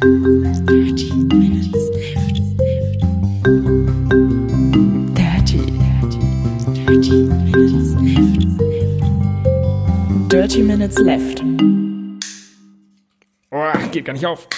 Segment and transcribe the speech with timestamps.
[0.00, 2.40] Dirty Minutes Left.
[5.14, 6.20] Dirty, dirty,
[6.72, 8.40] dirty Minutes Left.
[10.30, 11.44] Dirty Minutes Left.
[13.50, 14.48] Oh, geht gar nicht auf.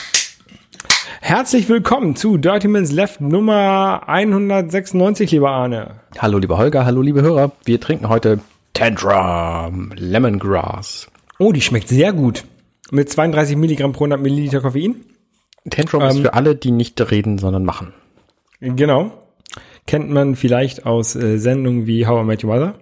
[1.21, 5.97] Herzlich willkommen zu Dirty Minutes Left Nummer 196, lieber Arne.
[6.21, 7.51] Hallo lieber Holger, hallo liebe Hörer.
[7.65, 8.39] Wir trinken heute
[8.75, 11.09] Tantrum Lemongrass.
[11.41, 12.45] Oh, die schmeckt sehr gut.
[12.93, 15.05] Mit 32 Milligramm pro 100 Milliliter Koffein.
[15.71, 17.93] Tantrum ist für alle, die nicht reden, sondern machen.
[18.61, 19.13] Genau.
[19.87, 22.75] Kennt man vielleicht aus äh, Sendungen wie How I Met Your Mother.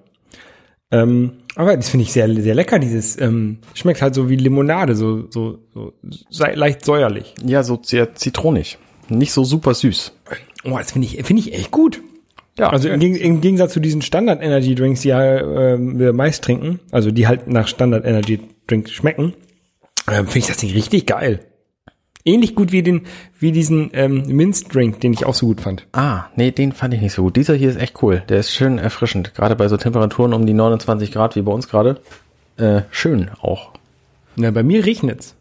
[0.91, 2.79] Ähm, aber das finde ich sehr, sehr lecker.
[2.79, 7.35] Dieses ähm, schmeckt halt so wie Limonade, so, so, so leicht säuerlich.
[7.45, 8.79] Ja, so sehr zitronig.
[9.09, 10.12] Nicht so super süß.
[10.65, 12.02] Oh, das finde ich, finde ich echt gut.
[12.59, 16.45] Ja, Also im, im Gegensatz zu diesen Standard Energy Drinks, die ja ähm, wir meist
[16.45, 19.33] trinken, also die halt nach Standard Energy Drinks schmecken,
[20.09, 21.41] ähm, finde ich das Ding richtig geil.
[22.24, 23.06] Ähnlich gut wie den,
[23.38, 25.87] wie diesen ähm, Minz Drink, den ich auch so gut fand.
[25.93, 27.37] Ah, nee, den fand ich nicht so gut.
[27.37, 28.23] Dieser hier ist echt cool.
[28.29, 29.35] Der ist schön erfrischend.
[29.35, 32.01] Gerade bei so Temperaturen um die 29 Grad wie bei uns gerade.
[32.57, 33.71] Äh, schön auch.
[34.37, 35.35] Na, bei mir regnet's.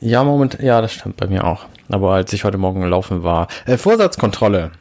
[0.00, 1.66] Ja, Moment, ja, das stimmt bei mir auch.
[1.88, 3.48] Aber als ich heute Morgen gelaufen war.
[3.64, 4.72] Äh, Vorsatzkontrolle.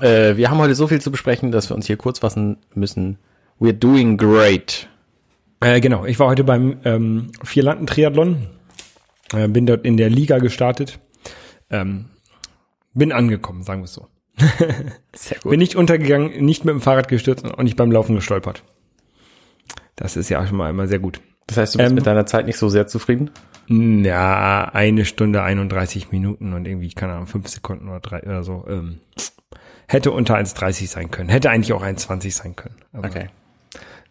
[0.00, 3.18] Äh, wir haben heute so viel zu besprechen, dass wir uns hier kurz fassen müssen.
[3.60, 4.88] We're doing great.
[5.60, 8.48] Äh, genau, ich war heute beim ähm, Vierlanden-Triathlon,
[9.34, 10.98] äh, bin dort in der Liga gestartet,
[11.70, 12.06] ähm,
[12.94, 14.08] bin angekommen, sagen wir es so.
[15.14, 18.62] Sehr Bin nicht untergegangen, nicht mit dem Fahrrad gestürzt und auch nicht beim Laufen gestolpert.
[19.96, 21.20] Das ist ja schon mal immer sehr gut.
[21.46, 23.30] Das heißt, du bist Ähm, mit deiner Zeit nicht so sehr zufrieden?
[23.68, 28.64] Ja, eine Stunde 31 Minuten und irgendwie, keine Ahnung, fünf Sekunden oder drei oder so.
[28.68, 29.00] Ähm,
[29.86, 31.28] hätte unter 1,30 sein können.
[31.28, 32.76] Hätte eigentlich auch 1,20 sein können.
[32.92, 33.08] Aber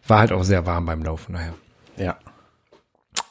[0.06, 1.54] War halt auch sehr warm beim Laufen, naja.
[1.96, 2.16] Ja.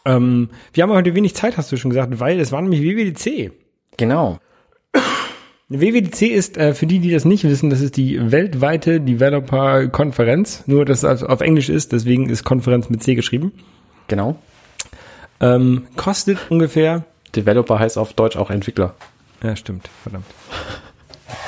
[0.05, 3.51] Ähm, wir haben heute wenig Zeit, hast du schon gesagt, weil es war nämlich WWDC.
[3.97, 4.39] Genau.
[5.69, 10.63] WWDC ist, äh, für die, die das nicht wissen, das ist die weltweite Developer-Konferenz.
[10.67, 13.53] Nur, dass es auf Englisch ist, deswegen ist Konferenz mit C geschrieben.
[14.07, 14.37] Genau.
[15.39, 18.95] Ähm, kostet ungefähr, Developer heißt auf Deutsch auch Entwickler.
[19.41, 20.25] ja stimmt, verdammt.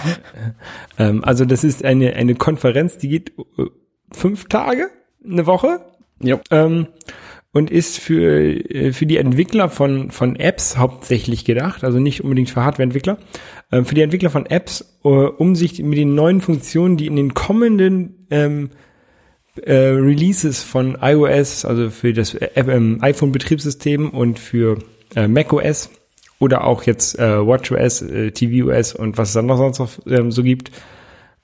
[0.98, 3.66] ähm, also das ist eine, eine Konferenz, die geht äh,
[4.12, 4.90] fünf Tage,
[5.24, 5.82] eine Woche.
[6.22, 6.40] Jo.
[6.50, 6.88] ähm,
[7.54, 12.50] und ist für, äh, für die Entwickler von, von Apps hauptsächlich gedacht, also nicht unbedingt
[12.50, 13.20] für Hardwareentwickler,
[13.72, 17.16] ähm, für die Entwickler von Apps, äh, um sich mit den neuen Funktionen, die in
[17.16, 18.72] den kommenden ähm,
[19.62, 24.80] äh, Releases von iOS, also für das äh, ähm, iPhone-Betriebssystem und für
[25.16, 25.92] äh, macOS
[26.40, 30.32] oder auch jetzt äh, WatchOS, äh, tvOS und was es dann noch sonst noch ähm,
[30.32, 30.72] so gibt,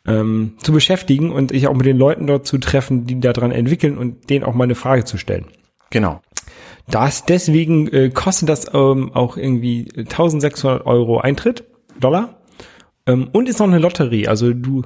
[0.07, 3.95] ähm, zu beschäftigen und sich auch mit den Leuten dort zu treffen, die daran entwickeln
[3.95, 5.45] und denen auch mal eine Frage zu stellen.
[5.91, 6.21] Genau.
[6.87, 11.63] Das deswegen äh, kostet das ähm, auch irgendwie 1600 Euro Eintritt,
[11.99, 12.35] Dollar.
[13.05, 14.27] Ähm, und ist noch eine Lotterie.
[14.27, 14.83] Also du,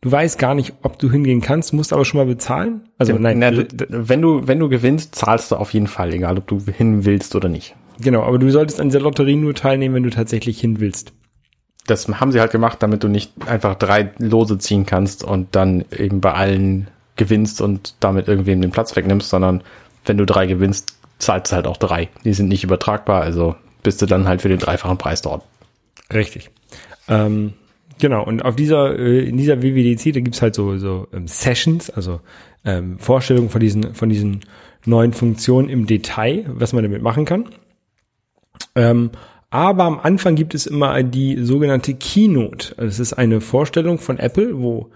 [0.00, 2.88] du weißt gar nicht, ob du hingehen kannst, musst aber schon mal bezahlen.
[2.98, 6.38] Also nein, Na, du, wenn du, wenn du gewinnst, zahlst du auf jeden Fall, egal
[6.38, 7.74] ob du hin willst oder nicht.
[8.00, 11.12] genau, aber du solltest an dieser Lotterie nur teilnehmen, wenn du tatsächlich hin willst.
[11.86, 15.84] Das haben sie halt gemacht, damit du nicht einfach drei Lose ziehen kannst und dann
[15.96, 19.62] eben bei allen gewinnst und damit irgendwem den Platz wegnimmst, sondern
[20.04, 22.08] wenn du drei gewinnst, zahlst du halt auch drei.
[22.24, 25.44] Die sind nicht übertragbar, also bist du dann halt für den dreifachen Preis dort.
[26.12, 26.50] Richtig.
[27.08, 27.54] Ähm,
[27.98, 31.90] genau, und auf dieser, äh, in dieser WWDC, da gibt's halt so, so ähm, Sessions,
[31.90, 32.20] also
[32.64, 34.40] ähm, Vorstellungen von diesen, von diesen
[34.84, 37.46] neuen Funktionen im Detail, was man damit machen kann.
[38.74, 39.10] Ähm,
[39.50, 42.74] aber am Anfang gibt es immer die sogenannte Keynote.
[42.78, 44.90] Also es ist eine Vorstellung von Apple, wo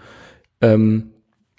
[0.61, 1.11] ähm,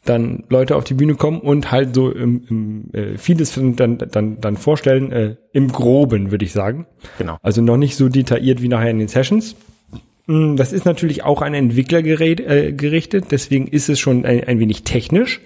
[0.04, 4.40] dann Leute auf die Bühne kommen und halt so im, im, äh, vieles dann, dann,
[4.40, 6.86] dann vorstellen, äh, im Groben, würde ich sagen.
[7.18, 7.36] Genau.
[7.42, 9.56] Also noch nicht so detailliert wie nachher in den Sessions.
[10.26, 14.44] Mm, Das ist natürlich auch an Entwickler gered- äh, gerichtet, deswegen ist es schon ein,
[14.44, 15.40] ein wenig technisch.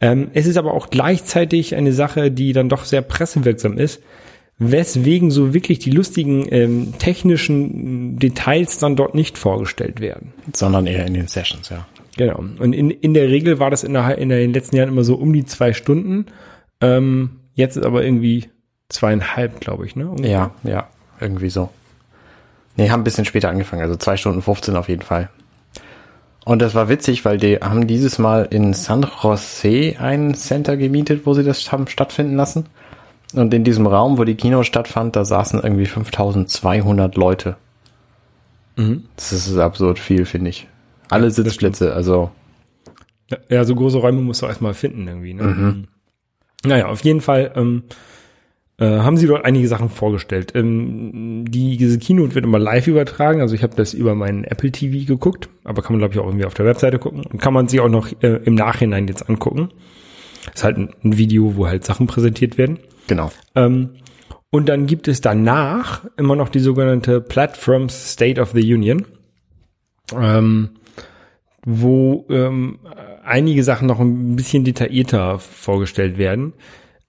[0.00, 4.02] Ähm, es ist aber auch gleichzeitig eine Sache, die dann doch sehr pressewirksam ist,
[4.58, 10.32] weswegen so wirklich die lustigen ähm, technischen Details dann dort nicht vorgestellt werden.
[10.54, 11.86] Sondern eher in den Sessions, ja.
[12.16, 12.38] Genau.
[12.38, 15.16] Und in, in der Regel war das in, der, in den letzten Jahren immer so
[15.16, 16.26] um die zwei Stunden.
[16.80, 18.48] Ähm, jetzt ist aber irgendwie
[18.88, 20.08] zweieinhalb, glaube ich, ne?
[20.08, 20.52] Ungefähr.
[20.62, 20.88] Ja, ja,
[21.20, 21.70] irgendwie so.
[22.76, 25.30] Nee, haben ein bisschen später angefangen, also zwei Stunden 15 auf jeden Fall.
[26.44, 31.24] Und das war witzig, weil die haben dieses Mal in San Jose ein Center gemietet,
[31.24, 32.66] wo sie das haben stattfinden lassen.
[33.32, 37.56] Und in diesem Raum, wo die Kino stattfand, da saßen irgendwie 5200 Leute.
[39.16, 40.68] Das ist absurd viel, finde ich.
[41.14, 42.30] Alle Sitzplätze, also
[43.48, 45.34] Ja, so große Räume musst du erstmal finden irgendwie.
[45.34, 45.84] Ne?
[46.64, 47.84] Naja, auf jeden Fall ähm,
[48.78, 50.52] äh, haben sie dort einige Sachen vorgestellt.
[50.54, 54.72] Ähm, die, diese Keynote wird immer live übertragen, also ich habe das über meinen Apple
[54.72, 57.54] TV geguckt, aber kann man glaube ich auch irgendwie auf der Webseite gucken und kann
[57.54, 59.70] man sich auch noch äh, im Nachhinein jetzt angucken.
[60.52, 62.78] ist halt ein, ein Video, wo halt Sachen präsentiert werden.
[63.06, 63.30] Genau.
[63.54, 63.90] Ähm,
[64.50, 69.04] und dann gibt es danach immer noch die sogenannte Platforms State of the Union,
[70.16, 70.70] ähm,
[71.66, 72.78] wo ähm,
[73.24, 76.52] einige Sachen noch ein bisschen detaillierter vorgestellt werden,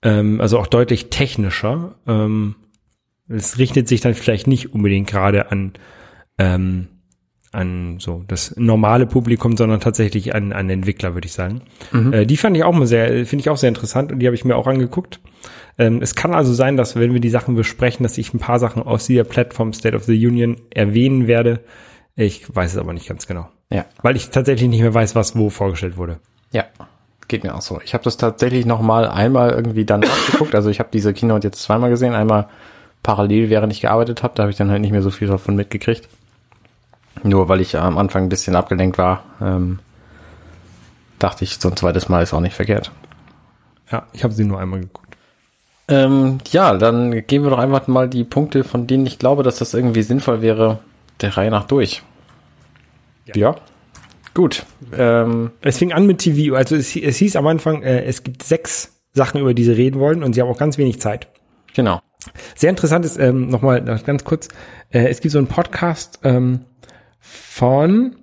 [0.01, 1.95] ähm, also auch deutlich technischer.
[2.07, 2.55] Ähm,
[3.27, 5.73] es richtet sich dann vielleicht nicht unbedingt gerade an
[6.37, 6.87] ähm,
[7.55, 11.61] an so das normale Publikum, sondern tatsächlich an, an Entwickler, würde ich sagen.
[12.11, 14.35] Äh, die fand ich auch mal sehr, finde ich auch sehr interessant und die habe
[14.35, 15.21] ich mir auch angeguckt.
[15.77, 18.59] Ähm, es kann also sein, dass wenn wir die Sachen besprechen, dass ich ein paar
[18.59, 21.61] Sachen aus dieser Plattform State of the Union erwähnen werde.
[22.15, 23.47] Ich weiß es aber nicht ganz genau.
[23.69, 23.85] Ja.
[24.01, 26.19] Weil ich tatsächlich nicht mehr weiß, was wo vorgestellt wurde.
[26.51, 26.65] Ja,
[27.27, 27.79] geht mir auch so.
[27.83, 30.55] Ich habe das tatsächlich noch mal einmal irgendwie dann nachgeguckt.
[30.55, 32.13] Also ich habe diese Keynote jetzt zweimal gesehen.
[32.13, 32.47] Einmal
[33.03, 34.33] parallel, während ich gearbeitet habe.
[34.35, 36.07] Da habe ich dann halt nicht mehr so viel davon mitgekriegt.
[37.23, 39.79] Nur weil ich am Anfang ein bisschen abgelenkt war, ähm,
[41.17, 42.91] dachte ich, so ein zweites Mal ist auch nicht verkehrt.
[43.91, 45.05] Ja, ich habe sie nur einmal geguckt.
[45.87, 49.59] Ähm, ja, dann gehen wir doch einfach mal die Punkte, von denen ich glaube, dass
[49.59, 50.79] das irgendwie sinnvoll wäre,
[51.21, 52.03] der Reihe nach durch.
[53.33, 53.55] Ja.
[54.33, 54.65] Gut.
[54.95, 58.43] Ähm, Es fing an mit TV, also es, es hieß am Anfang, äh, es gibt
[58.43, 61.27] sechs Sachen, über die sie reden wollen und sie haben auch ganz wenig Zeit.
[61.73, 62.01] genau.
[62.55, 64.47] Sehr interessant ist, ähm, nochmal noch ganz kurz,
[64.89, 66.61] äh, es gibt so einen Podcast ähm,
[67.19, 68.15] von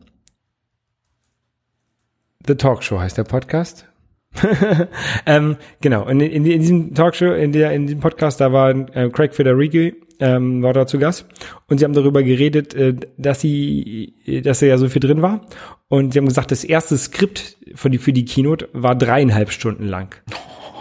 [2.46, 3.87] The Talk Show heißt der Podcast.
[5.26, 9.10] ähm, genau, in, in, in diesem Talkshow, in, der, in diesem Podcast, da war äh,
[9.10, 11.26] Craig Federighi, ähm, war da zu Gast
[11.69, 14.14] und sie haben darüber geredet, äh, dass sie,
[14.44, 15.40] dass er ja so viel drin war
[15.88, 19.84] und sie haben gesagt, das erste Skript für die, für die Keynote war dreieinhalb Stunden
[19.84, 20.14] lang.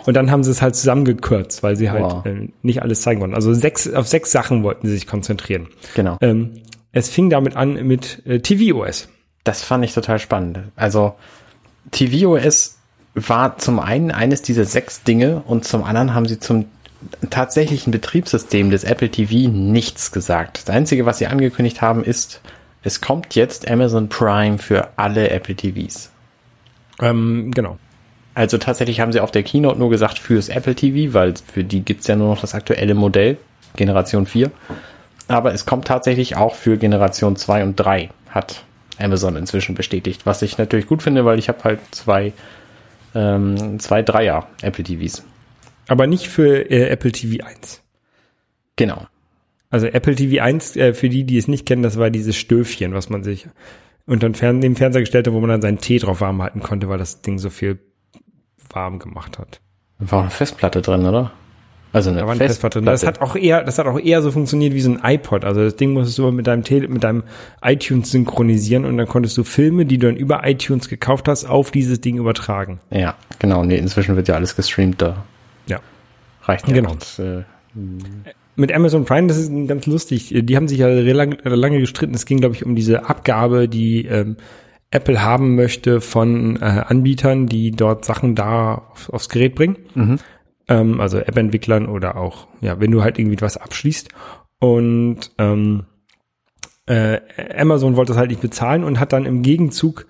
[0.06, 2.26] Und dann haben sie es halt zusammengekürzt, weil sie halt Wow.
[2.26, 3.36] äh, nicht alles zeigen wollten.
[3.36, 5.68] Also sechs, auf sechs Sachen wollten sie sich konzentrieren.
[5.96, 6.18] Genau.
[6.22, 6.54] Ähm,
[6.92, 9.10] es fing damit an mit äh, tvOS.
[9.44, 10.60] Das fand ich total spannend.
[10.76, 11.16] Also
[11.92, 12.78] tvOS
[13.14, 16.66] war zum einen eines dieser sechs Dinge und zum anderen haben sie zum
[17.30, 20.68] tatsächlichen Betriebssystem des Apple TV nichts gesagt.
[20.68, 22.42] Das Einzige, was sie angekündigt haben, ist,
[22.84, 26.12] es kommt jetzt Amazon Prime für alle Apple TVs.
[27.00, 27.78] Ähm, genau.
[28.34, 31.82] Also tatsächlich haben sie auf der Keynote nur gesagt fürs Apple TV, weil für die
[31.82, 33.38] gibt's ja nur noch das aktuelle Modell,
[33.76, 34.52] Generation 4.
[35.28, 38.64] Aber es kommt tatsächlich auch für Generation 2 und 3, hat
[39.00, 40.26] Amazon inzwischen bestätigt.
[40.26, 42.34] Was ich natürlich gut finde, weil ich habe halt zwei,
[43.16, 45.24] ähm, zwei Dreier Apple TVs.
[45.92, 47.84] Aber nicht für äh, Apple TV 1.
[48.78, 49.08] Genau.
[49.70, 52.94] Also Apple TV 1, äh, für die, die es nicht kennen, das war dieses Stöfchen,
[52.94, 53.50] was man sich
[54.06, 56.62] unter den Fern dem Fernseher gestellt hat, wo man dann seinen Tee drauf warm halten
[56.62, 57.78] konnte, weil das Ding so viel
[58.70, 59.60] warm gemacht hat.
[60.00, 61.34] War auch eine Festplatte drin, oder?
[61.92, 62.86] Also eine Da war eine Festplatte drin.
[62.86, 65.44] Das hat auch eher, das hat auch eher so funktioniert wie so ein iPod.
[65.44, 67.24] Also das Ding musstest du mit deinem Tele mit deinem
[67.62, 71.70] iTunes synchronisieren und dann konntest du Filme, die du dann über iTunes gekauft hast, auf
[71.70, 72.80] dieses Ding übertragen.
[72.92, 73.66] ja, genau.
[73.66, 75.26] Nee, inzwischen wird ja alles gestreamt, da.
[76.44, 76.74] Reicht ja.
[76.74, 76.96] Genau.
[76.96, 77.44] Das, äh,
[78.56, 80.34] Mit Amazon Prime, das ist ganz lustig.
[80.36, 82.14] Die haben sich ja lange, lange gestritten.
[82.14, 84.38] Es ging, glaube ich, um diese Abgabe, die ähm,
[84.92, 89.78] Apple haben möchte von äh, Anbietern, die dort Sachen da auf, aufs Gerät bringen.
[90.68, 94.10] Ähm, also App-Entwicklern oder auch, ja, wenn du halt irgendwie was abschließt.
[94.60, 95.86] Und ähm,
[96.88, 97.20] äh,
[97.58, 100.08] Amazon wollte das halt nicht bezahlen und hat dann im Gegenzug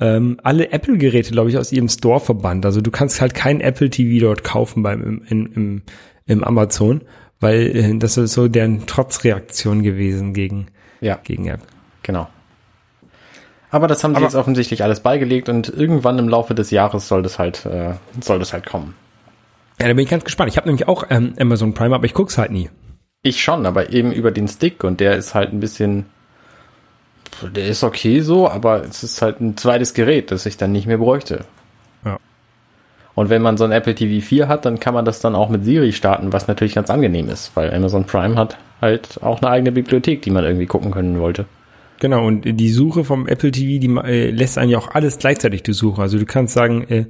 [0.00, 2.66] ähm, alle Apple-Geräte, glaube ich, aus ihrem Store verbannt.
[2.66, 5.82] Also du kannst halt kein Apple TV dort kaufen beim im, im, im,
[6.26, 7.02] im Amazon,
[7.40, 10.66] weil äh, das ist so deren Trotzreaktion gewesen gegen,
[11.00, 11.66] ja, gegen Apple.
[12.02, 12.28] genau.
[13.70, 17.08] Aber das haben sie Aber- jetzt offensichtlich alles beigelegt und irgendwann im Laufe des Jahres
[17.08, 18.94] soll das halt, äh, soll das halt kommen.
[19.80, 20.50] Ja, da bin ich ganz gespannt.
[20.52, 22.70] Ich habe nämlich auch ähm, Amazon Prime, aber ich guck's halt nie.
[23.22, 26.06] Ich schon, aber eben über den Stick und der ist halt ein bisschen,
[27.42, 30.86] der ist okay so, aber es ist halt ein zweites Gerät, das ich dann nicht
[30.86, 31.44] mehr bräuchte.
[32.04, 32.18] Ja.
[33.14, 35.48] Und wenn man so ein Apple TV 4 hat, dann kann man das dann auch
[35.48, 39.50] mit Siri starten, was natürlich ganz angenehm ist, weil Amazon Prime hat halt auch eine
[39.50, 41.46] eigene Bibliothek, die man irgendwie gucken können wollte.
[42.00, 45.62] Genau, und die Suche vom Apple TV, die äh, lässt einen ja auch alles gleichzeitig
[45.62, 46.02] durchsuchen.
[46.02, 47.06] Also du kannst sagen, äh,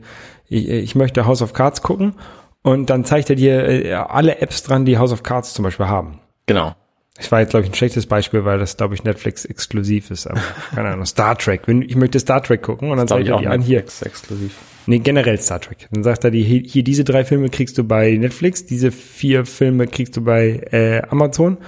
[0.48, 2.14] ich, ich möchte House of Cards gucken
[2.62, 5.86] und dann zeigt er dir äh, alle Apps dran, die House of Cards zum Beispiel
[5.86, 6.20] haben.
[6.46, 6.74] Genau.
[7.18, 10.26] Ich war jetzt, glaube ich, ein schlechtes Beispiel, weil das, glaube ich, Netflix exklusiv ist.
[10.26, 10.40] Aber
[10.74, 11.62] keine Ahnung, Star Trek.
[11.68, 13.78] Ich möchte Star Trek gucken und dann zeigt ich er auch die an, hier.
[13.78, 14.54] Netflix exklusiv.
[14.86, 15.88] Nee, generell Star Trek.
[15.92, 19.46] Dann sagt er, die, hier, hier diese drei Filme kriegst du bei Netflix, diese vier
[19.46, 21.58] Filme kriegst du bei äh, Amazon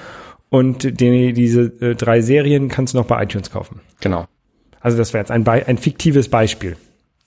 [0.48, 3.80] und die, diese äh, drei Serien kannst du noch bei iTunes kaufen.
[4.00, 4.26] Genau.
[4.80, 6.76] Also das wäre jetzt ein, Be ein fiktives Beispiel.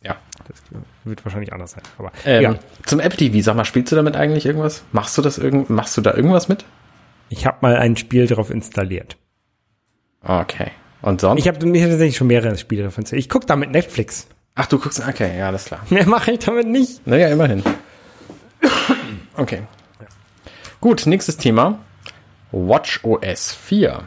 [0.03, 0.17] Ja.
[0.47, 0.57] Das
[1.05, 1.83] wird wahrscheinlich anders sein.
[1.97, 4.83] Aber Ähm, ja, Zum App TV, sag mal, spielst du damit eigentlich irgendwas?
[4.91, 6.65] Machst du das irgend, machst du da irgendwas mit?
[7.29, 9.17] Ich habe mal ein Spiel drauf installiert.
[10.24, 10.71] Okay.
[11.01, 11.39] Und sonst?
[11.39, 13.25] Ich habe mir tatsächlich schon mehrere Spiele davon installiert.
[13.25, 14.27] Ich gucke damit Netflix.
[14.55, 15.79] Ach, du guckst, okay, ja, alles klar.
[15.89, 17.05] Mehr mache ich damit nicht.
[17.07, 17.63] Naja, immerhin.
[19.36, 19.62] Okay.
[20.81, 21.79] Gut, nächstes Thema.
[22.51, 24.03] Watch OS 4.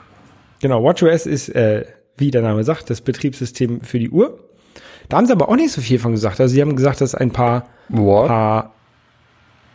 [0.60, 1.86] Genau, WatchOS ist, äh,
[2.16, 4.38] wie der Name sagt, das Betriebssystem für die Uhr.
[5.08, 6.40] Da haben sie aber auch nicht so viel von gesagt.
[6.40, 8.28] Also sie haben gesagt, dass ein paar, What?
[8.28, 8.74] paar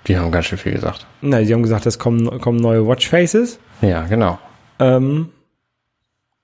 [0.08, 1.06] Die haben ganz schön viel gesagt.
[1.22, 3.60] nein, sie haben gesagt, es kommen, kommen neue Watchfaces.
[3.82, 4.40] Ja, genau.
[4.80, 5.30] Ähm,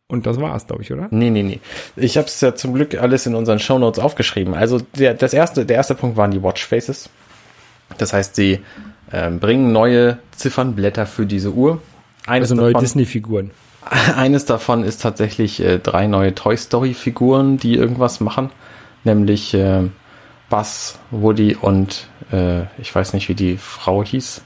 [0.08, 1.08] und das war's, glaube ich, oder?
[1.12, 1.60] Nee, nee, nee.
[1.96, 4.54] Ich habe es ja zum Glück alles in unseren Shownotes aufgeschrieben.
[4.54, 7.10] Also der, das erste, der erste Punkt waren die Watchfaces.
[7.98, 8.60] Das heißt, sie
[9.12, 11.82] ähm, bringen neue Ziffernblätter für diese Uhr.
[12.28, 13.52] Eines, Also neue Disney-Figuren.
[14.16, 18.50] eines davon ist tatsächlich äh, drei neue Toy Story-Figuren, die irgendwas machen.
[19.04, 19.84] Nämlich äh,
[20.54, 24.44] Buzz, Woody und äh, ich weiß nicht, wie die Frau hieß.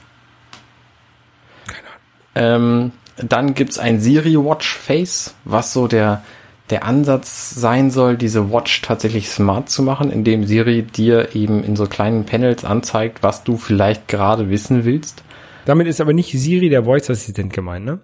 [2.34, 6.22] Ähm, dann gibt's ein Siri Watch Face, was so der,
[6.70, 11.76] der Ansatz sein soll, diese Watch tatsächlich smart zu machen, indem Siri dir eben in
[11.76, 15.22] so kleinen Panels anzeigt, was du vielleicht gerade wissen willst.
[15.66, 17.98] Damit ist aber nicht Siri der Voice-Assistent gemeint, ne?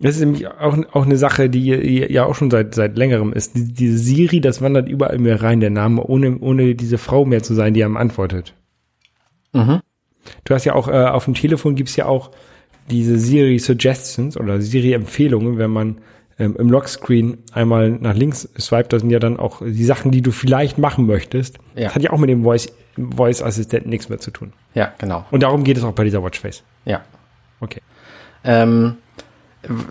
[0.00, 3.56] Das ist nämlich auch, auch eine Sache, die ja auch schon seit, seit längerem ist.
[3.56, 7.42] Die- Diese Siri, das wandert überall mehr rein, der Name, ohne, ohne diese Frau mehr
[7.42, 8.54] zu sein, die einem antwortet.
[9.52, 9.80] Mhm.
[10.44, 12.30] Du hast ja auch, äh, auf dem Telefon gibt's ja auch
[12.90, 15.98] diese Siri Suggestions oder Siri Empfehlungen, wenn man
[16.38, 20.22] ähm, im Lockscreen einmal nach links swipet, das sind ja dann auch die Sachen, die
[20.22, 21.58] du vielleicht machen möchtest.
[21.74, 21.86] Ja.
[21.86, 24.52] Das hat ja auch mit dem Voice, Voice-Assistenten nichts mehr zu tun.
[24.74, 25.26] Ja, genau.
[25.32, 26.62] Und darum geht es auch bei dieser Watchface.
[26.84, 27.00] Ja.
[27.60, 27.80] Okay.
[28.44, 28.94] Ähm,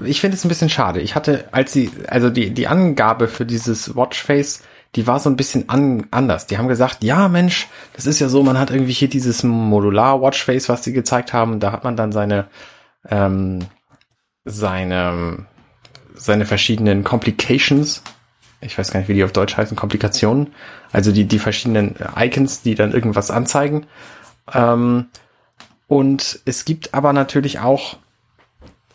[0.03, 1.01] ich finde es ein bisschen schade.
[1.01, 4.63] Ich hatte, als sie, also die, die Angabe für dieses Watchface,
[4.95, 6.47] die war so ein bisschen an, anders.
[6.47, 10.69] Die haben gesagt, ja Mensch, das ist ja so, man hat irgendwie hier dieses Modular-Watchface,
[10.69, 12.47] was sie gezeigt haben, da hat man dann seine,
[13.09, 13.65] ähm,
[14.45, 15.45] seine,
[16.15, 18.01] seine verschiedenen Complications.
[18.62, 20.53] Ich weiß gar nicht, wie die auf Deutsch heißen, Komplikationen.
[20.91, 23.86] Also die, die verschiedenen Icons, die dann irgendwas anzeigen.
[24.51, 25.07] Ähm,
[25.88, 27.97] und es gibt aber natürlich auch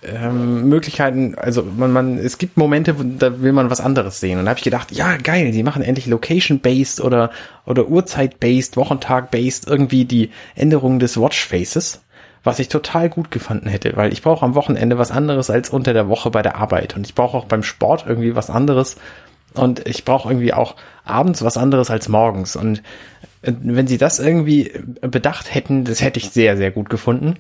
[0.05, 4.39] ähm, Möglichkeiten, also man, man, es gibt Momente, wo, da will man was anderes sehen.
[4.39, 7.31] Und da habe ich gedacht, ja geil, die machen endlich Location-based oder
[7.67, 12.03] oder Uhrzeit-based, Wochentag-based irgendwie die Änderung des Watchfaces,
[12.43, 15.93] was ich total gut gefunden hätte, weil ich brauche am Wochenende was anderes als unter
[15.93, 18.97] der Woche bei der Arbeit und ich brauche auch beim Sport irgendwie was anderes
[19.55, 22.83] und ich brauche irgendwie auch abends was anderes als morgens und
[23.43, 27.37] wenn sie das irgendwie bedacht hätten, das hätte ich sehr, sehr gut gefunden.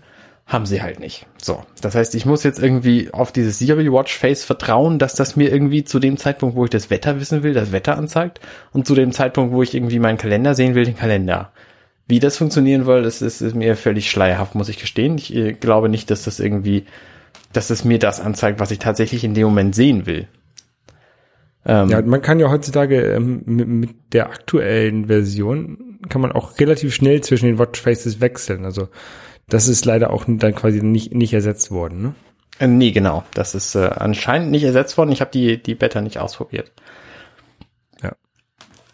[0.47, 1.27] Haben sie halt nicht.
[1.41, 1.63] So.
[1.81, 5.51] Das heißt, ich muss jetzt irgendwie auf dieses Siri Watch Face vertrauen, dass das mir
[5.53, 8.41] irgendwie zu dem Zeitpunkt, wo ich das Wetter wissen will, das Wetter anzeigt
[8.73, 11.53] und zu dem Zeitpunkt, wo ich irgendwie meinen Kalender sehen will, den Kalender.
[12.09, 15.17] Wie das funktionieren soll, das ist, ist mir völlig schleierhaft, muss ich gestehen.
[15.17, 16.85] Ich äh, glaube nicht, dass das irgendwie,
[17.53, 20.27] dass es mir das anzeigt, was ich tatsächlich in dem Moment sehen will.
[21.65, 26.59] Ähm, Ja, man kann ja heutzutage ähm, mit, mit der aktuellen Version kann man auch
[26.59, 28.65] relativ schnell zwischen den Watchfaces wechseln.
[28.65, 28.89] Also
[29.53, 32.03] das ist leider auch dann quasi nicht, nicht ersetzt worden.
[32.03, 32.15] Ne?
[32.59, 33.23] Äh, Nee, genau.
[33.35, 35.13] Das ist äh, anscheinend nicht ersetzt worden.
[35.13, 36.73] Ich habe die, die Beta nicht ausprobiert.
[38.03, 38.13] Ja.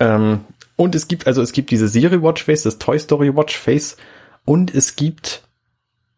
[0.01, 0.41] Ähm,
[0.75, 3.97] und es gibt, also es gibt diese Siri Watchface, das Toy Story Watchface
[4.45, 5.45] und es gibt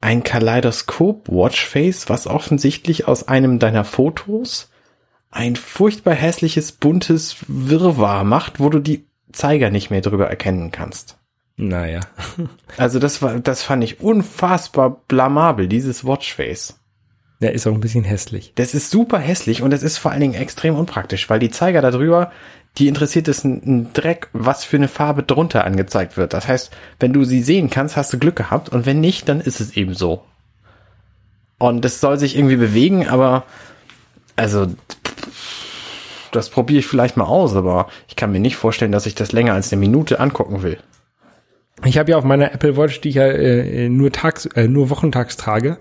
[0.01, 4.71] ein Kaleidoskop Watchface, was offensichtlich aus einem deiner Fotos
[5.31, 11.20] ein furchtbar hässliches, buntes Wirrwarr macht, wo du die Zeiger nicht mehr drüber erkennen kannst.
[11.61, 12.01] Naja.
[12.77, 16.79] Also das war, das fand ich unfassbar blamabel, dieses Watchface.
[17.43, 18.53] Der ist auch ein bisschen hässlich.
[18.55, 21.83] Das ist super hässlich und es ist vor allen Dingen extrem unpraktisch, weil die Zeiger
[21.83, 22.31] da drüber,
[22.79, 26.33] die interessiert es ein, ein Dreck, was für eine Farbe drunter angezeigt wird.
[26.33, 29.41] Das heißt, wenn du sie sehen kannst, hast du Glück gehabt und wenn nicht, dann
[29.41, 30.23] ist es eben so.
[31.59, 33.45] Und es soll sich irgendwie bewegen, aber
[34.37, 34.69] also
[36.31, 39.33] das probiere ich vielleicht mal aus, aber ich kann mir nicht vorstellen, dass ich das
[39.33, 40.79] länger als eine Minute angucken will.
[41.85, 44.91] Ich habe ja auf meiner Apple Watch, die ich ja äh, nur tags, äh, nur
[44.91, 45.79] wochentags trage,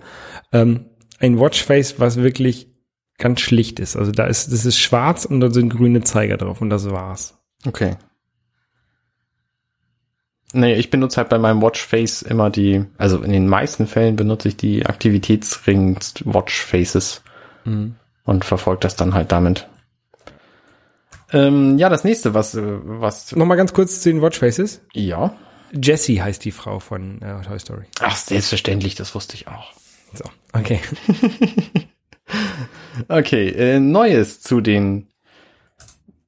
[0.52, 0.86] ähm,
[1.18, 2.68] ein Watchface, was wirklich
[3.18, 3.96] ganz schlicht ist.
[3.96, 7.38] Also da ist, das ist schwarz und da sind grüne Zeiger drauf und das war's.
[7.66, 7.96] Okay.
[10.52, 14.48] Nee, ich benutze halt bei meinem Watchface immer die, also in den meisten Fällen benutze
[14.48, 17.22] ich die Aktivitätsring-Watchfaces
[18.24, 19.68] und verfolge das dann halt damit.
[21.32, 24.80] Ähm, ja, das nächste, was, äh, was, Nochmal ganz kurz zu den Watchfaces.
[24.92, 25.36] ja.
[25.72, 27.84] Jessie heißt die Frau von äh, Toy Story.
[28.00, 29.72] Ach, selbstverständlich, das wusste ich auch.
[30.12, 30.80] So, okay.
[33.08, 35.06] Okay, äh, Neues zu den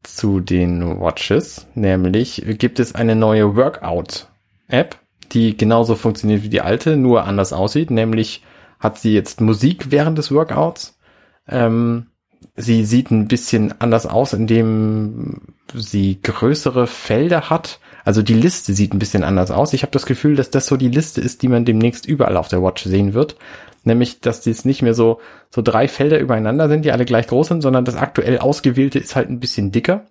[0.02, 4.98] zu den Watches, nämlich gibt es eine neue Workout-App,
[5.30, 8.42] die genauso funktioniert wie die alte, nur anders aussieht, nämlich
[8.80, 10.98] hat sie jetzt Musik während des Workouts.
[11.46, 12.08] Ähm,
[12.56, 15.40] sie sieht ein bisschen anders aus, indem
[15.72, 17.78] sie größere Felder hat.
[18.04, 19.72] Also die Liste sieht ein bisschen anders aus.
[19.72, 22.48] Ich habe das Gefühl, dass das so die Liste ist, die man demnächst überall auf
[22.48, 23.36] der Watch sehen wird.
[23.84, 27.48] Nämlich, dass dies nicht mehr so, so drei Felder übereinander sind, die alle gleich groß
[27.48, 30.06] sind, sondern das aktuell ausgewählte ist halt ein bisschen dicker.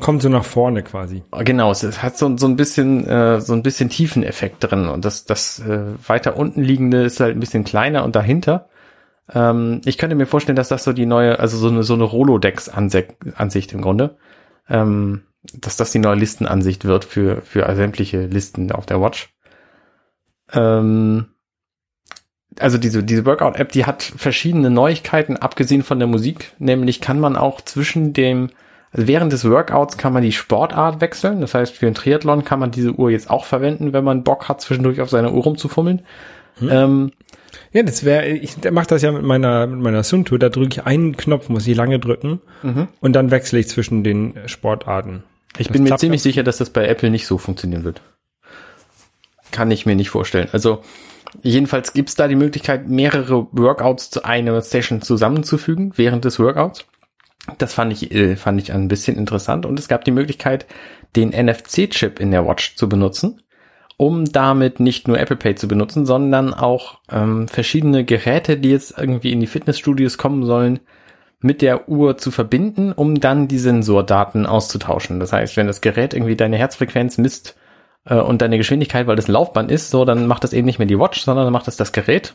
[0.00, 1.22] Kommt so nach vorne quasi.
[1.40, 5.26] Genau, es hat so, so ein bisschen äh, so ein bisschen Tiefeneffekt drin und das
[5.26, 8.68] das äh, weiter unten liegende ist halt ein bisschen kleiner und dahinter.
[9.32, 12.04] Ähm, ich könnte mir vorstellen, dass das so die neue, also so eine so eine
[12.04, 14.16] Rolodex-Ansicht im Grunde,
[14.70, 19.32] ähm, dass das die neue Listenansicht wird für für sämtliche Listen auf der Watch.
[20.52, 21.26] Ähm,
[22.58, 26.52] also diese, diese Workout-App, die hat verschiedene Neuigkeiten, abgesehen von der Musik.
[26.58, 28.50] Nämlich kann man auch zwischen dem,
[28.92, 31.40] also während des Workouts kann man die Sportart wechseln.
[31.40, 34.48] Das heißt, für ein Triathlon kann man diese Uhr jetzt auch verwenden, wenn man Bock
[34.48, 36.02] hat, zwischendurch auf seiner Uhr rumzufummeln.
[36.58, 36.68] Hm.
[36.70, 37.12] Ähm,
[37.72, 40.86] ja, das wäre, ich mache das ja mit meiner, mit meiner Suntour, da drücke ich
[40.86, 42.88] einen Knopf, muss ich lange drücken mhm.
[43.00, 45.22] und dann wechsle ich zwischen den Sportarten.
[45.58, 48.02] Ich das bin mir ziemlich sicher, dass das bei Apple nicht so funktionieren wird.
[49.50, 50.48] Kann ich mir nicht vorstellen.
[50.52, 50.82] Also
[51.42, 56.86] Jedenfalls gibt's da die Möglichkeit, mehrere Workouts zu einer Session zusammenzufügen während des Workouts.
[57.58, 59.64] Das fand ich, äh, fand ich ein bisschen interessant.
[59.64, 60.66] Und es gab die Möglichkeit,
[61.16, 63.42] den NFC-Chip in der Watch zu benutzen,
[63.96, 68.98] um damit nicht nur Apple Pay zu benutzen, sondern auch ähm, verschiedene Geräte, die jetzt
[68.98, 70.80] irgendwie in die Fitnessstudios kommen sollen,
[71.40, 75.20] mit der Uhr zu verbinden, um dann die Sensordaten auszutauschen.
[75.20, 77.56] Das heißt, wenn das Gerät irgendwie deine Herzfrequenz misst
[78.04, 80.78] äh, und deine Geschwindigkeit, weil das ein Laufband ist, so, dann macht das eben nicht
[80.78, 82.34] mehr die Watch, sondern dann macht das das Gerät.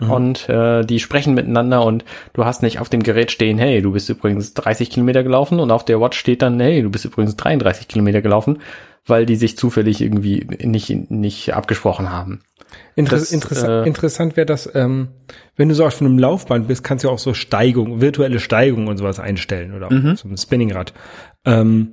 [0.00, 0.10] Mhm.
[0.10, 3.92] Und äh, die sprechen miteinander und du hast nicht auf dem Gerät stehen, hey, du
[3.92, 7.36] bist übrigens 30 Kilometer gelaufen und auf der Watch steht dann, hey, du bist übrigens
[7.36, 8.58] 33 Kilometer gelaufen,
[9.06, 12.40] weil die sich zufällig irgendwie nicht, nicht abgesprochen haben.
[12.94, 15.08] Inter das, interessa äh, interessant wäre das, ähm,
[15.56, 18.96] wenn du so auf einem Laufband bist, kannst du auch so Steigung, virtuelle Steigung und
[18.96, 20.16] sowas einstellen oder mhm.
[20.16, 20.92] so ein Spinningrad.
[21.44, 21.92] Ähm,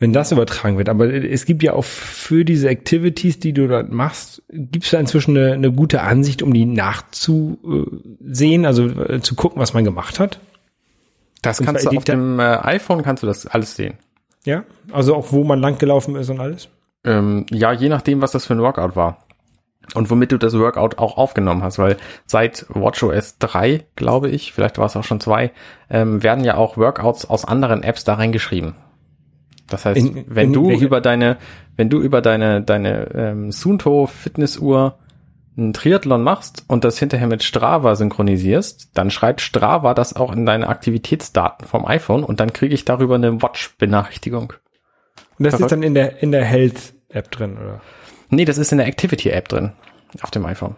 [0.00, 0.88] wenn das übertragen wird.
[0.88, 5.00] Aber es gibt ja auch für diese Activities, die du dort machst, gibt es da
[5.00, 10.20] inzwischen eine, eine, gute Ansicht, um die nachzusehen, also äh, zu gucken, was man gemacht
[10.20, 10.38] hat.
[11.42, 13.94] Das kannst du auf dem äh, iPhone kannst du das alles sehen.
[14.44, 16.68] Ja, also auch wo man langgelaufen ist und alles.
[17.04, 19.18] Ähm, ja, je nachdem, was das für ein Workout war
[19.94, 21.96] und womit du das Workout auch aufgenommen hast, weil
[22.26, 25.52] seit WatchOS 3, glaube ich, vielleicht war es auch schon zwei,
[25.90, 28.74] ähm, werden ja auch Workouts aus anderen Apps da reingeschrieben.
[29.68, 31.36] Das heißt, in, wenn in du über deine,
[31.76, 34.98] wenn du über deine, deine ähm, Sunto Fitnessuhr
[35.58, 40.46] einen Triathlon machst und das hinterher mit Strava synchronisierst, dann schreibt Strava das auch in
[40.46, 44.54] deine Aktivitätsdaten vom iPhone und dann kriege ich darüber eine Watch-Benachrichtigung.
[45.38, 47.80] Und das ist dann in der, in der Health-App drin, oder?
[48.30, 49.72] Nee, das ist in der Activity-App drin.
[50.22, 50.76] Auf dem iPhone.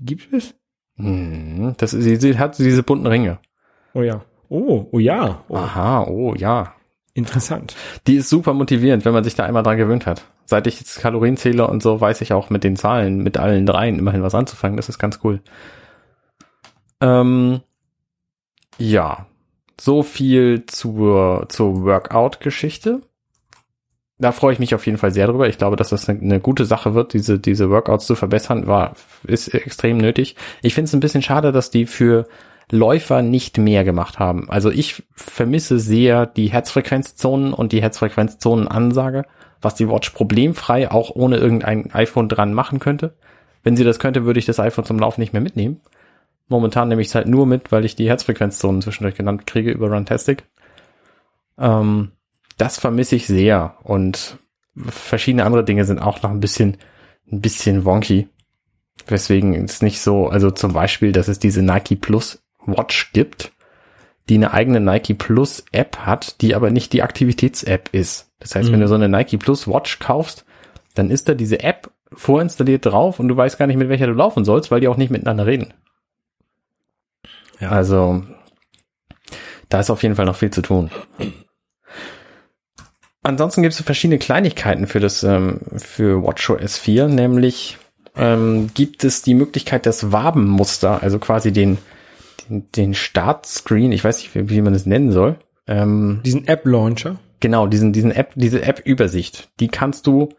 [0.00, 0.54] Gibt es?
[0.96, 3.38] Hm, das, sie, sie hat diese bunten Ringe.
[3.94, 4.24] Oh ja.
[4.48, 5.44] Oh, oh ja.
[5.48, 5.56] Oh.
[5.56, 6.74] Aha, oh ja.
[7.18, 7.74] Interessant.
[8.06, 10.22] Die ist super motivierend, wenn man sich da einmal dran gewöhnt hat.
[10.44, 13.66] Seit ich jetzt Kalorien zähle und so, weiß ich auch mit den Zahlen, mit allen
[13.66, 14.76] dreien immerhin was anzufangen.
[14.76, 15.40] Das ist ganz cool.
[17.00, 17.60] Ähm,
[18.78, 19.26] ja,
[19.80, 23.00] so viel zur, zur Workout-Geschichte.
[24.18, 25.48] Da freue ich mich auf jeden Fall sehr drüber.
[25.48, 28.94] Ich glaube, dass das eine, eine, gute Sache wird, diese, diese Workouts zu verbessern, war,
[29.26, 30.36] ist extrem nötig.
[30.62, 32.28] Ich finde es ein bisschen schade, dass die für
[32.70, 34.50] Läufer nicht mehr gemacht haben.
[34.50, 39.24] Also ich vermisse sehr die Herzfrequenzzonen und die Herzfrequenzzonеnansage,
[39.60, 43.14] was die Watch problemfrei auch ohne irgendein iPhone dran machen könnte.
[43.62, 45.80] Wenn sie das könnte, würde ich das iPhone zum Laufen nicht mehr mitnehmen.
[46.48, 49.90] Momentan nehme ich es halt nur mit, weil ich die Herzfrequenzzonen zwischendurch genannt kriege über
[49.90, 50.44] Runtastic.
[51.58, 52.12] Ähm,
[52.56, 54.38] das vermisse ich sehr und
[54.76, 56.76] verschiedene andere Dinge sind auch noch ein bisschen,
[57.30, 58.28] ein bisschen wonky.
[59.06, 63.52] Weswegen es nicht so, also zum Beispiel, dass es diese Nike Plus Watch gibt,
[64.28, 68.30] die eine eigene Nike Plus App hat, die aber nicht die Aktivitäts-App ist.
[68.40, 68.74] Das heißt, mhm.
[68.74, 70.44] wenn du so eine Nike Plus Watch kaufst,
[70.94, 74.12] dann ist da diese App vorinstalliert drauf und du weißt gar nicht, mit welcher du
[74.12, 75.74] laufen sollst, weil die auch nicht miteinander reden.
[77.60, 77.70] Ja.
[77.70, 78.22] Also,
[79.68, 80.90] da ist auf jeden Fall noch viel zu tun.
[83.22, 87.76] Ansonsten gibt es verschiedene Kleinigkeiten für das ähm, für WatchOS 4, nämlich
[88.16, 91.78] ähm, gibt es die Möglichkeit, das Wabenmuster, also quasi den
[92.48, 95.36] den, Startscreen, ich weiß nicht, wie, wie man das nennen soll.
[95.66, 97.16] Ähm, diesen App-Launcher?
[97.40, 99.50] Genau, diesen, diesen App, diese App-Übersicht.
[99.60, 100.30] Die kannst du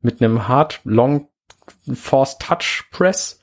[0.00, 1.28] mit einem Hard Long
[1.92, 3.40] Force Touch Press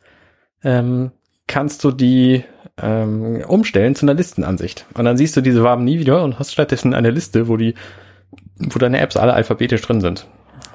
[0.64, 1.12] ähm,
[1.48, 2.44] kannst du die
[2.82, 4.86] ähm, umstellen zu einer Listenansicht.
[4.96, 7.76] Und dann siehst du diese Waben nie wieder und hast stattdessen eine Liste, wo die
[8.58, 10.28] wo deine Apps alle alphabetisch drin sind.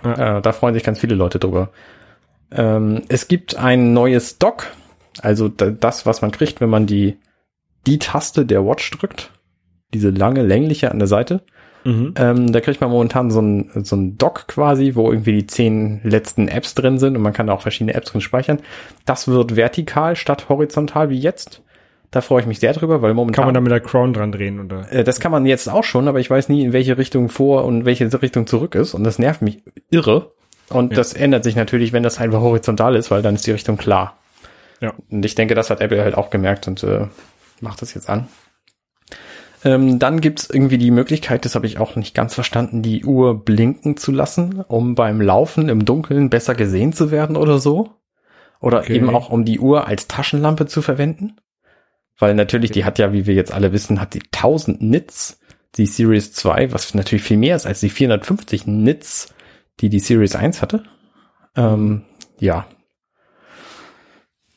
[0.04, 0.38] Ja.
[0.38, 1.70] Äh, da freuen sich ganz viele Leute drüber.
[2.50, 4.66] Ähm, es gibt ein neues Dock,
[5.22, 7.18] also da, das, was man kriegt, wenn man die,
[7.86, 9.30] die Taste der Watch drückt.
[9.92, 11.42] Diese lange, längliche an der Seite.
[11.84, 12.14] Mhm.
[12.16, 16.00] Ähm, da kriegt man momentan so ein, so ein Dock quasi, wo irgendwie die zehn
[16.04, 18.58] letzten Apps drin sind und man kann da auch verschiedene Apps drin speichern.
[19.06, 21.62] Das wird vertikal statt horizontal wie jetzt.
[22.10, 23.44] Da freue ich mich sehr drüber, weil momentan.
[23.44, 24.92] Kann man da mit der Crown dran drehen oder?
[24.92, 27.64] Äh, Das kann man jetzt auch schon, aber ich weiß nie, in welche Richtung vor
[27.64, 28.94] und welche Richtung zurück ist.
[28.94, 30.32] Und das nervt mich irre.
[30.68, 30.96] Und Ja.
[30.96, 34.18] das ändert sich natürlich, wenn das einfach horizontal ist, weil dann ist die Richtung klar.
[34.80, 34.92] Ja.
[35.10, 37.06] Und ich denke, das hat Apple halt auch gemerkt und äh,
[37.62, 38.28] macht das jetzt an.
[39.62, 43.44] Ähm, dann gibt's irgendwie die Möglichkeit, das habe ich auch nicht ganz verstanden, die Uhr
[43.44, 47.90] blinken zu lassen, um beim Laufen im Dunkeln besser gesehen zu werden oder so.
[48.60, 48.94] Oder Okay.
[48.94, 51.36] eben auch, um die Uhr als Taschenlampe zu verwenden.
[52.18, 55.40] Weil natürlich, die hat ja, wie wir jetzt alle wissen, hat die 1000 Nits,
[55.76, 59.32] die Series 2, was natürlich viel mehr ist als die 450 Nits,
[59.80, 60.84] die die Series 1 hatte.
[61.56, 62.02] Ähm,
[62.38, 62.66] ja.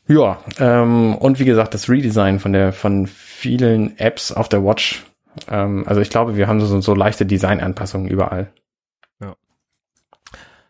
[0.08, 5.04] Ja, ähm, und wie gesagt, das Redesign von der, von vielen Apps auf der Watch.
[5.50, 8.52] Ähm, also ich glaube, wir haben so, so leichte Designanpassungen überall.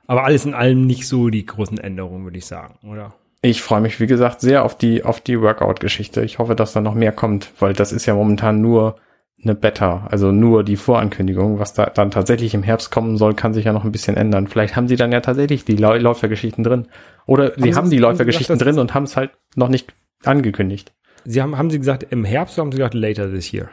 [0.07, 3.13] Aber alles in allem nicht so die großen Änderungen, würde ich sagen, oder?
[3.41, 6.23] Ich freue mich, wie gesagt, sehr auf die, auf die Workout-Geschichte.
[6.23, 8.97] Ich hoffe, dass da noch mehr kommt, weil das ist ja momentan nur
[9.43, 11.59] eine Beta, also nur die Vorankündigung.
[11.59, 14.47] Was da dann tatsächlich im Herbst kommen soll, kann sich ja noch ein bisschen ändern.
[14.47, 16.87] Vielleicht haben sie dann ja tatsächlich die Läufergeschichten drin.
[17.25, 20.93] Oder sie sie- haben die haben Läufergeschichten drin und haben es halt noch nicht angekündigt.
[21.25, 23.69] Sie haben, haben Sie gesagt im Herbst oder haben Sie gesagt later this year?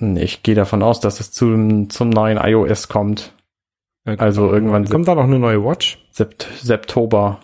[0.00, 3.32] Ich gehe davon aus, dass es zum, zum neuen iOS kommt.
[4.04, 5.98] Äh, kommt Also irgendwann Kommt da noch eine neue Watch?
[6.12, 7.40] Sept Septober.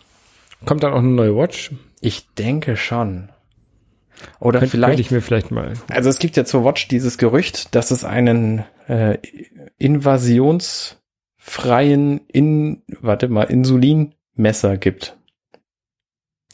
[0.65, 1.73] Kommt da noch eine neue Watch?
[2.01, 3.29] Ich denke schon.
[4.41, 4.91] Oder Könnt, vielleicht.
[4.91, 5.75] Könnte ich mir vielleicht mal.
[5.91, 9.19] Also es gibt ja zur Watch dieses Gerücht, dass es einen äh,
[9.79, 15.17] invasionsfreien in warte mal Insulinmesser gibt.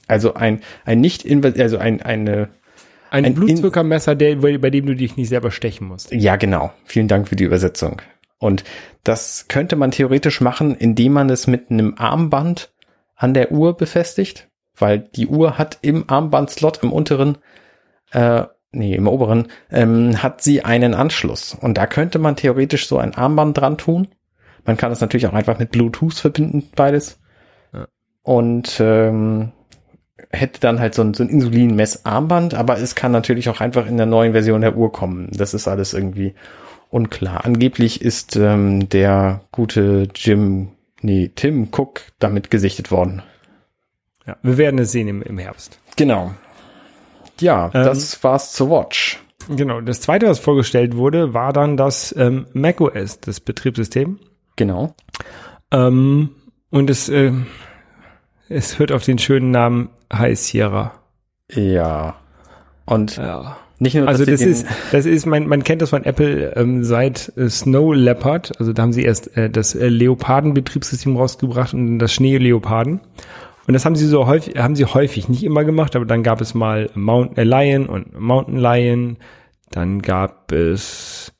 [0.06, 1.24] Also ein ein nicht
[1.58, 2.50] also ein eine
[3.10, 6.12] Ein, Ein Blutzuckermesser, der, bei dem du dich nicht selber stechen musst.
[6.12, 6.72] ja genau.
[6.84, 8.02] Vielen Dank für die Übersetzung.
[8.38, 8.64] Und
[9.04, 12.72] das könnte man theoretisch machen, indem man es mit einem Armband
[13.14, 14.48] an der Uhr befestigt,
[14.80, 17.38] weil die Uhr hat im Armbandslot im unteren
[18.12, 21.56] äh, nee, im oberen, ähm, hat sie einen Anschluss.
[21.60, 24.08] Und da könnte man theoretisch so ein Armband dran tun.
[24.64, 27.18] Man kann es natürlich auch einfach mit Bluetooth verbinden, beides.
[27.72, 27.86] Ja.
[28.22, 29.52] Und ähm,
[30.30, 33.96] hätte dann halt so ein, so ein Insulinmessarmband, aber es kann natürlich auch einfach in
[33.96, 35.30] der neuen Version der Uhr kommen.
[35.32, 36.34] Das ist alles irgendwie
[36.90, 37.44] unklar.
[37.44, 40.68] Angeblich ist ähm, der gute Jim,
[41.00, 43.22] nee, Tim Cook damit gesichtet worden.
[44.26, 45.78] Ja, wir werden es sehen im, im Herbst.
[45.96, 46.32] Genau.
[47.40, 49.18] Ja, Ähm, das war's zur Watch.
[49.48, 49.80] Genau.
[49.80, 54.18] Das zweite, was vorgestellt wurde, war dann das ähm, macOS, das Betriebssystem.
[54.56, 54.94] Genau.
[55.72, 56.30] Ähm,
[56.70, 57.32] und es, äh,
[58.48, 60.92] es hört auf den schönen Namen High Sierra.
[61.50, 62.16] Ja.
[62.84, 63.56] Und Ja.
[63.78, 67.32] nicht nur, Also das ist, das ist, man, man kennt das von Apple ähm, seit
[67.36, 68.52] äh, Snow Leopard.
[68.60, 73.00] Also da haben sie erst äh, das äh, Leoparden-Betriebssystem rausgebracht und das Schnee-Leoparden.
[73.66, 76.40] Und das haben sie so häufig, haben sie häufig nicht immer gemacht, aber dann gab
[76.40, 79.16] es mal Mount äh, Lion und Mountain Lion.
[79.70, 81.32] Dann gab es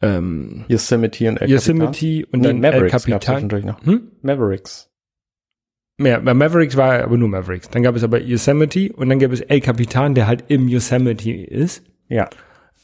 [0.00, 2.42] ähm, Yosemite und El Yosemite und Capitan.
[2.42, 3.66] dann El Mavericks gab's Capitan.
[3.66, 3.84] noch.
[3.84, 4.12] Hm?
[4.22, 4.90] Mavericks.
[5.98, 7.68] Ja, bei Mavericks war aber nur Mavericks.
[7.70, 11.30] Dann gab es aber Yosemite und dann gab es El Capitan, der halt im Yosemite
[11.30, 11.84] ist.
[12.08, 12.28] Ja.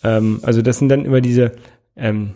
[0.03, 1.53] Ähm, also das sind dann immer diese
[1.97, 2.35] ähm,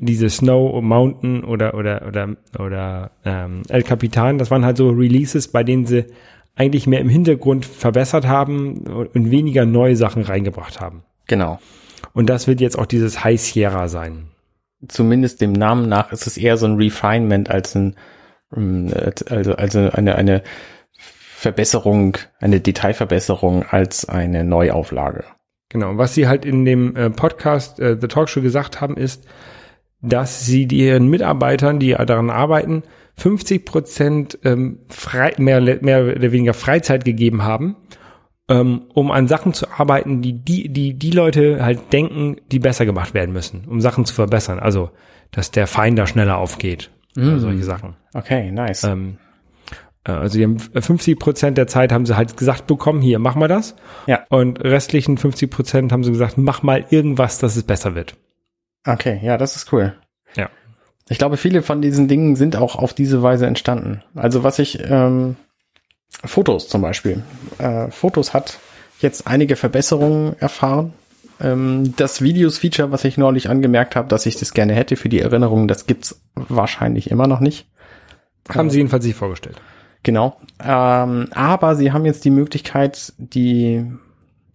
[0.00, 4.38] diese Snow Mountain oder oder oder oder ähm, El Capitan.
[4.38, 6.06] Das waren halt so Releases, bei denen sie
[6.56, 11.04] eigentlich mehr im Hintergrund verbessert haben und weniger neue Sachen reingebracht haben.
[11.26, 11.58] Genau.
[12.12, 14.28] Und das wird jetzt auch dieses High Sierra sein.
[14.86, 17.96] Zumindest dem Namen nach ist es eher so ein Refinement als ein,
[18.56, 18.92] ähm,
[19.28, 20.42] also, also eine, eine
[21.38, 25.24] Verbesserung, eine Detailverbesserung als eine Neuauflage.
[25.68, 25.98] Genau.
[25.98, 29.26] Was sie halt in dem äh, Podcast äh, The Talk Show gesagt haben, ist,
[30.00, 32.82] dass sie ihren Mitarbeitern, die daran arbeiten,
[33.16, 37.76] 50 Prozent ähm, frei, mehr, mehr oder weniger Freizeit gegeben haben,
[38.48, 42.86] ähm, um an Sachen zu arbeiten, die, die die die Leute halt denken, die besser
[42.86, 44.60] gemacht werden müssen, um Sachen zu verbessern.
[44.60, 44.90] Also,
[45.32, 47.96] dass der Finder schneller aufgeht, oder solche Sachen.
[48.14, 48.84] Okay, nice.
[48.84, 49.27] Ähm, äh,
[50.16, 53.48] also die haben 50 Prozent der Zeit haben sie halt gesagt bekommen, hier, mach mal
[53.48, 53.74] das.
[54.06, 54.24] Ja.
[54.28, 58.16] Und restlichen 50 Prozent haben sie gesagt, mach mal irgendwas, dass es besser wird.
[58.86, 59.94] Okay, ja, das ist cool.
[60.34, 60.48] Ja.
[61.08, 64.02] Ich glaube, viele von diesen Dingen sind auch auf diese Weise entstanden.
[64.14, 65.36] Also was ich, ähm,
[66.24, 67.22] Fotos zum Beispiel.
[67.58, 68.58] Äh, Fotos hat
[69.00, 70.92] jetzt einige Verbesserungen erfahren.
[71.40, 75.20] Ähm, das Videos-Feature, was ich neulich angemerkt habe, dass ich das gerne hätte für die
[75.20, 77.68] Erinnerung, das gibt's wahrscheinlich immer noch nicht.
[78.48, 79.60] Haben sie jedenfalls sich vorgestellt.
[80.02, 80.36] Genau.
[80.64, 83.84] Ähm, aber sie haben jetzt die Möglichkeit, die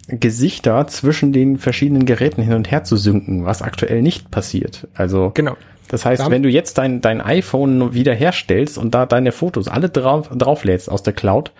[0.08, 4.88] Gesichter zwischen den verschiedenen Geräten hin und her zu synken, was aktuell nicht passiert.
[4.94, 5.56] Also Genau.
[5.88, 9.90] das heißt, wenn du jetzt dein, dein iPhone wieder herstellst und da deine Fotos alle
[9.90, 11.52] drauf, drauflädst aus der Cloud,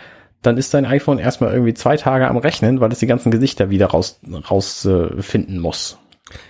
[0.42, 3.70] dann ist dein iPhone erstmal irgendwie zwei Tage am Rechnen, weil es die ganzen Gesichter
[3.70, 4.20] wieder raus,
[4.52, 5.98] raus äh, muss.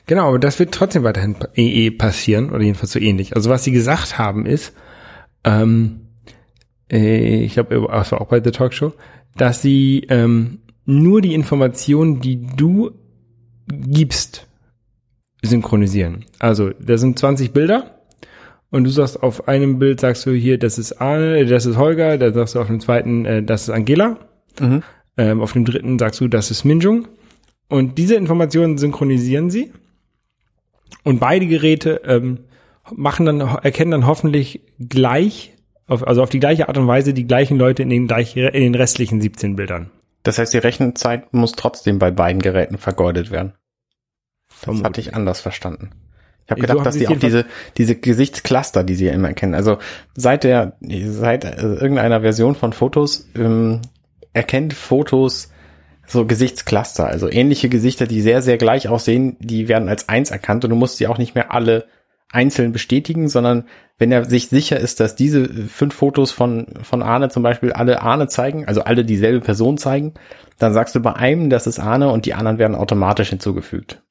[0.08, 3.36] Genau, aber das wird trotzdem weiterhin eh eh passieren oder jedenfalls so ähnlich.
[3.36, 4.74] Also was sie gesagt haben ist,
[5.44, 6.03] ähm, äh,
[6.90, 8.94] ich glaube, also auch bei The Talk Show,
[9.36, 12.92] dass sie ähm, nur die Informationen, die du
[13.68, 14.48] gibst,
[15.42, 16.26] synchronisieren.
[16.40, 18.00] Also, da sind 20 Bilder
[18.70, 22.18] und du sagst auf einem Bild sagst du hier, das ist Arne, das ist Holger,
[22.18, 24.18] dann sagst du auf dem zweiten, äh, das ist Angela.
[25.16, 27.08] Ähm, auf dem dritten sagst du, das ist Minjung.
[27.70, 29.72] Und diese Informationen synchronisieren sie.
[31.04, 32.40] Und beide Geräte ähm,
[32.92, 35.53] machen dann, erkennen dann hoffentlich gleich,
[35.88, 38.52] auf, also auf die gleiche Art und Weise die gleichen Leute in den, gleich, in
[38.52, 39.92] den restlichen 17 Bildern.
[40.24, 43.54] Das heißt, die Rechenzeit muss trotzdem bei beiden Geräten vergeudet werden.
[44.50, 44.86] Das Vermutlich.
[44.86, 45.92] hatte ich anders verstanden.
[46.46, 47.46] Ich habe So gedacht, haben dass sie die auch diese,
[47.78, 49.56] diese Gesichtscluster, die sie ja immer erkennen.
[49.56, 49.78] Also
[50.16, 53.82] seit der, seit äh, irgendeiner Version von Fotos ähm,
[54.34, 55.50] erkennt Fotos
[56.06, 60.66] so Gesichtscluster, also ähnliche Gesichter, die sehr, sehr gleich aussehen, die werden als eins erkannt
[60.66, 61.86] und du musst sie auch nicht mehr alle
[62.34, 63.66] einzeln bestätigen, sondern
[63.98, 68.02] wenn er sich sicher ist, dass diese fünf Fotos von, von Arne zum Beispiel alle
[68.02, 70.14] Arne zeigen, also alle dieselbe Person zeigen,
[70.58, 74.02] dann sagst du bei einem, das ist Arne und die anderen werden automatisch hinzugefügt.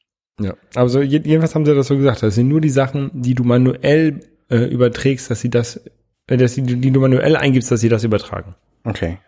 [0.40, 0.54] Ja.
[0.74, 2.22] Aber so, je- jedenfalls haben sie das so gesagt.
[2.22, 5.82] Das sind nur die Sachen, die du manuell äh, überträgst, dass sie das,
[6.26, 8.54] äh, dass die, die du manuell eingibst, dass sie das übertragen.
[8.84, 9.18] Okay.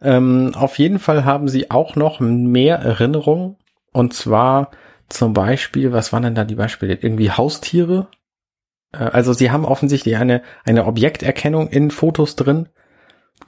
[0.00, 3.56] Ähm, auf jeden Fall haben sie auch noch mehr Erinnerungen.
[3.92, 4.70] Und zwar
[5.08, 6.94] zum Beispiel, was waren denn da die Beispiele?
[6.94, 8.08] Irgendwie Haustiere.
[8.92, 12.68] Äh, also sie haben offensichtlich eine, eine Objekterkennung in Fotos drin,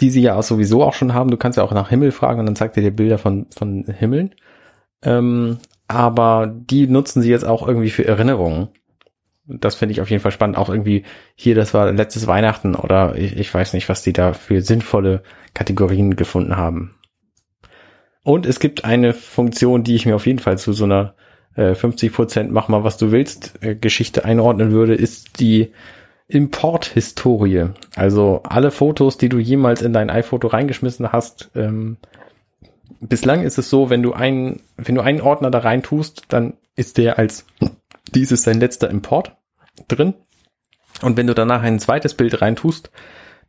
[0.01, 1.31] die sie ja sowieso auch schon haben.
[1.31, 3.85] Du kannst ja auch nach Himmel fragen und dann zeigt er dir Bilder von, von
[3.85, 4.35] Himmeln.
[5.03, 8.69] Ähm, aber die nutzen sie jetzt auch irgendwie für Erinnerungen.
[9.47, 10.59] Das finde ich auf jeden Fall spannend.
[10.59, 14.35] Auch irgendwie hier, das war letztes Weihnachten oder ich, ich weiß nicht, was die da
[14.35, 15.23] für sinnvolle
[15.55, 16.95] Kategorien gefunden haben.
[18.23, 21.15] Und es gibt eine Funktion, die ich mir auf jeden Fall zu so einer
[21.59, 25.73] äh, 50% mach mal, was du willst äh, Geschichte einordnen würde, ist die
[26.29, 27.71] Importhistorie.
[27.97, 31.97] Also alle Fotos, die du jemals in dein iPhoto reingeschmissen hast, ähm,
[33.01, 36.55] bislang ist es so, wenn du einen, wenn du einen Ordner da rein tust, dann
[36.77, 37.45] ist der als
[38.15, 39.37] dies ist dein letzter Import
[39.89, 40.15] drin.
[41.03, 42.91] Und wenn du danach ein zweites Bild rein tust,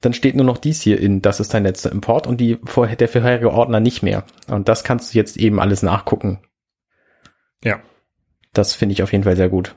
[0.02, 2.96] dann steht nur noch dies hier in, das ist dein letzter Import und die vorher,
[2.96, 4.24] der vorherige Ordner nicht mehr.
[4.48, 6.40] Und das kannst du jetzt eben alles nachgucken.
[7.64, 7.82] Ja.
[8.54, 9.76] Das finde ich auf jeden Fall sehr gut.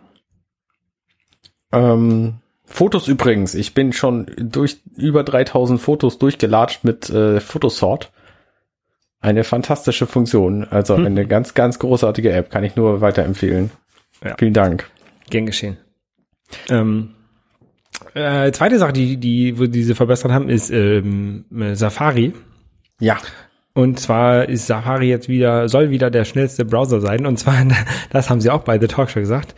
[1.73, 3.55] Ähm, Fotos übrigens.
[3.55, 8.13] Ich bin schon durch über 3000 Fotos durchgelatscht mit äh, Photosort.
[9.21, 10.65] Eine fantastische Funktion.
[10.69, 11.07] Also Hm.
[11.07, 12.51] eine ganz, ganz großartige App.
[12.51, 13.71] Kann ich nur weiterempfehlen.
[14.25, 14.35] Ja.
[14.39, 14.91] Vielen Dank.
[15.31, 15.77] Gern geschehen.
[16.69, 17.15] Ähm,
[18.15, 22.33] äh, zweite Sache, die, die, wo die sie verbessert haben, ist ähm, Safari.
[23.01, 23.19] Ja.
[23.75, 27.27] Und zwar ist Safari jetzt wieder, soll wieder der schnellste Browser sein.
[27.27, 27.55] Und zwar,
[28.11, 29.55] das haben sie auch bei The Talk Show gesagt,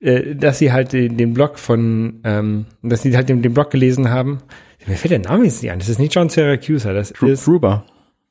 [0.00, 4.10] äh, dass sie halt den, Blog von, ähm, dass sie halt den, den Blog gelesen
[4.10, 4.38] haben.
[4.86, 5.78] Mir fällt der Name jetzt nicht ein.
[5.78, 7.84] Das ist nicht John Syracuse, das ist, Gruber.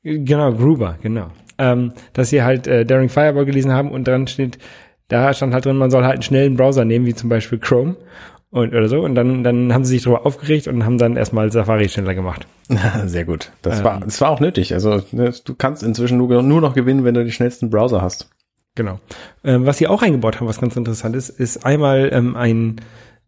[0.04, 1.32] genau, Gruber, genau.
[1.58, 4.60] Ähm, dass sie halt äh, Daring Fireball gelesen haben und dran steht,
[5.08, 7.96] da stand halt drin, man soll halt einen schnellen Browser nehmen, wie zum Beispiel Chrome
[8.54, 9.02] und oder so.
[9.02, 12.46] Und dann, dann haben sie sich darüber aufgeregt und haben dann erstmal Safari schneller gemacht.
[13.06, 13.52] Sehr gut.
[13.64, 14.76] Das war, das war auch nötig.
[14.76, 18.30] Also ne, du kannst inzwischen nur, nur noch gewinnen, wenn du die schnellsten Browser hast.
[18.76, 19.00] Genau.
[19.44, 22.76] Ähm, was sie auch eingebaut haben, was ganz interessant ist, ist einmal ähm, ein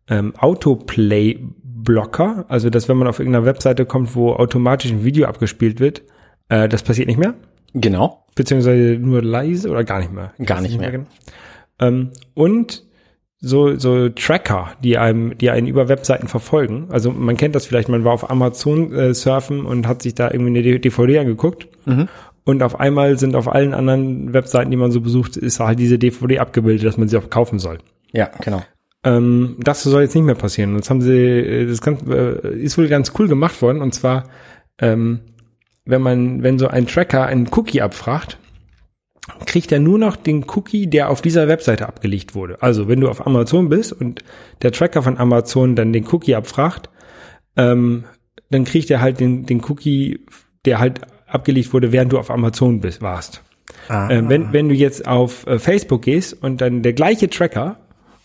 [0.10, 2.46] ähm, Autoplay-Blocker.
[2.48, 6.04] Also, dass wenn man auf irgendeiner Webseite kommt, wo automatisch ein Video abgespielt wird,
[6.50, 7.34] äh, das passiert nicht mehr.
[7.74, 8.26] Genau.
[8.36, 10.34] Beziehungsweise nur leise oder gar nicht mehr.
[10.46, 10.92] Gar nicht mehr.
[10.92, 11.08] genau.
[11.80, 12.85] Ähm, und
[13.46, 16.88] so, so Tracker, die einem, die einen über Webseiten verfolgen.
[16.90, 20.32] Also man kennt das vielleicht, man war auf Amazon äh, surfen und hat sich da
[20.32, 21.68] irgendwie eine DVD angeguckt.
[22.44, 26.00] Und auf einmal sind auf allen anderen Webseiten, die man so besucht, ist halt diese
[26.00, 27.78] DVD abgebildet, dass man sie auch kaufen soll.
[28.14, 28.64] Ja, genau.
[29.04, 30.76] Ähm, das soll jetzt nicht mehr passieren.
[30.76, 33.82] Das haben sie, äh, das kann, äh, ist wohl ganz cool gemacht worden.
[33.82, 34.24] Und zwar,
[34.80, 35.20] ähm,
[35.86, 38.40] wenn man, wenn so ein Tracker einen Cookie abfragt,
[39.46, 42.62] kriegt er nur noch den Cookie, der auf dieser Webseite abgelegt wurde.
[42.62, 44.24] Also wenn du auf Amazon bist und
[44.62, 46.90] der Tracker von Amazon dann den Cookie abfragt,
[47.58, 48.06] ähm,
[48.52, 50.26] dann kriegt er halt den, den Cookie,
[50.66, 53.42] der halt abgelegt wurde, während du auf Amazon bist, warst.
[53.88, 54.10] Ah.
[54.10, 57.78] Äh, wenn, wenn du jetzt auf äh, Facebook gehst und dann der gleiche Tracker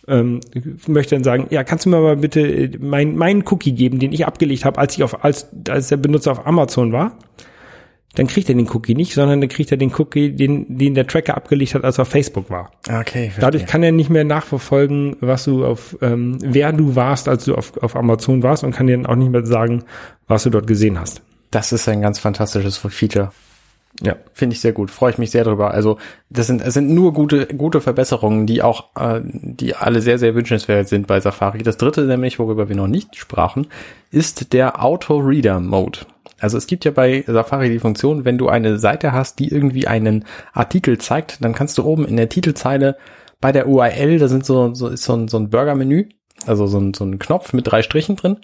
[0.09, 0.41] ähm,
[0.87, 4.13] möchte dann sagen, ja, kannst du mir mal bitte äh, mein, meinen Cookie geben, den
[4.13, 7.17] ich abgelegt habe, als ich auf, als, als der Benutzer auf Amazon war,
[8.15, 11.07] dann kriegt er den Cookie nicht, sondern dann kriegt er den Cookie, den, den der
[11.07, 12.73] Tracker abgelegt hat, als er auf Facebook war.
[12.89, 13.41] Okay, verstehe.
[13.41, 17.55] Dadurch kann er nicht mehr nachverfolgen, was du auf, ähm, wer du warst, als du
[17.55, 19.85] auf, auf Amazon warst und kann dir dann auch nicht mehr sagen,
[20.27, 21.23] was du dort gesehen hast.
[21.51, 23.31] das ist ein ganz fantastisches Feature.
[24.03, 24.17] Ja.
[24.33, 24.91] Finde ich sehr gut.
[24.91, 25.73] Freue ich mich sehr drüber.
[25.73, 25.99] Also
[26.31, 30.35] das sind es sind nur gute gute Verbesserungen, die auch äh, die alle sehr sehr
[30.35, 31.63] wünschenswert sind bei Safari.
[31.63, 33.67] Das dritte nämlich, worüber wir noch nicht sprachen,
[34.11, 36.01] ist der Auto Reader Mode.
[36.41, 39.87] Also es gibt ja bei Safari die Funktion, wenn du eine Seite hast, die irgendwie
[39.87, 42.97] einen Artikel zeigt, dann kannst du oben in der Titelzeile
[43.41, 46.09] bei der URL, da sind so so ist so ein, so ein Burger-Menü,
[46.47, 48.39] also so ein, so ein Knopf mit drei Strichen drin.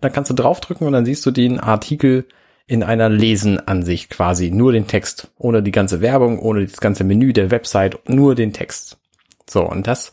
[0.00, 2.26] Da kannst du draufdrücken und dann siehst du den Artikel
[2.66, 7.32] in einer Lesenansicht quasi, nur den Text, ohne die ganze Werbung, ohne das ganze Menü
[7.32, 8.98] der Website, nur den Text.
[9.48, 10.12] So, und das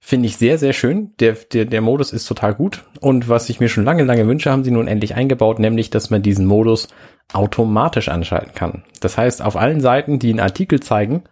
[0.00, 1.12] finde ich sehr, sehr schön.
[1.20, 2.84] Der, der, der Modus ist total gut.
[3.00, 6.10] Und was ich mir schon lange, lange wünsche, haben sie nun endlich eingebaut, nämlich, dass
[6.10, 6.88] man diesen Modus
[7.32, 8.84] automatisch anschalten kann.
[9.00, 11.24] Das heißt, auf allen Seiten, die einen Artikel zeigen,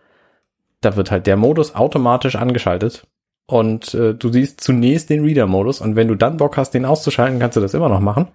[0.81, 3.07] da wird halt der Modus automatisch angeschaltet.
[3.47, 7.39] Und äh, du siehst zunächst den Reader-Modus und wenn du dann Bock hast, den auszuschalten,
[7.39, 8.29] kannst du das immer noch machen.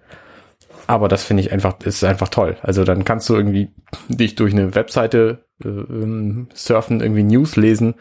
[0.86, 2.56] Aber das finde ich einfach, ist einfach toll.
[2.62, 3.70] Also dann kannst du irgendwie
[4.08, 7.94] dich durch eine Webseite äh, ähm, surfen, irgendwie News lesen,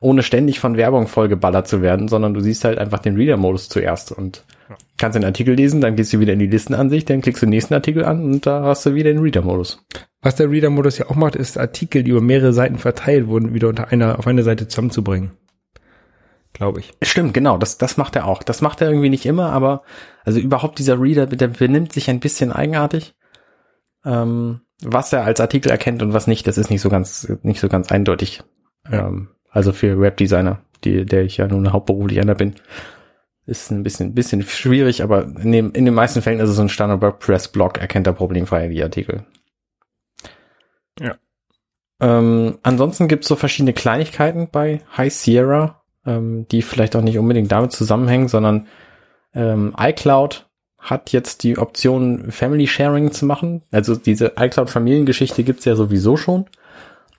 [0.00, 4.12] ohne ständig von Werbung vollgeballert zu werden, sondern du siehst halt einfach den Reader-Modus zuerst
[4.12, 4.44] und
[4.96, 7.50] kannst den Artikel lesen, dann gehst du wieder in die Listenansicht, dann klickst du den
[7.50, 9.84] nächsten Artikel an und da hast du wieder den Reader-Modus.
[10.22, 13.68] Was der Reader-Modus ja auch macht, ist Artikel, die über mehrere Seiten verteilt wurden, wieder
[13.68, 15.32] unter einer, auf eine Seite zusammenzubringen.
[16.52, 16.92] Glaube ich.
[17.02, 18.42] Stimmt, genau, das, das macht er auch.
[18.42, 19.82] Das macht er irgendwie nicht immer, aber
[20.24, 23.14] also überhaupt dieser Reader, der benimmt sich ein bisschen eigenartig.
[24.04, 27.60] Ähm, was er als Artikel erkennt und was nicht, das ist nicht so ganz, nicht
[27.60, 28.42] so ganz eindeutig.
[28.90, 32.54] Ähm, also für Webdesigner, die, der ich ja nun hauptberuflich einer bin,
[33.46, 36.62] ist ein bisschen, bisschen schwierig, aber in, dem, in den meisten Fällen ist es so
[36.62, 39.24] ein Standard WordPress-Blog, erkennt er problemfrei die Artikel.
[41.00, 41.16] Ja.
[42.00, 47.18] Ähm, ansonsten gibt es so verschiedene Kleinigkeiten bei High Sierra, ähm, die vielleicht auch nicht
[47.18, 48.66] unbedingt damit zusammenhängen, sondern
[49.34, 50.46] ähm, iCloud
[50.78, 53.62] hat jetzt die Option Family Sharing zu machen.
[53.70, 56.46] Also diese iCloud-Familiengeschichte gibt's ja sowieso schon.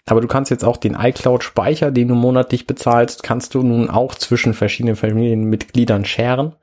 [0.10, 4.16] Aber du kannst jetzt auch den iCloud-Speicher, den du monatlich bezahlst, kannst du nun auch
[4.16, 6.56] zwischen verschiedenen Familienmitgliedern sharen.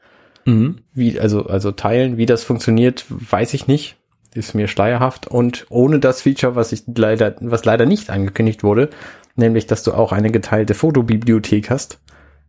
[0.45, 0.79] Mhm.
[0.93, 2.17] Wie, also, also teilen.
[2.17, 3.97] Wie das funktioniert, weiß ich nicht.
[4.35, 5.29] Ist mir schleierhaft.
[5.29, 8.91] Und ohne das Feature, was ich leider, was leider nicht angekündigt wurde,
[9.37, 12.01] nämlich, dass du auch eine geteilte Fotobibliothek hast,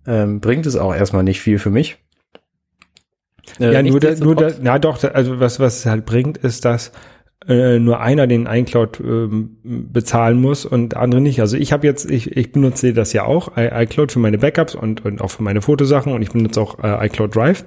[0.07, 1.97] ähm, bringt es auch erstmal nicht viel für mich.
[3.59, 6.65] Äh, ja, nur, da, nur da, na doch, also was, was es halt bringt, ist,
[6.65, 6.91] dass
[7.47, 11.39] äh, nur einer den iCloud ähm, bezahlen muss und der andere nicht.
[11.39, 15.05] Also ich habe jetzt, ich, ich benutze das ja auch, iCloud für meine Backups und,
[15.05, 17.65] und auch für meine Fotosachen und ich benutze auch äh, iCloud Drive.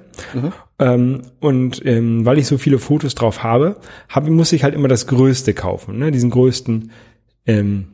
[0.79, 4.87] Ähm, und ähm, weil ich so viele Fotos drauf habe, hab, muss ich halt immer
[4.87, 6.11] das Größte kaufen, ne?
[6.11, 6.91] diesen größten,
[7.47, 7.87] ähm,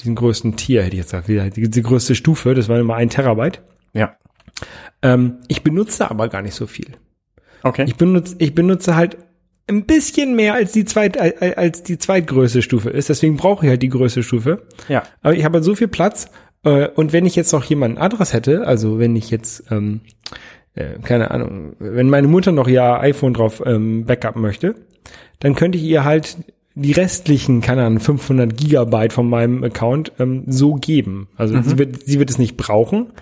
[0.00, 3.10] diesen größten Tier, hätte ich jetzt gesagt, die, die größte Stufe, das war immer ein
[3.10, 3.60] Terabyte.
[3.92, 4.16] Ja.
[5.02, 6.92] Ähm, ich benutze aber gar nicht so viel.
[7.62, 7.84] Okay.
[7.86, 9.18] Ich benutze, ich benutze halt
[9.70, 13.08] ein bisschen mehr als die zweit, äh, als die zweitgrößte Stufe ist.
[13.08, 14.62] Deswegen brauche ich halt die größte Stufe.
[14.88, 15.02] ja.
[15.22, 16.30] Aber ich habe halt so viel Platz.
[16.64, 20.00] Äh, und wenn ich jetzt noch jemand anderes hätte, also wenn ich jetzt, ähm,
[20.74, 24.74] äh, keine Ahnung, wenn meine Mutter noch ihr iPhone drauf ähm, backupen möchte,
[25.38, 26.36] dann könnte ich ihr halt
[26.74, 31.28] die restlichen, keine Ahnung, 500 Gigabyte von meinem Account ähm, so geben.
[31.36, 33.12] Also sie, wird, sie wird es nicht brauchen,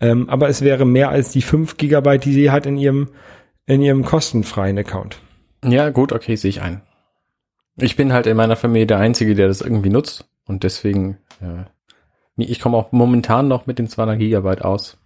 [0.00, 3.08] ähm, aber es wäre mehr als die 5 Gigabyte, die sie hat in ihrem,
[3.66, 5.18] in ihrem kostenfreien Account.
[5.64, 6.82] Ja, gut, okay, sehe ich ein.
[7.76, 10.28] Ich bin halt in meiner Familie der Einzige, der das irgendwie nutzt.
[10.46, 11.64] Und deswegen, äh,
[12.36, 14.98] ich komme auch momentan noch mit den 200 Gigabyte aus.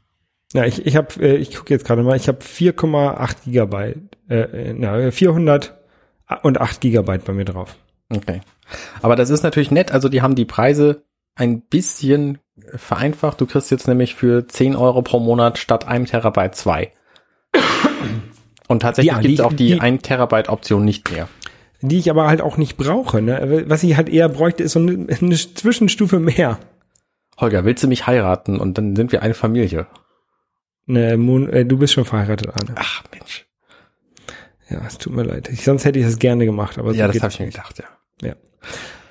[0.53, 4.71] Ja, ich, ich habe, äh, ich gucke jetzt gerade mal, ich habe 4,8 Gigabyte, äh,
[4.71, 5.79] äh, na, 400
[6.43, 7.77] und 8 Gigabyte bei mir drauf.
[8.11, 8.41] Okay.
[9.03, 9.93] Aber das ist natürlich nett.
[9.93, 12.39] Also die haben die Preise ein bisschen
[12.75, 13.41] vereinfacht.
[13.41, 16.93] Du kriegst jetzt nämlich für 10 Euro pro Monat statt einem Terabyte zwei.
[18.69, 21.29] Und tatsächlich Ja, gibt es auch die, die- 1 Terabyte Option nicht mehr.
[21.81, 23.21] Die ich aber halt auch nicht brauche.
[23.23, 23.65] Ne?
[23.69, 26.59] Was ich halt eher bräuchte, ist so eine, eine Zwischenstufe mehr.
[27.39, 28.59] Holger, willst du mich heiraten?
[28.59, 29.87] Und dann sind wir eine Familie.
[30.87, 32.75] Ne, Mon, äh, du bist schon verheiratet, Arne.
[32.77, 33.47] Ach, Mensch.
[34.71, 35.49] Ja, es tut mir leid.
[35.51, 37.79] Ich, sonst hätte ich das gerne gemacht, aber so Ja, das habe ich mir gedacht,
[37.79, 37.85] ja.
[38.29, 38.35] Ja.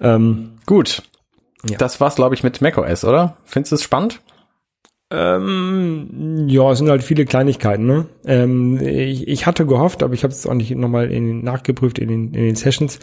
[0.01, 1.03] Ähm, Gut.
[1.69, 1.77] Ja.
[1.77, 3.37] Das war's, glaube ich, mit macOS, oder?
[3.45, 4.21] Findest du es spannend?
[5.09, 7.85] Ähm, ja, es sind halt viele Kleinigkeiten.
[7.85, 8.07] Ne?
[8.25, 12.09] Ähm, ich, ich hatte gehofft, aber ich habe es auch nicht nochmal in, nachgeprüft in
[12.09, 12.99] den, in den Sessions,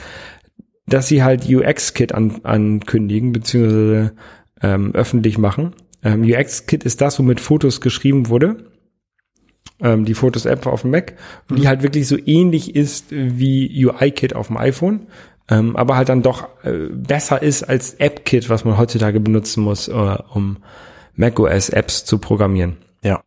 [0.87, 4.13] dass sie halt UX-Kit an, ankündigen, beziehungsweise
[4.63, 5.75] ähm, öffentlich machen.
[6.03, 8.71] Ähm, UX-Kit ist das, womit Fotos geschrieben wurde.
[9.81, 11.15] Ähm, die Fotos-App auf dem Mac,
[11.51, 11.69] die Mhm.
[11.69, 15.07] halt wirklich so ähnlich ist wie UI-Kit auf dem iPhone,
[15.49, 19.89] ähm, aber halt dann doch äh, besser ist als App-Kit, was man heutzutage benutzen muss,
[19.89, 20.59] äh, um
[21.17, 22.77] macOS-Apps zu programmieren.
[23.03, 23.23] Ja.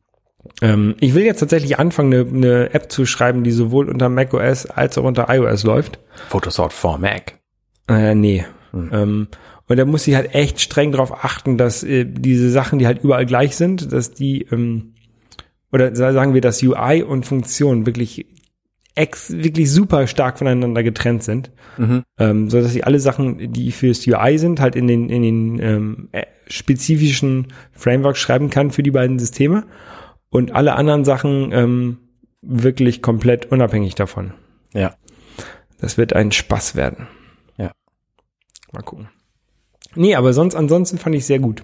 [0.62, 4.66] Ähm, ich will jetzt tatsächlich anfangen, eine, eine App zu schreiben, die sowohl unter macOS
[4.66, 6.00] als auch unter iOS läuft.
[6.30, 7.40] Photosort for Mac.
[7.90, 8.46] Äh, nee.
[8.74, 9.28] Ähm,
[9.70, 13.04] und da muss ich halt echt streng darauf achten, dass äh, diese Sachen, die halt
[13.04, 14.94] überall gleich sind, dass die, ähm,
[15.72, 18.26] oder sa- sagen wir, dass UI und Funktion wirklich
[18.98, 22.04] ex wirklich super stark voneinander getrennt sind, Mhm.
[22.18, 25.60] ähm, so dass sie alle Sachen, die fürs UI sind, halt in den in den
[25.62, 29.66] ähm, äh, spezifischen Frameworks schreiben kann für die beiden Systeme
[30.30, 31.98] und alle anderen Sachen ähm,
[32.42, 34.34] wirklich komplett unabhängig davon.
[34.74, 34.96] Ja.
[35.80, 37.08] Das wird ein Spaß werden.
[37.58, 37.72] Ja.
[38.74, 39.10] Mal gucken.
[39.96, 41.64] Nee, aber sonst, ansonsten fand ich sehr gut.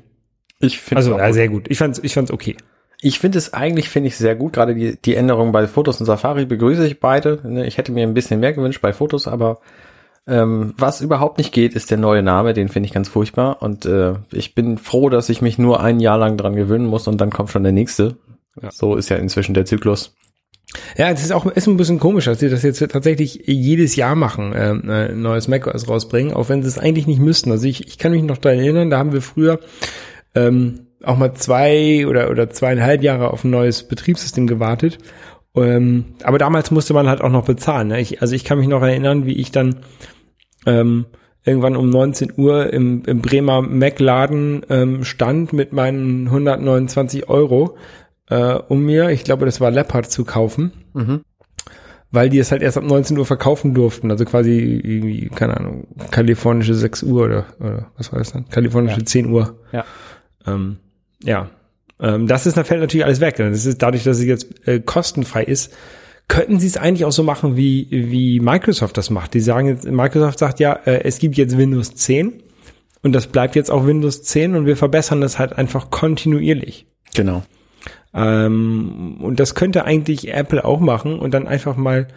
[0.59, 1.65] Ich finde Also, äh, sehr gut.
[1.69, 2.55] Ich fand's, ich fand's okay.
[3.04, 4.54] Ich finde es eigentlich, finde ich sehr gut.
[4.54, 7.39] Gerade die, die Änderungen bei Fotos und Safari begrüße ich beide.
[7.43, 9.60] Ne, Ich hätte mir ein bisschen mehr gewünscht bei Fotos, aber
[10.26, 12.54] ähm, was überhaupt nicht geht, ist der neue Name.
[12.54, 13.62] Den finde ich ganz furchtbar.
[13.62, 17.08] Und äh, ich bin froh, dass ich mich nur ein Jahr lang dran gewöhnen muss
[17.08, 18.16] und dann kommt schon der nächste.
[18.62, 18.72] Ja.
[18.72, 20.16] So ist ja inzwischen der Zyklus.
[20.97, 24.16] Ja, das ist auch ist ein bisschen komisch, dass sie das jetzt tatsächlich jedes Jahr
[24.16, 27.51] machen, ähm, äh, ein neues macOS rausbringen, auch wenn sie es eigentlich nicht müssten.
[27.51, 29.60] Also ich, ich kann mich noch daran erinnern, da haben wir früher
[30.36, 34.97] ähm, auch mal zwei oder oder zweieinhalb Jahre auf ein neues Betriebssystem gewartet.
[35.56, 37.89] Ähm, aber damals musste man halt auch noch bezahlen.
[37.89, 38.01] Ne?
[38.01, 39.78] Ich, also ich kann mich noch erinnern, wie ich dann
[40.66, 41.06] ähm,
[41.45, 47.78] irgendwann um 19 Uhr im, im Bremer Mac-Laden ähm, stand mit meinen 129 Euro,
[48.30, 51.22] äh, um mir, ich glaube, das war Leopard zu kaufen, Mhm.
[52.12, 54.10] weil die es halt erst ab 19 Uhr verkaufen durften.
[54.10, 58.47] Also quasi irgendwie, keine Ahnung, kalifornische 6 Uhr oder, oder was war das dann?
[58.49, 59.06] Kalifornische Ja.
[59.06, 59.60] 10 Uhr.
[59.72, 59.84] Ja.
[60.47, 60.78] Ähm,
[61.24, 61.49] ja.
[61.99, 63.38] Ähm, das ist, da fällt natürlich alles weg.
[63.38, 65.74] Das ist dadurch, dass es jetzt äh, kostenfrei ist,
[66.28, 69.34] könnten sie es eigentlich auch so machen, wie, wie Microsoft das macht.
[69.34, 72.41] Die sagen jetzt, Microsoft sagt ja, äh, es gibt jetzt Windows 10
[73.01, 76.86] und das bleibt jetzt auch Windows 10 und wir verbessern das halt einfach kontinuierlich.
[77.15, 77.43] Genau.
[78.13, 82.07] Ähm, und das könnte eigentlich Apple auch machen und dann einfach mal,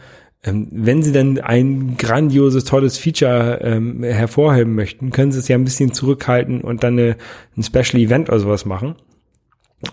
[0.46, 5.64] wenn sie dann ein grandioses, tolles Feature ähm, hervorheben möchten, können sie es ja ein
[5.64, 7.16] bisschen zurückhalten und dann eine,
[7.56, 8.94] ein Special Event oder sowas machen.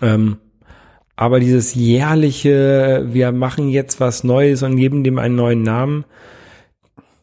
[0.00, 0.36] Ähm,
[1.16, 6.04] aber dieses jährliche, wir machen jetzt was Neues und geben dem einen neuen Namen,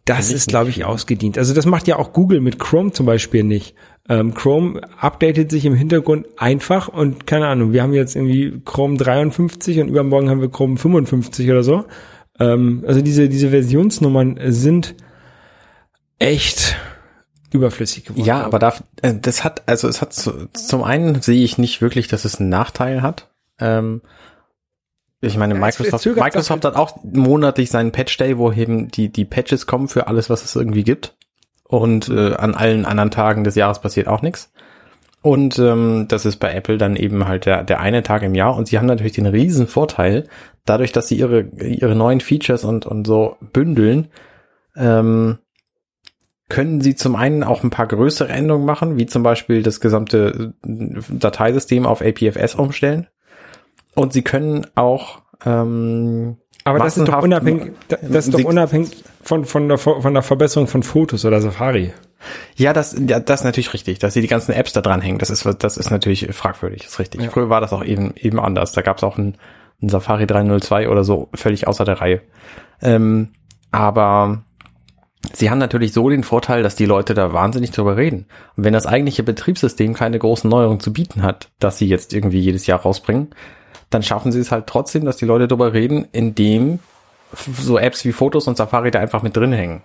[0.06, 1.38] das ist, glaube ich, ausgedient.
[1.38, 3.76] Also das macht ja auch Google mit Chrome zum Beispiel nicht.
[4.10, 8.98] Ähm, Chrome updatet sich im Hintergrund einfach und keine Ahnung, wir haben jetzt irgendwie Chrome
[8.98, 11.86] 53 und übermorgen haben wir Chrome 55 oder so.
[12.42, 14.96] Ähm, also diese, diese Versionsnummern sind
[16.20, 16.76] echt
[17.52, 18.26] überflüssig geworden.
[18.26, 21.82] Ja, aber da, äh, das hat, also es hat zu, zum einen sehe ich nicht
[21.82, 23.30] wirklich, dass es einen Nachteil hat.
[23.60, 24.02] Ähm,
[25.24, 29.68] ich meine, Microsoft, Microsoft hat auch monatlich seinen Patch Day, wo eben die, die Patches
[29.68, 31.16] kommen für alles, was es irgendwie gibt.
[31.64, 34.52] Und äh, an allen anderen Tagen des Jahres passiert auch nichts.
[35.22, 38.56] Und ähm, das ist bei Apple dann eben halt der, der eine Tag im Jahr.
[38.56, 40.28] Und sie haben natürlich den riesen Vorteil,
[40.66, 44.08] dadurch, dass sie ihre, ihre neuen Features und, und so bündeln,
[44.76, 45.38] ähm,
[46.50, 50.54] können sie zum einen auch ein paar größere Änderungen machen, wie zum Beispiel das gesamte
[50.68, 53.08] äh, Dateisystem auf APFS umstellen.
[53.96, 59.46] Und sie können auch ähm, Aber das ist doch unabhängig, das ist doch unabhängig von,
[59.46, 61.94] von, der, von der Verbesserung von Fotos oder Safari.
[62.56, 65.18] Ja, das, ja, das ist natürlich richtig, dass sie die ganzen Apps da dran hängen.
[65.18, 67.22] Das ist, das ist natürlich fragwürdig, ist richtig.
[67.22, 67.30] Ja.
[67.30, 68.72] Früher war das auch eben, eben anders.
[68.72, 69.36] Da gab es auch ein,
[69.82, 72.22] ein Safari 302 oder so, völlig außer der Reihe.
[72.82, 73.30] Ähm,
[73.72, 74.44] aber
[75.34, 78.26] sie haben natürlich so den Vorteil, dass die Leute da wahnsinnig drüber reden.
[78.56, 82.40] Und wenn das eigentliche Betriebssystem keine großen Neuerungen zu bieten hat, dass sie jetzt irgendwie
[82.40, 83.30] jedes Jahr rausbringen,
[83.90, 86.80] dann schaffen sie es halt trotzdem, dass die Leute drüber reden, indem
[87.34, 89.82] so Apps wie Fotos und Safari da einfach mit drin hängen.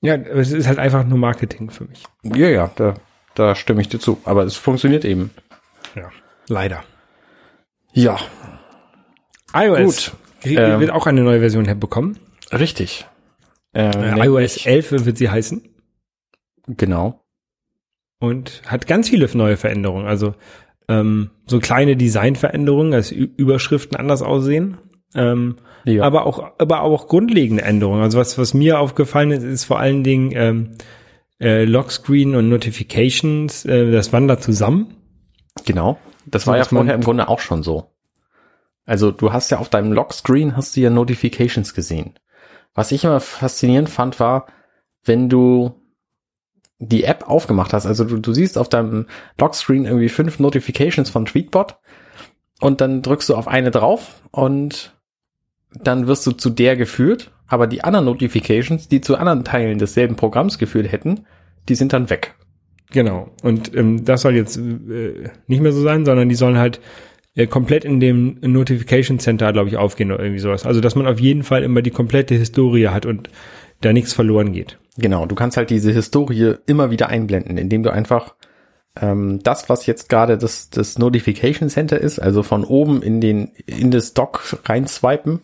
[0.00, 2.04] Ja, es ist halt einfach nur Marketing für mich.
[2.22, 2.94] Ja, ja, da,
[3.34, 4.20] da stimme ich dir zu.
[4.24, 5.30] Aber es funktioniert eben.
[5.96, 6.10] Ja,
[6.48, 6.84] leider.
[7.92, 8.18] Ja,
[9.54, 10.50] iOS Gut.
[10.56, 12.18] wird Ähm, auch eine neue Version herbekommen.
[12.52, 13.06] richtig.
[13.74, 15.62] Ähm, Äh, nämlich- iOS 11 wird sie heißen
[16.68, 17.22] Genau.
[18.20, 20.06] und hat ganz viele neue Veränderungen.
[20.06, 20.34] Also
[20.88, 24.78] ähm, so kleine Designveränderungen, als Ü Überschriften anders aussehen.
[25.14, 25.56] Ähm,
[25.96, 26.04] Ja.
[26.04, 28.02] aber auch, aber auch grundlegende Änderungen.
[28.02, 30.70] Also was, was mir aufgefallen ist, ist vor allen Dingen ähm,
[31.40, 33.64] äh, Lockscreen und Notifications.
[33.64, 34.94] Äh, das wandert zusammen.
[35.64, 35.98] Genau.
[36.26, 37.90] Das So, war ja vorher im Grunde auch schon so.
[38.84, 42.14] Also du hast ja auf deinem Lockscreen hast du ja Notifications gesehen.
[42.74, 44.46] Was ich immer faszinierend fand, war,
[45.04, 45.74] wenn du
[46.78, 49.06] die App aufgemacht hast, also du, du siehst auf deinem
[49.38, 51.76] Lockscreen irgendwie fünf Notifications von Tweetbot
[52.60, 54.96] und dann drückst du auf eine drauf und
[55.72, 60.16] dann wirst du zu der geführt, aber die anderen Notifications, die zu anderen Teilen desselben
[60.16, 61.20] Programms geführt hätten,
[61.68, 62.34] die sind dann weg.
[62.90, 63.30] Genau.
[63.42, 66.80] Und ähm, das soll jetzt äh, nicht mehr so sein, sondern die sollen halt
[67.34, 70.64] äh, komplett in dem Notification Center, glaube ich, aufgehen oder irgendwie sowas.
[70.64, 73.28] Also, dass man auf jeden Fall immer die komplette Historie hat und
[73.80, 74.78] da nichts verloren geht.
[74.96, 78.34] Genau, du kannst halt diese Historie immer wieder einblenden, indem du einfach
[79.00, 83.52] ähm, das, was jetzt gerade das, das Notification Center ist, also von oben in den
[83.66, 85.40] in das Dock reinswipen,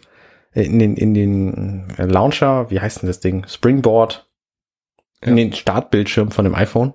[0.62, 3.46] in den in den äh, Launcher, wie heißt denn das Ding?
[3.48, 4.28] Springboard,
[5.20, 5.44] in Ja.
[5.44, 6.94] den Startbildschirm von dem iPhone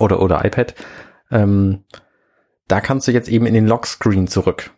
[0.00, 0.74] oder oder iPad.
[1.30, 1.84] Ähm,
[2.68, 4.70] da kannst du jetzt eben in den Lockscreen zurück.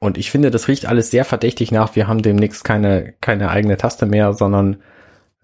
[0.00, 1.96] Und ich finde, das riecht alles sehr verdächtig nach.
[1.96, 4.80] Wir haben demnächst keine, keine eigene Taste mehr, sondern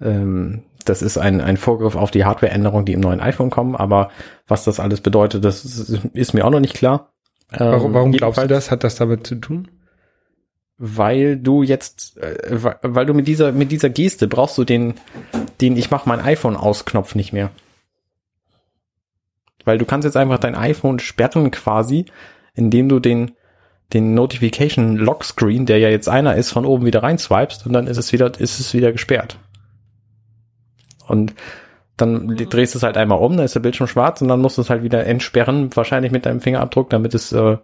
[0.01, 3.75] ähm, das ist ein, ein Vorgriff auf die Hardware-Änderungen, die im neuen iPhone kommen.
[3.75, 4.11] Aber
[4.47, 7.13] was das alles bedeutet, das ist, ist mir auch noch nicht klar.
[7.53, 8.71] Ähm, Warum, warum glaubst du das?
[8.71, 9.69] Hat das damit zu tun?
[10.87, 14.95] Weil du jetzt, äh, weil du mit dieser, mit dieser Geste brauchst du den,
[15.63, 17.51] den Ich mach mein iPhone aus Knopf nicht mehr.
[19.65, 22.05] Weil du kannst jetzt einfach dein iPhone sperren quasi,
[22.55, 23.33] indem du den,
[23.95, 27.87] den Notification Lock Screen, der ja jetzt einer ist, von oben wieder reinswipest und dann
[27.87, 29.39] ist es wieder, ist es wieder gesperrt.
[31.07, 31.35] Und
[31.97, 34.59] dann drehst du es halt einmal um, dann ist der Bildschirm schwarz und dann musst
[34.59, 37.57] du es halt wieder entsperren, wahrscheinlich mit deinem Fingerabdruck, damit es, äh,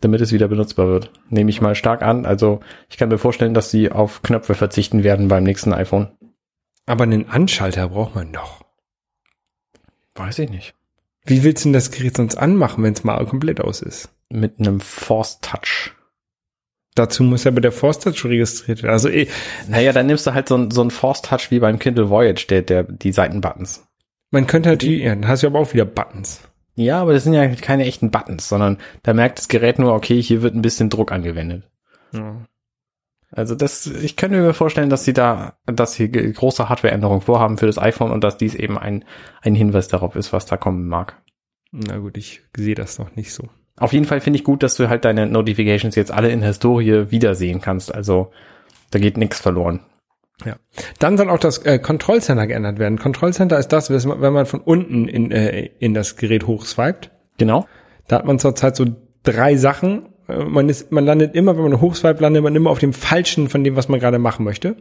[0.00, 1.10] damit es wieder benutzbar wird.
[1.28, 2.26] Nehme ich mal stark an.
[2.26, 6.08] Also ich kann mir vorstellen, dass sie auf Knöpfe verzichten werden beim nächsten iPhone.
[6.86, 8.64] Aber einen Anschalter braucht man doch.
[10.14, 10.74] Weiß ich nicht.
[11.24, 14.08] Wie willst du denn das Gerät sonst anmachen, wenn es mal komplett aus ist?
[14.30, 15.92] Mit einem Force Touch.
[16.94, 18.92] Dazu muss aber der Force Touch registriert werden.
[18.92, 19.28] Also eh,
[19.68, 22.62] Naja, dann nimmst du halt so, ein- so Force Touch wie beim Kindle Voyage, der,
[22.62, 23.86] der, die Seitenbuttons.
[24.30, 26.40] man könnte natürlich, ja, dann hast du aber auch wieder Buttons.
[26.78, 30.22] Ja, aber das sind ja keine echten Buttons, sondern da merkt das Gerät nur, okay,
[30.22, 31.64] hier wird ein bisschen Druck angewendet.
[32.12, 32.36] Ja.
[33.32, 37.66] Also das, ich könnte mir vorstellen, dass sie da, dass sie große Hardwareänderungen vorhaben für
[37.66, 39.04] das iPhone und dass dies eben ein,
[39.42, 41.20] ein Hinweis darauf ist, was da kommen mag.
[41.72, 43.48] Na gut, ich sehe das noch nicht so.
[43.76, 46.50] Auf jeden Fall finde ich gut, dass du halt deine Notifications jetzt alle in der
[46.50, 47.92] Historie wiedersehen kannst.
[47.92, 48.30] Also
[48.92, 49.80] da geht nichts verloren.
[50.44, 50.56] Ja.
[50.98, 52.98] Dann soll auch das äh, Control Center geändert werden.
[52.98, 57.10] Control Center ist das, wenn man von unten in, äh, in das Gerät hochswiped.
[57.38, 57.66] Genau.
[58.06, 58.86] Da hat man zurzeit so
[59.22, 60.10] drei Sachen.
[60.28, 63.48] Äh, Man ist, man landet immer, wenn man hochswiped, landet man immer auf dem falschen
[63.48, 64.76] von dem, was man gerade machen möchte.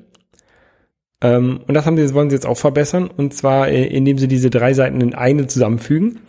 [1.22, 3.10] Ähm, und das haben sie, wollen sie jetzt auch verbessern.
[3.10, 6.20] Und zwar, äh, indem sie diese drei Seiten in eine zusammenfügen,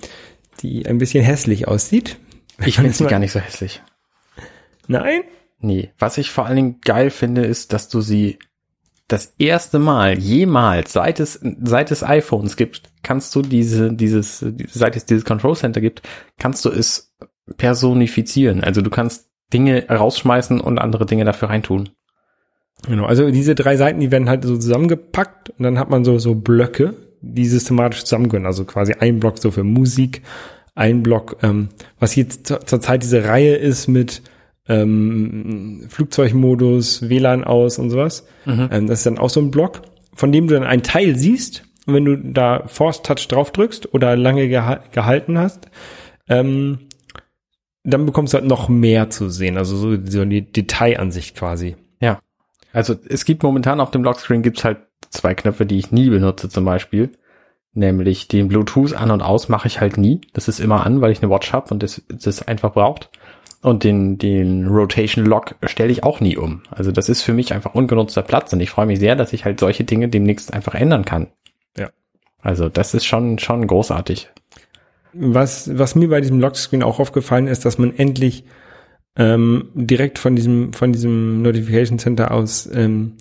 [0.62, 2.18] die ein bisschen hässlich aussieht.
[2.64, 3.82] Ich finde sie gar nicht so hässlich.
[4.86, 5.20] Nein?
[5.60, 5.90] Nee.
[5.98, 8.38] Was ich vor allen Dingen geil finde, ist, dass du sie
[9.08, 14.96] das erste Mal jemals, seit es, seit es iPhones gibt, kannst du diese, dieses, seit
[14.96, 16.02] es dieses Control Center gibt,
[16.38, 17.14] kannst du es
[17.56, 18.62] personifizieren.
[18.62, 21.88] Also du kannst Dinge rausschmeißen und andere Dinge dafür reintun.
[22.86, 26.18] Genau, also diese drei Seiten, die werden halt so zusammengepackt und dann hat man so,
[26.18, 28.46] so Blöcke, die systematisch zusammengehören.
[28.46, 30.22] Also quasi ein Block so für Musik,
[30.74, 34.22] ein Block, ähm, was jetzt zur, zur Zeit diese Reihe ist mit
[34.68, 38.26] ähm, Flugzeugmodus, WLAN aus und sowas.
[38.70, 39.82] Ähm, das ist dann auch so ein Block,
[40.14, 41.64] von dem du dann einen Teil siehst.
[41.86, 45.70] Und wenn du da Force Touch drauf drückst oder lange geha gehalten hast,
[46.28, 46.80] ähm,
[47.82, 49.56] dann bekommst du halt noch mehr zu sehen.
[49.56, 51.76] Also so, so die Detailansicht quasi.
[52.00, 52.20] Ja.
[52.74, 56.50] Also es gibt momentan auf dem Lockscreen gibt's halt zwei Knöpfe, die ich nie benutze
[56.50, 57.12] zum Beispiel.
[57.72, 60.20] Nämlich den Bluetooth an und aus mache ich halt nie.
[60.34, 63.10] Das ist immer an, weil ich eine Watch habe und das, das einfach braucht.
[63.60, 66.62] Und den, den Rotation Lock stelle ich auch nie um.
[66.70, 69.44] Also das ist für mich einfach ungenutzter Platz und ich freue mich sehr, dass ich
[69.44, 71.26] halt solche Dinge demnächst einfach ändern kann.
[71.76, 71.90] Ja.
[72.40, 74.30] Also das ist schon, schon großartig.
[75.12, 78.44] Was, was mir bei diesem Lockscreen auch aufgefallen ist, dass man endlich
[79.16, 83.14] ähm, direkt von diesem, von diesem Notification Center aus ähm,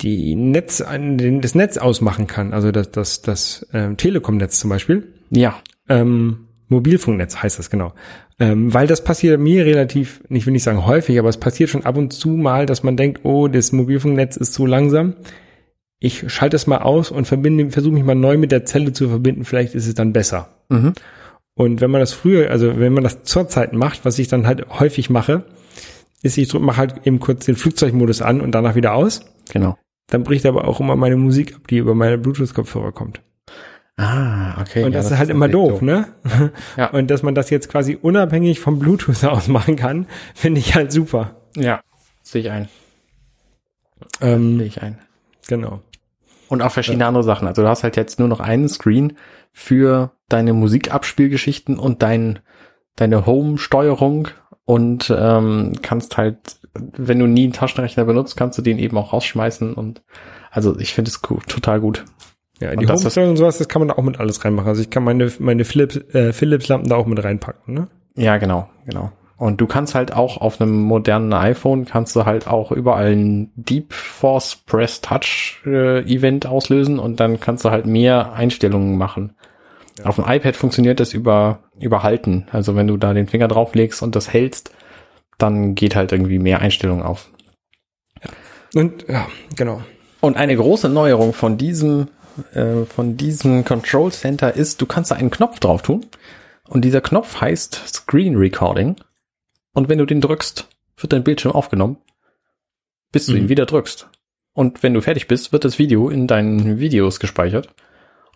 [0.00, 2.52] die Netz, das Netz ausmachen kann.
[2.52, 5.12] Also das, das, das ähm, Telekom-Netz zum Beispiel.
[5.30, 5.60] Ja.
[5.88, 7.92] Ähm, Mobilfunknetz heißt das genau.
[8.38, 11.84] Ähm, weil das passiert mir relativ, ich will nicht sagen häufig, aber es passiert schon
[11.84, 15.14] ab und zu mal, dass man denkt, oh, das Mobilfunknetz ist zu langsam.
[15.98, 19.08] Ich schalte es mal aus und verbinde, versuche mich mal neu mit der Zelle zu
[19.08, 19.44] verbinden.
[19.44, 20.48] Vielleicht ist es dann besser.
[20.68, 20.92] Mhm.
[21.54, 24.68] Und wenn man das früher, also wenn man das zurzeit macht, was ich dann halt
[24.78, 25.44] häufig mache,
[26.22, 29.22] ist, ich mache halt eben kurz den Flugzeugmodus an und danach wieder aus.
[29.50, 29.76] Genau.
[30.08, 33.20] Dann bricht aber auch immer meine Musik ab, die über meine Bluetooth-Kopfhörer kommt.
[33.98, 34.84] Ah, okay.
[34.84, 36.06] Und Ja, das, ist halt immer natürlich doof, ne?
[36.76, 36.86] Ja.
[36.92, 40.92] Und dass man das jetzt quasi unabhängig vom Bluetooth aus machen kann, finde ich halt
[40.92, 41.36] super.
[41.56, 41.80] Ja.
[42.22, 42.68] Sehe ich ein.
[44.20, 44.98] Ähm, Sehe ich ein.
[45.48, 45.82] genau.
[46.48, 47.48] Und auch verschiedene andere Sachen.
[47.48, 49.18] Also du hast halt jetzt nur noch einen Screen
[49.52, 52.38] für deine Musikabspielgeschichten und dein,
[52.96, 54.28] deine Home-Steuerung
[54.64, 59.12] und ähm, kannst halt, wenn du nie einen Taschenrechner benutzt, kannst du den eben auch
[59.12, 60.02] rausschmeißen und
[60.50, 62.04] also ich finde es cool, total gut.
[62.60, 64.68] Ja, die das ist- Home und sowas, das kann man da auch mit alles reinmachen.
[64.68, 67.88] Also ich kann meine, meine Philips, äh, Philips-Lampen da auch mit reinpacken, ne?
[68.16, 69.12] Ja, genau, genau.
[69.36, 73.52] Und du kannst halt auch auf einem modernen iPhone kannst du halt auch überall ein
[73.54, 79.34] Deep Force Press Touch äh, Event auslösen und dann kannst du halt mehr Einstellungen machen.
[80.02, 82.46] Auf dem iPad funktioniert das über über Halten.
[82.50, 84.72] Also wenn du da den Finger drauflegst und das hältst,
[85.38, 87.30] dann geht halt irgendwie mehr Einstellungen auf.
[88.74, 89.82] Und ja, genau.
[90.20, 92.08] Und eine große Neuerung von diesem,
[92.52, 96.06] äh, von diesem Control Center ist, du kannst da einen Knopf drauf tun.
[96.68, 98.96] Und dieser Knopf heißt Screen Recording.
[99.74, 100.68] Und wenn du den drückst,
[100.98, 101.96] wird dein Bildschirm aufgenommen,
[103.12, 103.38] bis du Mhm.
[103.38, 104.08] ihn wieder drückst.
[104.52, 107.68] Und wenn du fertig bist, wird das Video in deinen Videos gespeichert.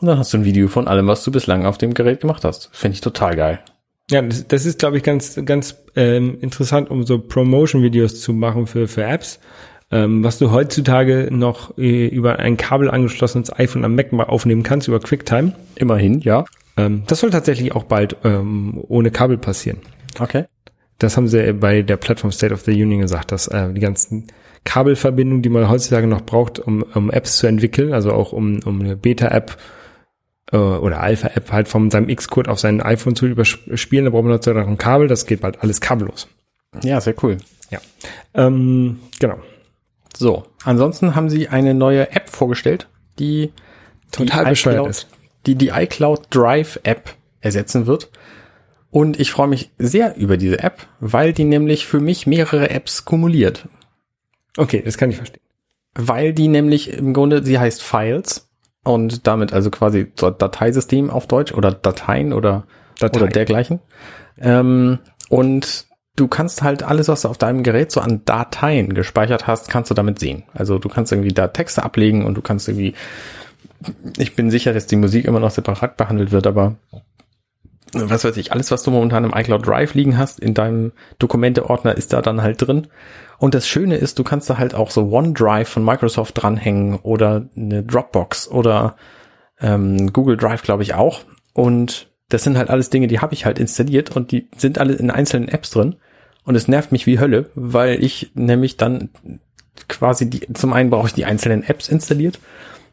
[0.00, 2.44] Und dann hast du ein Video von allem, was du bislang auf dem Gerät gemacht
[2.44, 2.70] hast.
[2.72, 3.60] Finde ich total geil.
[4.10, 8.66] Ja, das, das ist, glaube ich, ganz, ganz ähm, interessant, um so Promotion-Videos zu machen
[8.66, 9.38] für, für Apps.
[9.92, 14.62] Ähm, was du heutzutage noch äh, über ein Kabel angeschlossenes iPhone am Mac mal aufnehmen
[14.62, 15.52] kannst, über QuickTime.
[15.76, 16.46] Immerhin, ja.
[16.78, 19.78] Ähm, das soll tatsächlich auch bald ähm, ohne Kabel passieren.
[20.18, 20.46] Okay.
[20.98, 24.28] Das haben sie bei der Plattform State of the Union gesagt, dass äh, die ganzen
[24.64, 28.80] Kabelverbindungen, die man heutzutage noch braucht, um, um Apps zu entwickeln, also auch um, um
[28.80, 29.58] eine Beta-App
[30.52, 34.32] äh, oder Alpha-App halt von seinem X-Code auf sein iPhone zu überspielen, da braucht man
[34.32, 36.28] dazu noch ein Kabel, das geht bald alles kabellos.
[36.82, 37.36] Ja, sehr cool.
[37.70, 37.80] Ja.
[38.34, 39.38] Ähm, genau.
[40.16, 42.88] So, ansonsten haben sie eine neue App vorgestellt,
[43.18, 43.52] die
[44.10, 45.08] Total die bescheuert iCloud- ist.
[45.46, 48.10] Die die iCloud Drive App ersetzen wird.
[48.90, 53.04] Und ich freue mich sehr über diese App, weil die nämlich für mich mehrere Apps
[53.06, 53.68] kumuliert.
[54.56, 55.42] Okay, das kann ich verstehen.
[55.94, 58.50] Weil die nämlich im Grunde, sie heißt Files
[58.84, 62.64] und damit also quasi Dateisystem auf Deutsch oder Dateien oder,
[62.98, 63.22] Dateien.
[63.22, 63.80] oder dergleichen.
[64.38, 64.98] Ähm,
[65.30, 65.86] und
[66.16, 69.90] du kannst halt alles, was du auf deinem Gerät so an Dateien gespeichert hast, kannst
[69.90, 70.44] du damit sehen.
[70.52, 72.94] Also du kannst irgendwie da Texte ablegen und du kannst irgendwie,
[74.18, 76.76] ich bin sicher, dass die Musik immer noch separat behandelt wird, aber
[77.94, 81.94] was weiß ich, alles, was du momentan im iCloud Drive liegen hast, in deinem Dokumente-Ordner
[81.96, 82.86] ist da dann halt drin.
[83.38, 87.48] Und das Schöne ist, du kannst da halt auch so OneDrive von Microsoft dranhängen oder
[87.54, 88.96] eine Dropbox oder
[89.60, 91.20] ähm, Google Drive, glaube ich, auch.
[91.52, 94.94] Und das sind halt alles Dinge, die habe ich halt installiert und die sind alle
[94.94, 95.96] in einzelnen Apps drin.
[96.44, 99.10] Und es nervt mich wie Hölle, weil ich nämlich dann
[99.88, 102.40] quasi die, zum einen brauche ich die einzelnen Apps installiert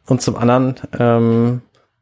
[0.05, 1.61] und zum anderen ähm,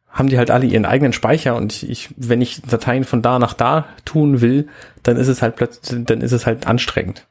[0.10, 3.54] haben die halt alle ihren eigenen Speicher und ich, wenn ich Dateien von da nach
[3.54, 4.68] da tun will,
[5.04, 7.28] dann ist es halt plötzlich, dann ist es halt anstrengend.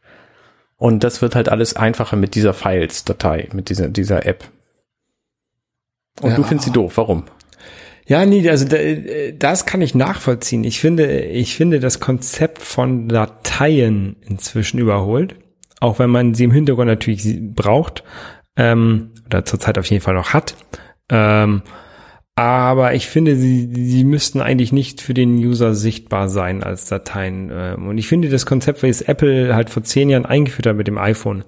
[0.77, 4.45] Und das wird halt alles einfacher mit dieser Files-Datei, mit dieser, dieser App.
[6.21, 6.37] Und Ja.
[6.37, 7.25] du findest sie doof, warum?
[8.07, 8.77] Ja, nee, also da,
[9.37, 10.63] das kann ich nachvollziehen.
[10.63, 15.35] Ich finde, ich finde das Konzept von Dateien inzwischen überholt,
[15.81, 18.05] auch wenn man sie im Hintergrund natürlich braucht
[18.57, 20.55] ähm, oder zurzeit auf jeden Fall noch hat.
[21.11, 21.63] Ähm,
[22.37, 27.51] aber ich finde, sie, sie müssten eigentlich nicht für den User sichtbar sein als Dateien.
[27.53, 30.87] Ähm, und ich finde das Konzept, was Apple halt vor zehn Jahren eingeführt hat mit
[30.87, 31.45] dem iPhone,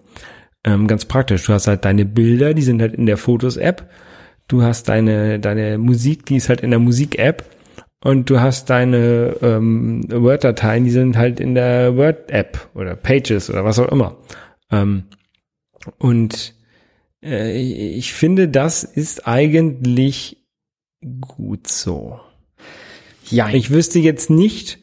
[0.64, 1.44] ähm, ganz praktisch.
[1.44, 3.88] Du hast halt deine Bilder, die sind halt in der Fotos-App.
[4.48, 7.44] Du hast deine, deine Musik, die ist halt in der Musik-App.
[8.02, 13.64] Und du hast deine ähm, Word-Dateien, die sind halt in der Word-App oder Pages oder
[13.64, 14.16] was auch immer.
[14.70, 15.04] Ähm,
[15.98, 16.54] und
[17.22, 20.38] äh, ich finde, das ist eigentlich
[21.20, 22.20] gut so.
[23.30, 24.78] Ja, Ich wüsste jetzt nicht,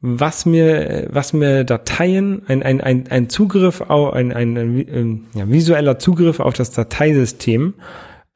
[0.00, 5.26] was mir, was mir Dateien, ein, ein, ein, ein Zugriff auf, ein, ein, ein ähm,
[5.34, 7.74] ja, visueller Zugriff auf das Dateisystem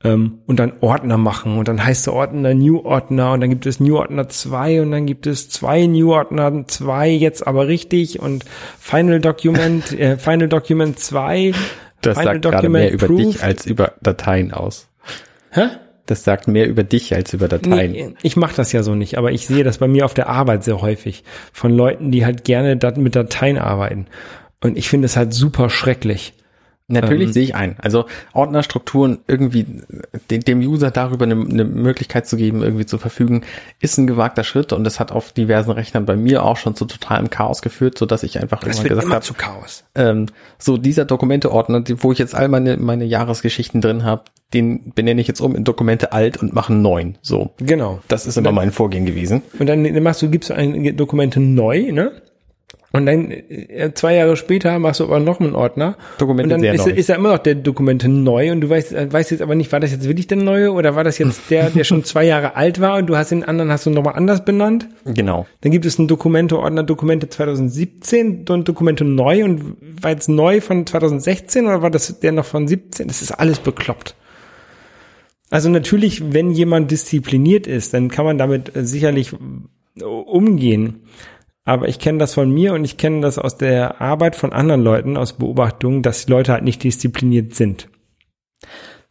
[0.03, 3.81] und dann Ordner machen und dann heißt der Ordner New Ordner und dann gibt es
[3.81, 8.45] New Ordner 2 und dann gibt es zwei New Ordner 2 jetzt aber richtig und
[8.79, 11.53] Final Document, äh, Final Document 2.
[12.01, 13.43] das Final sagt gerade mehr über dich Approved.
[13.43, 14.89] als über Dateien aus.
[15.51, 15.69] Hä?
[16.07, 17.93] Das sagt mehr über dich als über Dateien.
[17.93, 20.29] Nee, ich mache das ja so nicht, aber ich sehe das bei mir auf der
[20.29, 24.07] Arbeit sehr häufig von Leuten, die halt gerne mit Dateien arbeiten.
[24.61, 26.33] Und ich finde es halt super schrecklich.
[26.91, 27.77] Natürlich Ähm, sehe ich ein.
[27.79, 29.67] Also Ordnerstrukturen irgendwie
[30.31, 33.43] de- dem User darüber eine, eine Möglichkeit zu geben, irgendwie zu verfügen,
[33.81, 36.85] ist ein gewagter Schritt und das hat auf diversen Rechnern bei mir auch schon zu
[36.85, 39.85] totalem Chaos geführt, so dass ich einfach irgendwann gesagt habe, Chaos.
[39.95, 40.27] ähm,
[40.59, 45.29] so dieser Dokumenteordner, wo ich jetzt all meine meine Jahresgeschichten drin habe, den benenne ich
[45.29, 47.19] jetzt um in Dokumente alt und mache einen neuen.
[47.23, 48.01] So, Genau.
[48.09, 49.43] das ist immer mein Vorgehen gewesen.
[49.59, 52.11] Und dann machst du, gibst du ein Dokumente neu, ne?
[52.93, 55.97] Und dann äh, zwei Jahre später machst du aber noch einen Ordner.
[56.19, 58.93] Dokumente und dann sehr ist, ist ja immer noch der Dokumente neu und du weißt,
[58.93, 61.43] äh, weißt jetzt aber nicht, war das jetzt wirklich der neue oder war das jetzt
[61.51, 64.17] der, der schon zwei Jahre alt war und du hast den anderen hast du nochmal
[64.17, 64.89] anders benannt?
[65.05, 65.47] Genau.
[65.61, 70.85] Dann gibt es einen Dokumente-Ordner Dokumente 2017 und Dokumente neu und war jetzt neu von
[70.85, 73.07] 2016 oder war das der noch von 17?
[73.07, 74.17] Das ist alles bekloppt.
[75.49, 79.33] Also natürlich, wenn jemand diszipliniert ist, dann kann man damit äh, sicherlich
[80.03, 81.03] umgehen.
[81.65, 84.83] Aber ich kenne das von mir und ich kenne das aus der Arbeit von anderen
[84.83, 87.89] Leuten, aus Beobachtungen, dass die Leute halt nicht diszipliniert sind.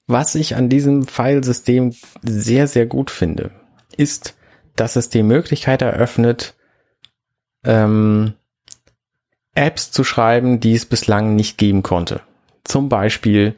[0.07, 1.93] Was ich an diesem Filesystem
[2.23, 3.51] sehr, sehr gut finde,
[3.95, 4.35] ist,
[4.75, 6.55] dass es die Möglichkeit eröffnet,
[7.63, 8.33] ähm,
[9.53, 12.21] Apps zu schreiben, die es bislang nicht geben konnte.
[12.63, 13.55] Zum Beispiel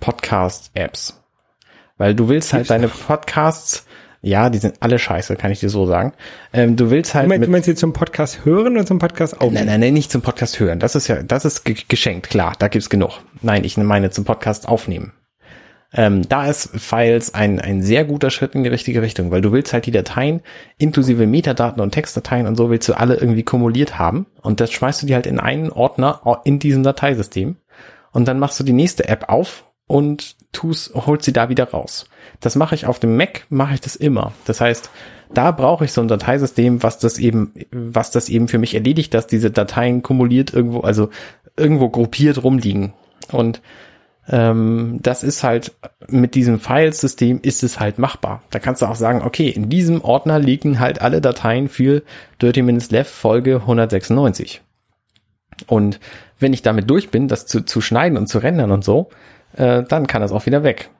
[0.00, 1.22] Podcast-Apps.
[1.98, 3.86] Weil du willst halt deine Podcasts,
[4.26, 6.12] ja, die sind alle scheiße, kann ich dir so sagen.
[6.52, 9.34] Ähm, du willst halt Du meinst, du meinst jetzt zum Podcast hören oder zum Podcast
[9.34, 9.66] Nein, aufnehmen?
[9.66, 10.78] nein, nein, nicht zum Podcast hören.
[10.80, 13.20] Das ist ja, das ist ge- geschenkt, klar, da gibt's genug.
[13.42, 15.12] Nein, ich meine zum Podcast aufnehmen.
[15.92, 19.52] Ähm, da ist Files ein, ein sehr guter Schritt in die richtige Richtung, weil du
[19.52, 20.42] willst halt die Dateien
[20.78, 25.02] inklusive Metadaten und Textdateien und so willst du alle irgendwie kumuliert haben und das schmeißt
[25.02, 27.56] du die halt in einen Ordner in diesem Dateisystem
[28.12, 32.06] und dann machst du die nächste App auf und tust, holst sie da wieder raus.
[32.40, 34.32] Das mache ich auf dem Mac, mache ich das immer.
[34.46, 34.90] Das heißt,
[35.32, 39.12] da brauche ich so ein Dateisystem, was das eben, was das eben für mich erledigt,
[39.12, 41.10] dass diese Dateien kumuliert irgendwo, also
[41.56, 42.94] irgendwo gruppiert rumliegen.
[43.30, 43.60] Und
[44.28, 45.72] ähm, das ist halt
[46.08, 48.42] mit diesem Filesystem ist es halt machbar.
[48.50, 52.02] Da kannst du auch sagen, okay, in diesem Ordner liegen halt alle Dateien für
[52.40, 54.62] Dirty Minutes Left Folge 196.
[55.66, 56.00] Und
[56.38, 59.08] wenn ich damit durch bin, das zu, zu schneiden und zu rendern und so,
[59.56, 60.90] äh, dann kann das auch wieder weg.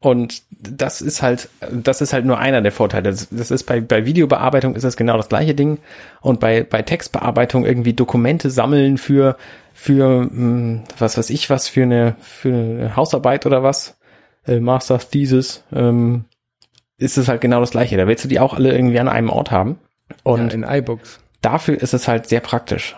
[0.00, 3.10] Und das ist halt, das ist halt nur einer der Vorteile.
[3.10, 5.78] Das, das ist bei, bei Videobearbeitung ist das genau das gleiche Ding.
[6.20, 9.36] Und bei, bei Textbearbeitung irgendwie Dokumente sammeln für,
[9.74, 13.96] für, mh, was weiß ich was, für eine, für eine Hausarbeit oder was,
[14.44, 16.24] äh, Master's Thesis, ähm,
[16.98, 17.96] ist es halt genau das gleiche.
[17.96, 19.78] Da willst du die auch alle irgendwie an einem Ort haben.
[20.24, 21.20] Und ja, in iBooks.
[21.42, 22.96] dafür ist es halt sehr praktisch.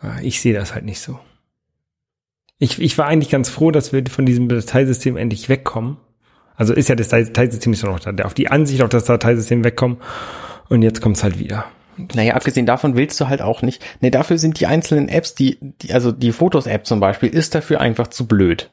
[0.00, 1.18] Ah, Ich sehe das halt nicht so.
[2.62, 5.96] Ich, ich war eigentlich ganz froh, dass wir von diesem Dateisystem endlich wegkommen.
[6.54, 8.24] Also ist ja das Dateisystem nicht noch da.
[8.24, 9.96] Auf die Ansicht auf das Dateisystem wegkommen.
[10.68, 11.64] Und jetzt kommt's halt wieder.
[12.14, 13.84] Naja, abgesehen davon willst du halt auch nicht.
[14.00, 17.80] Nee, dafür sind die einzelnen Apps, die, die also die Fotos-App zum Beispiel, ist dafür
[17.80, 18.70] einfach zu blöd.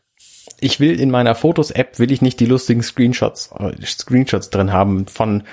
[0.60, 5.08] Ich will in meiner Fotos-App, will ich nicht die lustigen Screenshots, äh, Screenshots drin haben
[5.08, 5.46] von,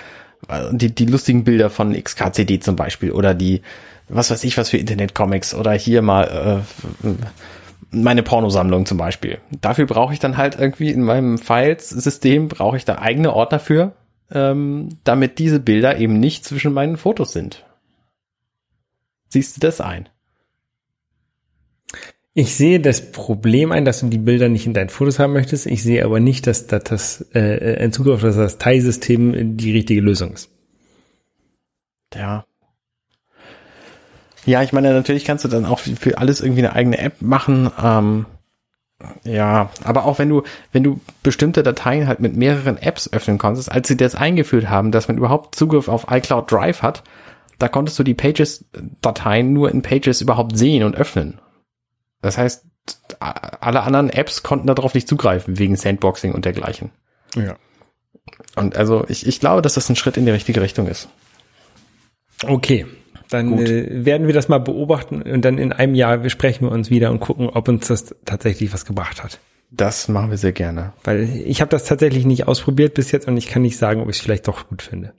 [0.50, 3.62] äh, die, die lustigen Bilder von XKCD zum Beispiel oder die,
[4.10, 6.64] was weiß ich was für Internet-Comics oder hier mal,
[7.02, 7.08] äh,
[7.90, 9.38] meine Pornosammlung zum Beispiel.
[9.60, 13.92] Dafür brauche ich dann halt irgendwie in meinem Files-System brauche ich da eigene Ordner für,
[14.30, 17.64] ähm, damit diese Bilder eben nicht zwischen meinen Fotos sind.
[19.28, 20.08] Siehst du das ein?
[22.38, 25.64] Ich sehe das Problem ein, dass du die Bilder nicht in deinen Fotos haben möchtest.
[25.64, 30.02] Ich sehe aber nicht, dass, dass das äh, ein Zugriff auf das Dateisystem die richtige
[30.02, 30.50] Lösung ist.
[32.14, 32.44] Ja.
[34.46, 37.70] Ja, ich meine, natürlich kannst du dann auch für alles irgendwie eine eigene App machen.
[37.82, 38.26] Ähm,
[39.24, 40.42] ja, aber auch wenn du,
[40.72, 44.92] wenn du bestimmte Dateien halt mit mehreren Apps öffnen konntest, als sie das eingeführt haben,
[44.92, 47.02] dass man überhaupt Zugriff auf iCloud Drive hat,
[47.58, 51.40] da konntest du die Pages-Dateien nur in Pages überhaupt sehen und öffnen.
[52.22, 52.64] Das heißt,
[53.18, 56.90] alle anderen Apps konnten darauf nicht zugreifen, wegen Sandboxing und dergleichen.
[57.34, 57.56] Ja.
[58.54, 61.08] Und also ich, ich glaube, dass das ein Schritt in die richtige Richtung ist.
[62.46, 62.86] Okay.
[63.30, 66.90] Dann äh, werden wir das mal beobachten und dann in einem Jahr besprechen wir uns
[66.90, 69.40] wieder und gucken, ob uns das tatsächlich was gebracht hat.
[69.70, 70.92] Das machen wir sehr gerne.
[71.04, 74.08] Weil ich habe das tatsächlich nicht ausprobiert bis jetzt und ich kann nicht sagen, ob
[74.08, 75.12] ich es vielleicht doch gut finde.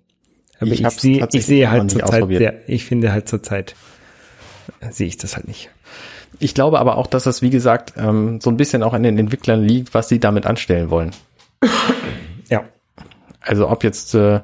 [0.59, 3.75] Aber Ich ich, sehe, ich sehe halt zurzeit sehr, ich finde halt zurzeit
[4.79, 5.69] äh, sehe ich das halt nicht.
[6.39, 9.17] Ich glaube aber auch, dass das, wie gesagt, ähm, so ein bisschen auch an den
[9.17, 11.11] Entwicklern liegt, was sie damit anstellen wollen.
[12.49, 12.63] Ja.
[13.41, 14.41] Also ob jetzt, äh,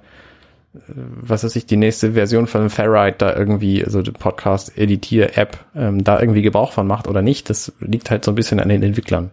[0.74, 6.19] was weiß ich, die nächste Version von Ferrite da irgendwie, also die Podcast-Editier-App, ähm, da
[6.19, 9.30] irgendwie Gebrauch von macht oder nicht, das liegt halt so ein bisschen an den Entwicklern.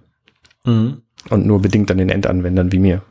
[0.65, 1.01] Mhm.
[1.31, 3.03] Und nur bedingt an den Endanwendern wie mir.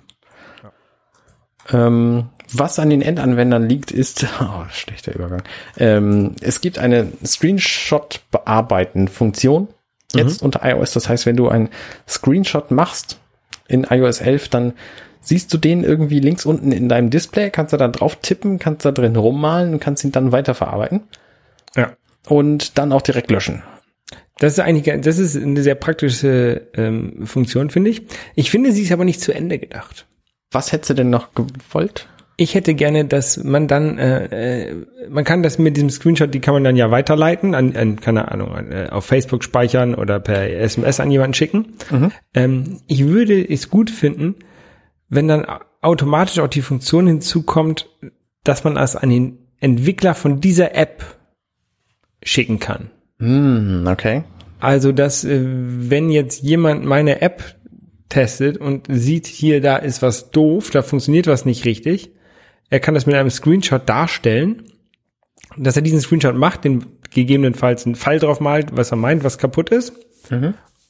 [1.71, 5.43] Ähm, was an den Endanwendern liegt, ist, oh, schlechter Übergang.
[5.77, 9.67] Ähm, es gibt eine Screenshot-Bearbeiten-Funktion
[10.13, 10.93] jetzt unter iOS.
[10.93, 11.67] Das heißt, wenn du einen
[12.07, 13.19] Screenshot machst
[13.67, 14.73] in iOS 11, dann
[15.22, 18.86] siehst du den irgendwie links unten in deinem Display, kannst du da drauf tippen, kannst
[18.86, 21.01] da drin rummalen und kannst ihn dann weiterverarbeiten
[21.76, 21.91] Ja.
[22.28, 23.63] und dann auch direkt löschen.
[24.39, 28.03] Das ist eigentlich, das ist eine sehr praktische ähm, Funktion, finde ich.
[28.36, 30.05] Ich finde, sie ist aber nicht zu Ende gedacht.
[30.51, 32.07] Was hättest du denn noch gewollt?
[32.41, 34.76] ich hätte gerne, dass man dann, äh, äh,
[35.09, 38.32] man kann das mit diesem Screenshot, die kann man dann ja weiterleiten, an, an keine
[38.32, 41.74] Ahnung, an, äh, auf Facebook speichern oder per SMS an jemanden schicken.
[42.34, 44.36] Ähm, ich würde es gut finden,
[45.10, 45.45] wenn dann
[45.82, 47.89] automatisch auch die Funktion hinzukommt,
[48.43, 51.03] dass man es an den Entwickler von dieser App
[52.24, 52.89] schicken kann.
[53.20, 54.24] Hm, okay.
[54.60, 57.55] Also, dass äh, wenn jetzt jemand meine App
[58.10, 62.12] testet und sieht, hier, da ist was doof, da funktioniert was nicht richtig,
[62.70, 64.64] er kann das mit einem Screenshot darstellen,
[65.57, 69.38] dass er diesen Screenshot macht, den gegebenenfalls einen Fall drauf malt, was er meint, was
[69.38, 69.93] kaputt ist,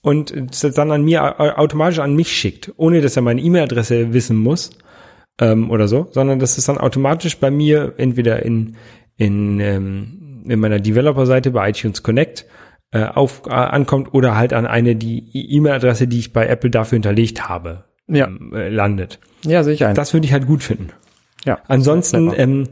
[0.02, 4.14] und es dann an mir au- automatisch an mich schickt, ohne dass er meine E-Mail-Adresse
[4.14, 4.72] wissen muss
[5.42, 8.76] ähm, oder so, sondern dass es dann automatisch bei mir entweder in
[9.18, 12.46] in, ähm, in meiner Developer-Seite bei iTunes Connect
[12.92, 16.96] äh, auf äh, ankommt oder halt an eine die E-Mail-Adresse, die ich bei Apple dafür
[16.96, 18.28] hinterlegt habe, Ja.
[18.28, 19.20] ähm, äh, landet.
[19.46, 19.96] Ja, sehe ich ein.
[19.96, 20.90] Das würde ich halt gut finden.
[21.46, 21.60] ja.
[21.68, 22.70] Ansonsten, ähm,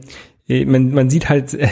[0.48, 1.68] äh, man, man sieht halt äh,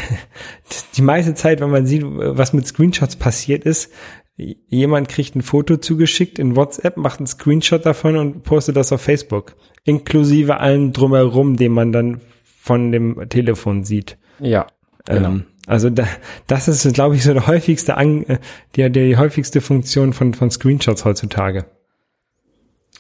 [0.96, 3.90] die meiste Zeit, wenn man sieht, was mit Screenshots passiert ist,
[4.36, 9.00] jemand kriegt ein Foto zugeschickt in WhatsApp, macht einen Screenshot davon und postet das auf
[9.00, 9.56] Facebook.
[9.84, 12.20] Inklusive allem drumherum, den man dann
[12.60, 14.18] von dem Telefon sieht.
[14.40, 14.66] ja.
[15.08, 15.28] Genau.
[15.28, 16.06] Ähm, also da,
[16.46, 18.38] das ist, glaube ich, so der häufigste An äh,
[18.76, 21.66] die, die häufigste Funktion von, von Screenshots heutzutage.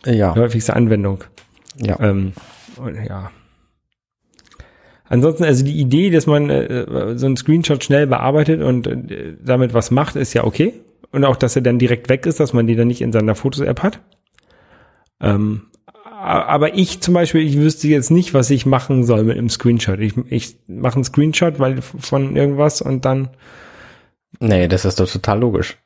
[0.04, 0.32] ja.
[0.34, 1.24] Die häufigste Anwendung.
[1.76, 1.98] Ja.
[2.00, 2.32] Ähm,
[2.76, 3.30] und, ja.
[5.08, 9.72] Ansonsten, also die Idee, dass man äh, so einen Screenshot schnell bearbeitet und äh, damit
[9.72, 10.74] was macht, ist ja okay.
[11.12, 13.34] Und auch, dass er dann direkt weg ist, dass man die dann nicht in seiner
[13.34, 14.00] Fotos-App hat.
[15.20, 15.68] Ähm,
[16.04, 20.00] aber ich zum Beispiel, ich wüsste jetzt nicht, was ich machen soll mit einem Screenshot.
[20.00, 23.30] Ich, ich mache einen Screenshot weil von irgendwas und dann
[24.40, 25.78] Nee, das ist doch total logisch.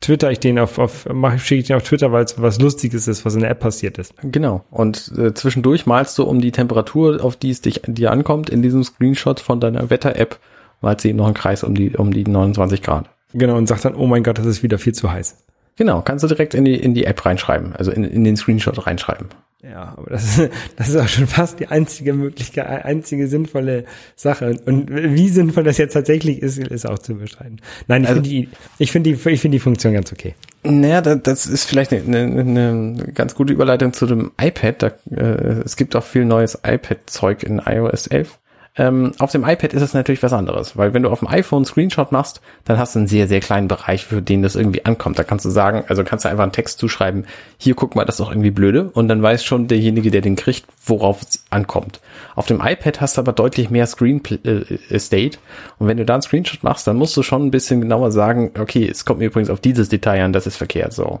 [0.00, 3.08] twitter ich den auf, auf mache schicke ich den auf Twitter, weil es was Lustiges
[3.08, 4.14] ist, was in der App passiert ist.
[4.22, 4.64] Genau.
[4.70, 8.62] Und äh, zwischendurch malst du um die Temperatur, auf die es dich, dir ankommt, in
[8.62, 10.38] diesem Screenshot von deiner Wetter-App,
[10.80, 13.10] malst du eben noch einen Kreis um die, um die 29 Grad.
[13.34, 15.36] Genau, und sagt dann, oh mein Gott, das ist wieder viel zu heiß.
[15.76, 18.86] Genau, kannst du direkt in die, in die App reinschreiben, also in, in den Screenshot
[18.86, 19.28] reinschreiben.
[19.62, 24.56] Ja, aber das ist, das ist auch schon fast die einzige Möglichkeit, einzige sinnvolle Sache.
[24.66, 27.56] Und wie sinnvoll das jetzt tatsächlich ist, ist auch zu beschreiben.
[27.86, 30.34] Nein, ich Also- finde die, ich finde die, ich finde die Funktion ganz okay.
[30.62, 34.82] Naja, da- das ist vielleicht eine, eine, eine ganz gute Überleitung zu dem iPad.
[34.82, 38.38] Da, äh, es gibt auch viel neues iPad-Zeug in iOS 11.
[38.74, 41.66] Ähm, auf dem iPad ist es natürlich was anderes, weil wenn du auf dem iPhone
[41.66, 45.18] Screenshot machst, dann hast du einen sehr, sehr kleinen Bereich, für den das irgendwie ankommt.
[45.18, 47.26] Da kannst du sagen, also kannst du einfach einen Text zuschreiben,
[47.58, 50.36] hier guck mal, das ist doch irgendwie blöde und dann weiß schon derjenige, der den
[50.36, 52.00] kriegt, worauf es ankommt.
[52.34, 55.36] Auf dem iPad hast du aber deutlich mehr Screen äh, Estate
[55.78, 58.52] und wenn du da einen Screenshot machst, dann musst du schon ein bisschen genauer sagen,
[58.58, 61.20] okay, es kommt mir übrigens auf dieses Detail an, das ist verkehrt so.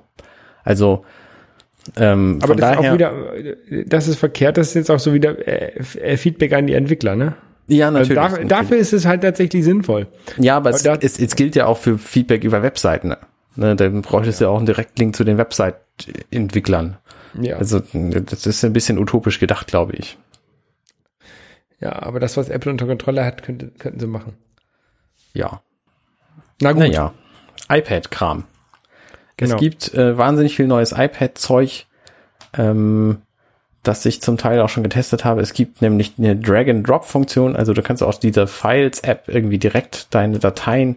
[0.64, 1.04] Also
[1.96, 5.12] ähm, Aber das ist daher, auch wieder, das ist verkehrt, das ist jetzt auch so
[5.14, 7.34] wieder äh, äh, Feedback an die Entwickler, ne?
[7.68, 8.48] ja Also natürlich.
[8.48, 10.06] da, dafür ist es halt tatsächlich sinnvoll.
[10.38, 13.08] ja, aber es, da- es, es gilt ja auch für Feedback über Webseiten.
[13.08, 13.18] Ne?
[13.56, 16.96] Ne, dann bräuchtest du ja auch einen Direktlink zu den Website-Entwicklern.
[17.40, 20.16] Ja, Also das ist ein bisschen utopisch gedacht, glaube ich.
[21.80, 24.34] ja, aber das, was Apple unter Kontrolle hat, könnte, könnten sie machen.
[25.34, 25.60] Ja.
[26.60, 27.12] Na gut, Naja,
[27.68, 28.44] iPad-Kram.
[29.36, 29.54] Genau.
[29.54, 31.86] Es gibt äh, wahnsinnig viel neues iPad-Zeug,
[32.56, 33.22] ähm,
[33.82, 35.40] das ich zum Teil auch schon getestet habe.
[35.40, 40.96] Es gibt nämlich eine Drag-and-Drop-Funktion, also du kannst aus dieser Files-App irgendwie direkt deine Dateien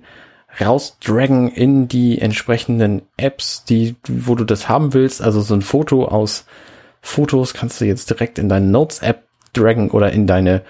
[0.61, 5.21] rausdraggen in die entsprechenden Apps, die, wo du das haben willst.
[5.21, 6.45] Also so ein Foto aus
[7.01, 9.23] Fotos kannst du jetzt direkt in deine Notes-App
[9.53, 10.61] draggen oder in deine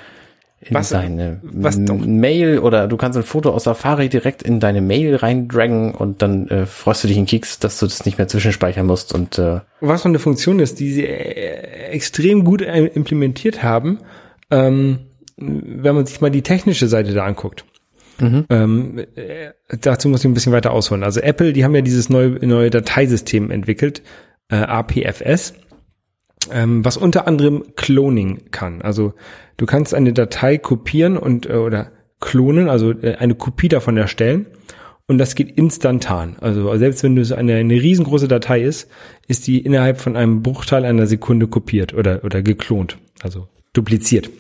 [0.61, 4.81] in Was- deine was Mail oder du kannst ein Foto aus Safari direkt in deine
[4.81, 8.27] Mail reindraggen und dann äh, freust du dich in Keks, dass du das nicht mehr
[8.27, 12.85] zwischenspeichern musst und äh, was noch eine Funktion ist, die sie äh, extrem gut äh,
[12.85, 13.99] implementiert haben,
[14.49, 14.99] ähm,
[15.37, 17.65] wenn man sich mal die technische Seite da anguckt.
[18.17, 19.49] Ähm, äh,
[19.81, 21.03] dazu muss ich ein bisschen weiter ausholen.
[21.03, 24.01] Also Apple, die haben ja dieses neue, neue Dateisystem entwickelt,
[24.49, 25.53] äh, APFS,
[26.51, 28.81] ähm, was unter anderem Cloning kann.
[28.81, 29.13] Also
[29.57, 34.47] du kannst eine Datei kopieren und äh, oder klonen, also äh, eine Kopie davon erstellen.
[35.07, 36.37] Und das geht instantan.
[36.41, 38.89] Also selbst wenn es eine, eine riesengroße Datei ist,
[39.27, 44.31] ist die innerhalb von einem Bruchteil einer Sekunde kopiert oder, oder geklont, also dupliziert.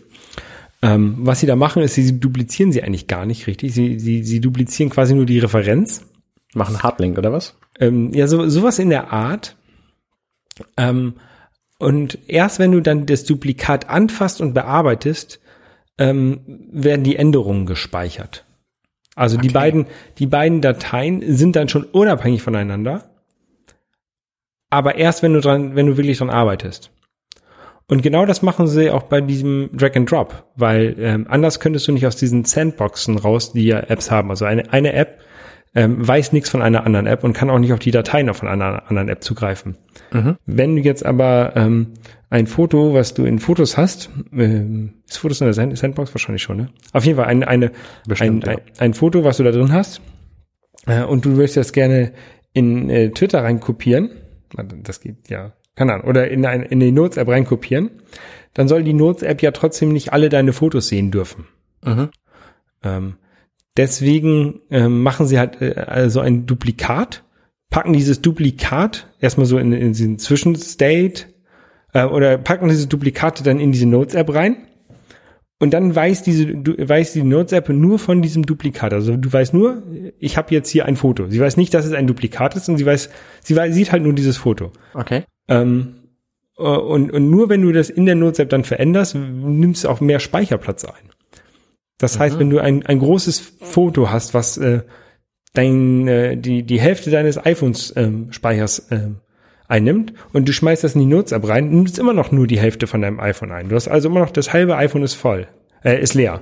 [0.81, 3.73] Ähm, was sie da machen, ist, sie duplizieren sie eigentlich gar nicht richtig.
[3.73, 6.05] Sie, sie, sie duplizieren quasi nur die Referenz.
[6.55, 7.55] machen Hardlink oder was?
[7.79, 9.55] Ähm, ja, so, sowas in der Art.
[10.77, 11.13] Ähm,
[11.77, 15.39] und erst wenn du dann das Duplikat anfasst und bearbeitest,
[15.97, 18.45] ähm, werden die Änderungen gespeichert.
[19.15, 19.53] Also die Okay.
[19.53, 19.85] beiden,
[20.17, 23.09] die beiden Dateien sind dann schon unabhängig voneinander.
[24.69, 26.91] Aber erst wenn du dran, wenn du wirklich dran arbeitest.
[27.87, 31.87] Und genau das machen sie auch bei diesem Drag and Drop, weil ähm, anders könntest
[31.87, 34.31] du nicht aus diesen Sandboxen raus, die ja Apps haben.
[34.31, 35.19] Also eine, eine App
[35.75, 38.47] ähm, weiß nichts von einer anderen App und kann auch nicht auf die Dateien von
[38.47, 39.77] einer anderen App zugreifen.
[40.11, 40.37] Mhm.
[40.45, 41.93] Wenn du jetzt aber ähm,
[42.29, 46.41] ein Foto, was du in Fotos hast, ähm, ist Fotos in der Sand Sandbox wahrscheinlich
[46.41, 46.69] schon, ne?
[46.93, 47.71] Auf jeden Fall ein, eine,
[48.07, 48.57] Bestimmt, ein, ja.
[48.57, 50.01] ein, ein Foto, was du da drin hast,
[50.87, 52.13] äh, und du willst das gerne
[52.53, 54.11] in äh, Twitter reinkopieren,
[54.83, 57.91] das geht ja, keine Ahnung, oder in, ein, in die Notes-App reinkopieren,
[58.53, 61.47] dann soll die Notes-App ja trotzdem nicht alle deine Fotos sehen dürfen.
[61.83, 62.09] Mhm.
[62.83, 63.15] Ähm,
[63.77, 67.23] deswegen ähm, machen sie halt äh, also ein Duplikat,
[67.69, 71.25] packen dieses Duplikat erstmal so in, in diesen Zwischenstate
[71.93, 74.57] äh, oder packen diese Duplikate dann in diese Notes-App rein.
[75.57, 78.93] Und dann weiß diese du, weiß die Notes-App nur von diesem Duplikat.
[78.93, 79.83] Also du weißt nur,
[80.19, 81.27] ich habe jetzt hier ein Foto.
[81.29, 83.09] Sie weiß nicht, dass es ein Duplikat ist und sie weiß,
[83.41, 84.73] sie weiß, sieht halt nur dieses Foto.
[84.93, 85.23] Okay.
[85.47, 85.95] Ähm,
[86.57, 90.01] äh, und, und nur wenn du das in der Notes-App dann veränderst, nimmst du auch
[90.01, 91.09] mehr Speicherplatz ein.
[91.97, 94.81] Das heißt, wenn du ein, ein großes Foto hast, was äh,
[95.53, 99.21] dein, äh, die, die Hälfte deines iPhones ähm, Speichers ähm,
[99.67, 102.87] einnimmt und du schmeißt das in die Notes-App rein, nimmst immer noch nur die Hälfte
[102.87, 103.69] von deinem iPhone ein.
[103.69, 105.47] Du hast also immer noch das halbe iPhone ist voll,
[105.83, 106.41] äh, ist leer.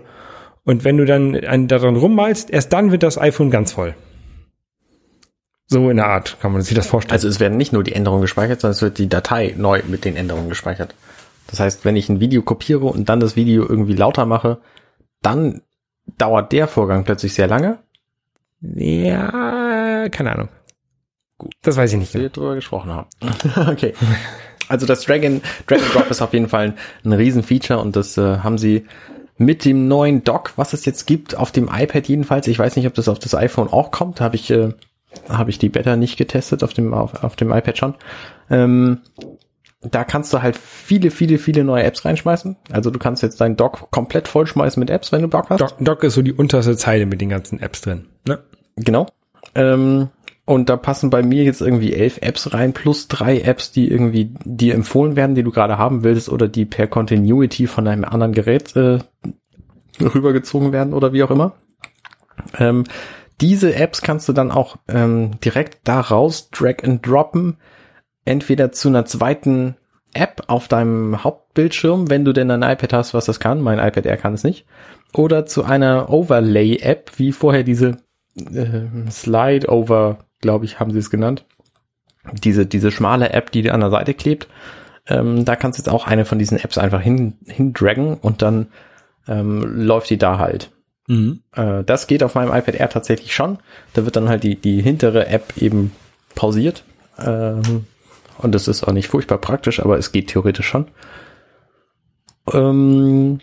[0.63, 3.95] Und wenn du dann ein, daran rummalst, erst dann wird das iPhone ganz voll.
[5.67, 7.13] So in der Art kann man sich das vorstellen.
[7.13, 10.05] Also es werden nicht nur die Änderungen gespeichert, sondern es wird die Datei neu mit
[10.05, 10.95] den Änderungen gespeichert.
[11.47, 14.59] Das heißt, wenn ich ein Video kopiere und dann das Video irgendwie lauter mache,
[15.23, 15.61] dann
[16.17, 17.79] dauert der Vorgang plötzlich sehr lange.
[18.61, 20.49] Ja, keine Ahnung.
[21.37, 22.13] Gut, das weiß ich nicht.
[22.13, 23.09] wir drüber gesprochen haben.
[23.71, 23.93] okay.
[24.69, 28.37] Also das Dragon, Dragon Drop ist auf jeden Fall ein, ein Riesenfeature und das äh,
[28.39, 28.85] haben sie
[29.37, 32.47] mit dem neuen Dock, was es jetzt gibt, auf dem iPad jedenfalls.
[32.47, 34.21] Ich weiß nicht, ob das auf das iPhone auch kommt.
[34.21, 34.69] Habe ich, äh,
[35.27, 37.95] habe ich die Beta nicht getestet, auf dem, auf, auf dem iPad schon.
[38.49, 39.01] Ähm,
[39.83, 42.55] da kannst du halt viele, viele, viele neue Apps reinschmeißen.
[42.71, 45.59] Also du kannst jetzt deinen Dock komplett vollschmeißen mit Apps, wenn du Bock hast.
[45.59, 48.05] Doc, Doc ist so die unterste Zeile mit den ganzen Apps drin.
[48.27, 48.39] Ne?
[48.77, 49.07] Genau.
[49.55, 50.09] Ähm,
[50.45, 54.33] und da passen bei mir jetzt irgendwie elf Apps rein, plus drei Apps, die irgendwie
[54.43, 58.33] dir empfohlen werden, die du gerade haben willst oder die per Continuity von einem anderen
[58.33, 58.99] Gerät äh,
[60.01, 61.53] rübergezogen werden oder wie auch immer.
[62.57, 62.83] Ähm,
[63.39, 67.57] diese Apps kannst du dann auch ähm, direkt daraus drag and droppen,
[68.25, 69.75] entweder zu einer zweiten
[70.13, 73.61] App auf deinem Hauptbildschirm, wenn du denn ein iPad hast, was das kann.
[73.61, 74.65] Mein iPad Air kann es nicht.
[75.13, 77.97] Oder zu einer Overlay-App, wie vorher diese
[78.35, 81.45] äh, Slide-Over, glaube ich, haben sie es genannt.
[82.43, 84.47] Diese, diese schmale App, die dir an der Seite klebt.
[85.07, 88.41] Ähm, da kannst du jetzt auch eine von diesen Apps einfach hin, hin draggen und
[88.41, 88.67] dann
[89.27, 90.71] ähm, läuft die da halt.
[91.07, 91.41] Mhm.
[91.55, 93.57] Äh, das geht auf meinem iPad Air tatsächlich schon.
[93.93, 95.91] Da wird dann halt die, die hintere App eben
[96.35, 96.83] pausiert.
[97.19, 97.85] Ähm,
[98.43, 100.87] und das ist auch nicht furchtbar praktisch, aber es geht theoretisch schon.
[102.51, 103.39] Ähm,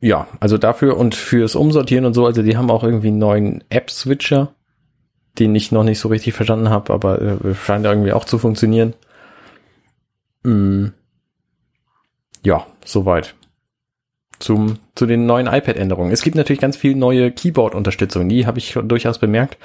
[0.00, 3.64] ja, also dafür und fürs Umsortieren und so, also die haben auch irgendwie einen neuen
[3.70, 4.54] App-Switcher,
[5.38, 8.94] den ich noch nicht so richtig verstanden habe, aber äh, scheint irgendwie auch zu funktionieren.
[10.42, 10.88] Mm.
[12.44, 13.34] Ja, soweit.
[14.40, 16.12] Zum, zu den neuen iPad-Änderungen.
[16.12, 19.56] Es gibt natürlich ganz viel neue Keyboard-Unterstützung, die habe ich durchaus bemerkt.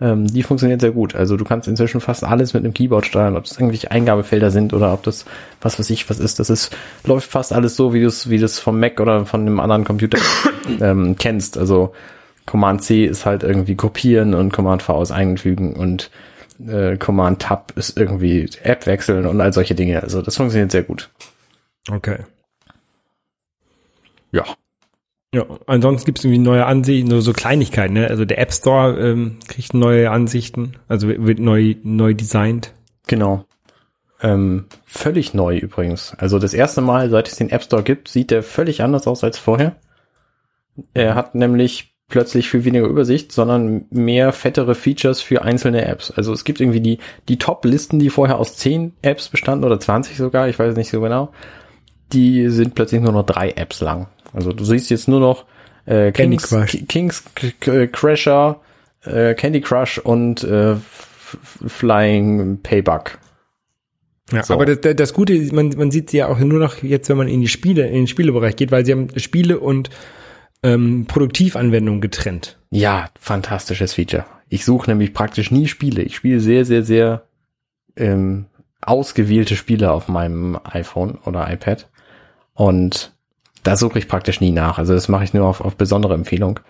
[0.00, 1.14] Ähm, die funktioniert sehr gut.
[1.14, 4.72] Also du kannst inzwischen fast alles mit einem Keyboard steuern, ob es irgendwelche Eingabefelder sind
[4.72, 5.24] oder ob das
[5.60, 6.40] was weiß ich was ist.
[6.40, 9.42] Das ist läuft fast alles so, wie du es wie das vom Mac oder von
[9.42, 10.18] einem anderen Computer
[10.80, 11.56] ähm, kennst.
[11.56, 11.92] Also
[12.44, 16.10] Command C ist halt irgendwie kopieren und Command V ist einfügen und
[16.66, 20.02] äh, Command Tab ist irgendwie App wechseln und all solche Dinge.
[20.02, 21.10] Also das funktioniert sehr gut.
[21.90, 22.18] Okay.
[24.32, 24.44] Ja.
[25.34, 28.06] Ja, ansonsten gibt es irgendwie neue Ansichten, nur so Kleinigkeiten, ne?
[28.06, 32.72] Also der App Store ähm, kriegt neue Ansichten, also wird neu, neu designt.
[33.08, 33.44] Genau.
[34.22, 36.14] Ähm, völlig neu übrigens.
[36.18, 39.24] Also das erste Mal, seit es den App Store gibt, sieht der völlig anders aus
[39.24, 39.74] als vorher.
[40.94, 46.12] Er hat nämlich plötzlich viel weniger Übersicht, sondern mehr fettere Features für einzelne Apps.
[46.12, 50.16] Also es gibt irgendwie die, die Top-Listen, die vorher aus 10 Apps bestanden oder 20
[50.16, 51.32] sogar, ich weiß nicht so genau,
[52.12, 54.06] die sind plötzlich nur noch drei Apps lang.
[54.34, 55.46] Also du siehst jetzt nur noch
[55.86, 56.70] äh, Candy Kings, Crush.
[56.72, 58.60] K- Kings K- K- Crasher,
[59.04, 60.76] äh, Candy Crush und äh,
[61.66, 63.18] Flying Payback.
[64.32, 64.54] Ja, So.
[64.54, 67.16] aber das, das Gute, ist, man, man sieht sie ja auch nur noch jetzt, wenn
[67.16, 69.90] man in die Spiele, in den Spielebereich geht, weil sie haben Spiele und
[70.62, 72.58] ähm, Produktivanwendungen getrennt.
[72.70, 74.24] Ja, fantastisches Feature.
[74.48, 76.02] Ich suche nämlich praktisch nie Spiele.
[76.02, 77.26] Ich spiele sehr, sehr, sehr
[77.96, 78.46] ähm,
[78.80, 81.88] ausgewählte Spiele auf meinem iPhone oder iPad.
[82.54, 83.13] Und
[83.64, 84.78] da suche ich praktisch nie nach.
[84.78, 86.60] Also das mache ich nur auf, auf besondere Empfehlung.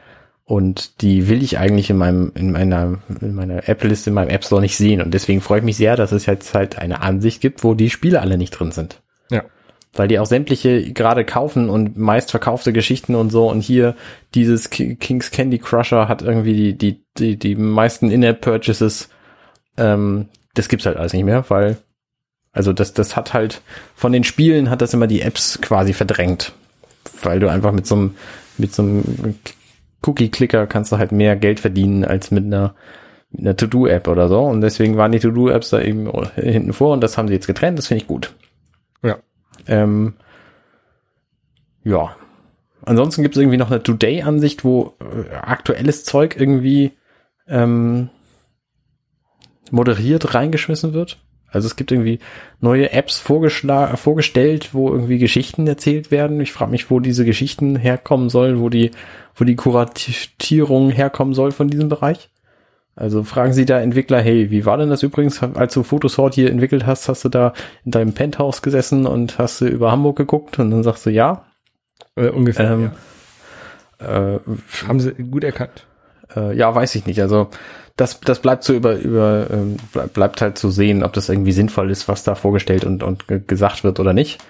[0.46, 4.44] Und die will ich eigentlich in meinem, in meiner, in meiner App-Liste, in meinem App
[4.44, 5.02] Store nicht sehen.
[5.02, 7.90] Und deswegen freue ich mich sehr, dass es jetzt halt eine Ansicht gibt, wo die
[7.90, 9.00] Spiele alle nicht drin sind.
[9.30, 9.42] Ja.
[9.94, 13.94] weil die auch sämtliche gerade kaufen und meistverkaufte Geschichten und so und hier
[14.34, 19.08] dieses Ki- King's Candy Crusher hat irgendwie die, die, die, die meisten In-App-Purchases,
[19.76, 21.76] ähm, das gibt's halt alles nicht mehr, weil,
[22.52, 23.62] also das, das hat halt,
[23.94, 26.52] von den Spielen hat das immer die Apps quasi verdrängt,
[27.22, 28.14] weil du einfach mit so einem,
[28.58, 29.36] mit so einem
[30.02, 32.74] Cookie-Clicker kannst du halt mehr Geld verdienen als mit einer,
[33.30, 37.00] mit einer To-Do-App oder so und deswegen waren die To-Do-Apps da eben hinten vor und
[37.00, 38.34] das haben sie jetzt getrennt, das finde ich gut.
[39.02, 39.18] Ja.
[39.66, 40.14] Ähm,
[41.84, 42.16] ja.
[42.86, 46.92] Ansonsten gibt es irgendwie noch eine Today-Ansicht, wo äh, aktuelles Zeug irgendwie
[47.48, 48.10] ähm,
[49.70, 51.23] moderiert reingeschmissen wird.
[51.54, 52.18] Also es gibt irgendwie
[52.60, 56.40] neue Apps vorgestellt, wo irgendwie Geschichten erzählt werden.
[56.40, 58.90] Ich frage mich, wo diese Geschichten herkommen sollen, wo die,
[59.34, 62.30] wo die Kuratierung herkommen soll von diesem Bereich.
[62.96, 66.50] Also fragen Sie da Entwickler, hey, wie war denn das übrigens, als du Photosort hier
[66.50, 67.52] entwickelt hast, hast du da
[67.84, 71.44] in deinem Penthouse gesessen und hast du über Hamburg geguckt und dann sagst du ja.
[72.14, 72.70] Äh, ungefähr.
[72.70, 72.90] Ähm,
[74.00, 74.34] ja.
[74.34, 74.40] Äh,
[74.86, 75.86] Haben sie gut erkannt.
[76.36, 77.20] Äh, ja, weiß ich nicht.
[77.20, 77.48] Also
[77.96, 81.52] das, das bleibt so über, über ähm, bleib- bleibt halt zu sehen, ob das irgendwie
[81.52, 84.40] sinnvoll ist, was da vorgestellt und, und ge- gesagt wird oder nicht.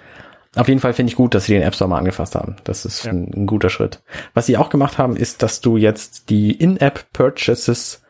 [0.56, 2.56] Auf jeden Fall finde ich gut, dass sie den App Store mal angefasst haben.
[2.64, 3.10] Das ist Ja.
[3.10, 4.00] ein, ein guter Schritt.
[4.34, 8.02] Was sie auch gemacht haben, ist, dass du jetzt die In-App-Purchases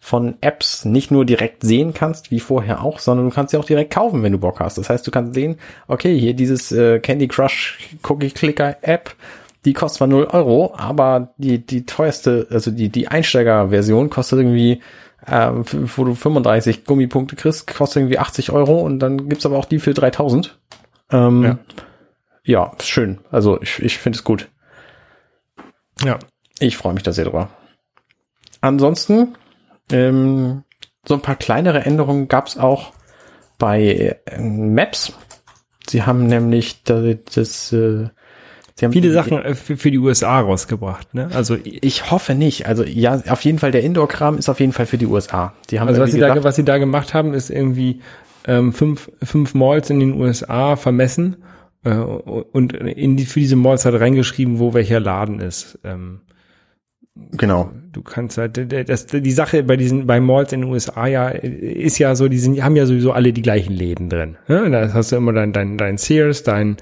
[0.00, 3.64] von Apps nicht nur direkt sehen kannst, wie vorher auch, sondern du kannst sie auch
[3.64, 4.78] direkt kaufen, wenn du Bock hast.
[4.78, 5.58] Das heißt, du kannst sehen,
[5.88, 9.14] okay, hier dieses äh, Candy Crush Cookie Clicker App,
[9.64, 14.80] die kostet zwar 0 Euro, aber die, die teuerste, also die, die Einsteigerversion kostet irgendwie,
[15.26, 15.64] ähm,
[15.96, 19.78] wo du 35 Gummipunkte kriegst, kostet irgendwie 80 Euro und dann gibt's aber auch die
[19.78, 20.58] für 3000.
[21.10, 21.58] Ähm, Ja.
[22.44, 22.72] ja.
[22.82, 23.18] schön.
[23.30, 24.48] Also ich, ich finde es gut.
[26.04, 26.18] Ja.
[26.60, 27.50] Ich freue mich da sehr drüber.
[28.60, 29.36] Ansonsten,
[29.90, 30.64] ähm,
[31.06, 32.92] so ein paar kleinere Änderungen gab's auch
[33.58, 35.12] bei äh, Maps.
[35.88, 38.08] Sie haben nämlich das, das äh,
[38.78, 41.28] Viele Sachen äh, für, die USA rausgebracht, ne?
[41.34, 42.66] Also, Ich hoffe nicht.
[42.66, 45.52] Also ja, auf jeden Fall der Indoor-Kram ist auf jeden Fall für die USA.
[45.70, 48.00] Die haben also was sie, da, was sie da gemacht haben, ist irgendwie
[48.46, 51.38] ähm, fünf, fünf Malls in den USA vermessen
[51.84, 55.78] äh, und in die, für diese Malls halt reingeschrieben, wo welcher Laden ist.
[55.82, 56.20] Ähm,
[57.32, 57.70] genau.
[57.92, 61.98] du kannst halt, das, die Sache bei diesen, bei Malls in den USA ja, ist
[61.98, 64.36] ja so, die sind, haben ja sowieso alle die gleichen Läden drin.
[64.46, 64.70] Ne?
[64.70, 66.76] Da hast du immer dein, dein, dein Sears, dein,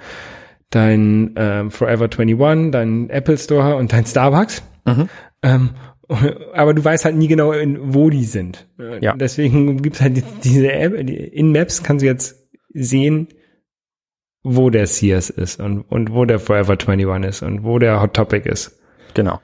[0.70, 4.62] dein ähm, Forever 21, dein Apple Store und dein Starbucks.
[4.84, 5.08] Mhm.
[5.42, 5.70] Ähm,
[6.54, 8.68] aber du weißt halt nie genau, in, wo die sind.
[9.00, 9.14] Ja.
[9.14, 13.28] Deswegen gibt's halt die- diese App, die- in Maps kannst du jetzt sehen,
[14.42, 18.14] wo der Sears ist und, und wo der Forever 21 ist und wo der Hot
[18.14, 18.78] Topic ist.
[19.14, 19.40] Genau.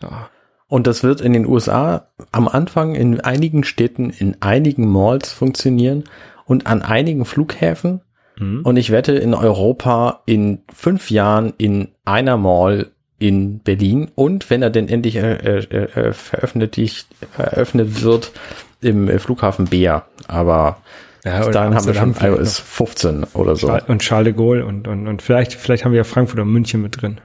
[0.00, 0.30] Ja.
[0.68, 6.04] Und das wird in den USA am Anfang in einigen Städten, in einigen Malls funktionieren
[6.46, 8.02] und an einigen Flughäfen.
[8.38, 8.62] Mhm.
[8.62, 14.62] Und ich wette in Europa in fünf Jahren in einer Mall in Berlin und wenn
[14.62, 17.06] er denn endlich äh, äh, äh, veröffentlicht,
[17.38, 18.32] eröffnet wird
[18.80, 20.04] im äh, Flughafen Bär.
[20.26, 20.78] Aber
[21.24, 23.72] Ja, bis dahin haben wir schon iOS 15 oder so.
[23.86, 26.82] Und Charles de Gaulle und, und, und vielleicht, vielleicht haben wir ja Frankfurt und München
[26.82, 27.20] mit drin.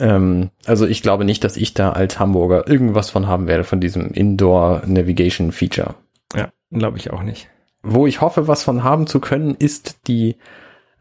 [0.00, 3.80] Ähm, also ich glaube nicht, dass ich da als Hamburger irgendwas von haben werde, von
[3.80, 5.94] diesem Indoor Navigation Feature.
[6.36, 7.48] Ja, glaube ich auch nicht.
[7.94, 10.36] Wo ich hoffe, was von haben zu können, ist die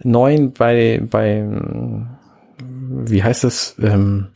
[0.04, 1.46] neuen bei, bei,
[2.60, 4.28] wie heißt es, ähm,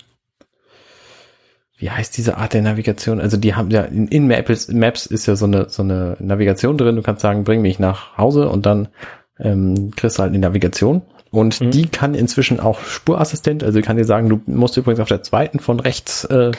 [1.77, 3.19] wie heißt diese Art der Navigation?
[3.19, 6.77] Also die haben ja in, in Maps, Maps ist ja so eine so eine Navigation
[6.77, 6.95] drin.
[6.95, 8.87] Du kannst sagen, bring mich nach Hause und dann
[9.39, 11.01] ähm, kriegst du halt eine Navigation.
[11.31, 11.71] Und Mhm.
[11.71, 13.63] die kann inzwischen auch Spurassistent.
[13.63, 16.51] Also kann dir sagen, du musst übrigens auf der zweiten von rechts äh,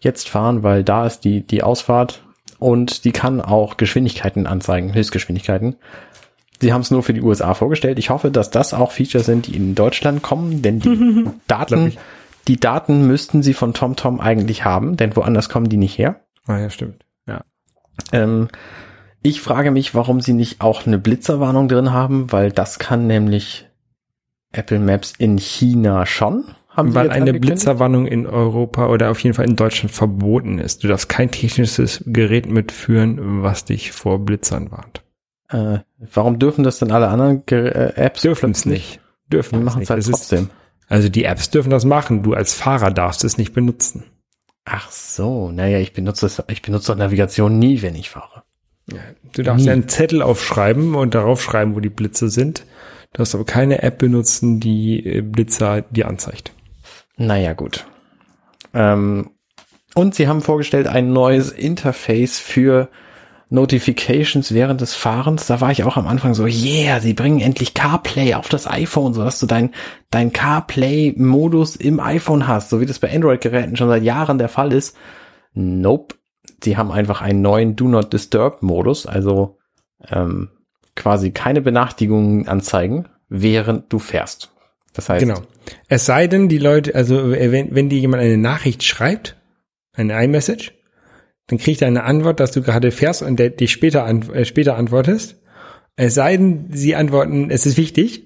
[0.00, 2.22] jetzt fahren, weil da ist die die Ausfahrt.
[2.58, 5.76] Und die kann auch Geschwindigkeiten anzeigen, Höchstgeschwindigkeiten.
[6.60, 7.98] Sie haben es nur für die USA vorgestellt.
[7.98, 11.96] Ich hoffe, dass das auch Features sind, die in Deutschland kommen, denn die Daten,
[12.48, 16.20] die Daten müssten sie von TomTom eigentlich haben, denn woanders kommen die nicht her.
[16.46, 17.04] Ah, ja, stimmt.
[17.26, 17.44] Ja.
[18.12, 18.48] Ähm,
[19.22, 23.68] ich frage mich, warum sie nicht auch eine Blitzerwarnung drin haben, weil das kann nämlich
[24.52, 26.44] Apple Maps in China schon.
[26.78, 27.34] Haben Weil eine?
[27.34, 30.84] Blitzerwarnung in Europa oder auf jeden Fall in Deutschland verboten ist.
[30.84, 35.02] Du darfst kein technisches Gerät mitführen, was dich vor Blitzern warnt.
[35.50, 35.80] Äh,
[36.12, 39.00] warum dürfen das denn alle anderen Ge äh, Apps Dürfen es nicht.
[39.32, 39.86] Dürfen machen nicht.
[39.86, 40.50] es halt Das ist, trotzdem.
[40.88, 42.22] also die Apps dürfen das machen.
[42.22, 44.04] Du als Fahrer darfst es nicht benutzen.
[44.64, 48.42] Ach so, naja, ich benutze das, ich benutze doch Navigation nie, wenn ich fahre.
[49.32, 49.66] Du darfst Nie.
[49.66, 52.60] ja einen Zettel aufschreiben und darauf schreiben, wo die Blitze sind.
[53.12, 56.52] Du darfst aber keine App benutzen, die äh, Blitzer dir anzeigt.
[57.18, 57.86] Naja, gut.
[58.72, 59.30] Ähm,
[59.94, 62.88] und sie haben vorgestellt ein neues Interface für
[63.50, 67.72] Notifications während des Fahrens, da war ich auch am Anfang so, yeah, sie bringen endlich
[67.72, 69.70] CarPlay auf das iPhone, so dass du dein,
[70.10, 74.72] dein CarPlay-Modus im iPhone hast, so wie das bei Android-Geräten schon seit Jahren der Fall
[74.72, 74.96] ist.
[75.54, 76.16] Nope.
[76.62, 79.58] Sie haben einfach einen neuen Do Not Disturb-Modus, also
[80.10, 80.50] ähm,
[80.94, 84.52] quasi keine Benachrichtigungen anzeigen, während du fährst.
[84.98, 85.42] Das heißt, Genau.
[85.86, 89.36] Es sei denn, die Leute, also äh, wenn, wenn dir jemand eine Nachricht schreibt,
[89.92, 90.72] eine iMessage,
[91.46, 94.44] dann kriegt er eine Antwort, dass du gerade fährst und der dich später, ant äh,
[94.44, 95.36] später antwortest.
[95.94, 98.24] Es sei denn, sie antworten, es ist wichtig,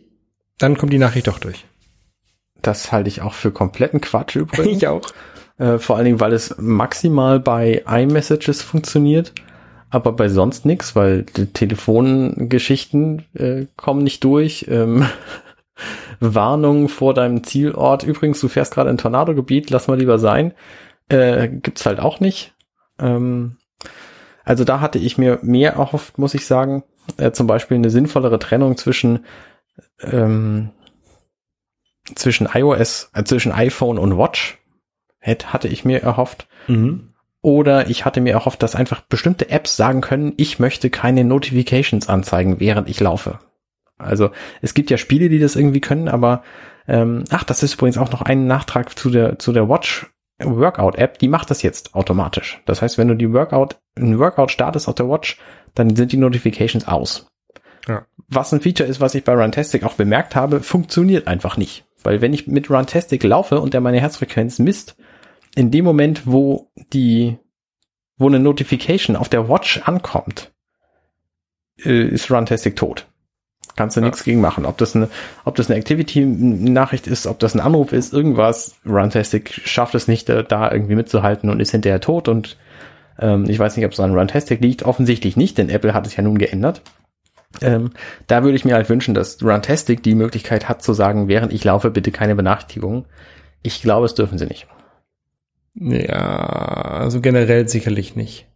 [0.56, 1.66] dann kommt die Nachricht doch durch.
[2.62, 4.76] das halte ich auch für kompletten Quatsch übrigens.
[4.78, 5.02] Ich auch.
[5.58, 9.34] Äh, vor allen Dingen, weil es maximal bei iMessages funktioniert,
[9.90, 14.64] aber bei sonst nichts, weil die Telefongeschichten äh, kommen nicht durch.
[14.70, 15.04] Ähm,
[16.20, 18.02] Warnung vor deinem Zielort.
[18.02, 20.54] Übrigens, du fährst gerade in Tornadogebiet, lass mal lieber sein.
[21.08, 22.54] Äh, gibt's halt auch nicht.
[22.98, 23.56] Ähm,
[24.44, 26.84] also da hatte ich mir mehr erhofft, muss ich sagen.
[27.16, 29.24] Äh, zum Beispiel eine sinnvollere Trennung zwischen
[30.00, 30.70] ähm,
[32.14, 34.58] zwischen iOS, äh, zwischen iPhone und Watch
[35.18, 36.46] hätte, hatte ich mir erhofft.
[36.66, 37.12] Mhm.
[37.40, 42.08] Oder ich hatte mir erhofft, dass einfach bestimmte Apps sagen können, ich möchte keine Notifications
[42.08, 43.40] anzeigen, während ich laufe.
[44.02, 44.30] Also
[44.60, 46.42] es gibt ja Spiele, die das irgendwie können, aber
[46.88, 50.06] ähm, ach, das ist übrigens auch noch ein Nachtrag zu der zu der Watch
[50.38, 51.18] Workout App.
[51.18, 52.60] Die macht das jetzt automatisch.
[52.66, 55.38] Das heißt, wenn du die Workout ein Workout startest auf der Watch,
[55.74, 57.26] dann sind die Notifications aus.
[57.88, 58.06] Ja.
[58.28, 61.84] Was ein Feature ist, was ich bei Runtastic auch bemerkt habe, funktioniert einfach nicht.
[62.02, 64.96] Weil wenn ich mit Runtastic laufe und der meine Herzfrequenz misst,
[65.54, 67.38] in dem Moment, wo die,
[68.16, 70.52] wo eine Notification auf der Watch ankommt,
[71.78, 73.11] äh, ist Runtastic tot.
[73.76, 74.06] Kannst du Ja.
[74.06, 74.66] nichts gegen machen.
[74.66, 75.08] Ob das eine,
[75.44, 80.28] ob das eine Activity-Nachricht ist, ob das ein Anruf ist, irgendwas, Runtastic schafft es nicht,
[80.28, 82.58] da, irgendwie mitzuhalten und ist hinterher tot und
[83.18, 84.82] ähm, ich weiß nicht, ob es an Runtastic liegt.
[84.84, 86.82] Offensichtlich nicht, denn Apple hat es ja nun geändert.
[87.60, 87.90] Ähm,
[88.26, 91.64] da würde ich mir halt wünschen, dass Runtastic die Möglichkeit hat zu sagen, während ich
[91.64, 93.04] laufe, bitte keine Benachrichtigung.
[93.62, 94.66] Ich glaube, es dürfen sie nicht.
[95.74, 98.46] Ja, also generell sicherlich nicht.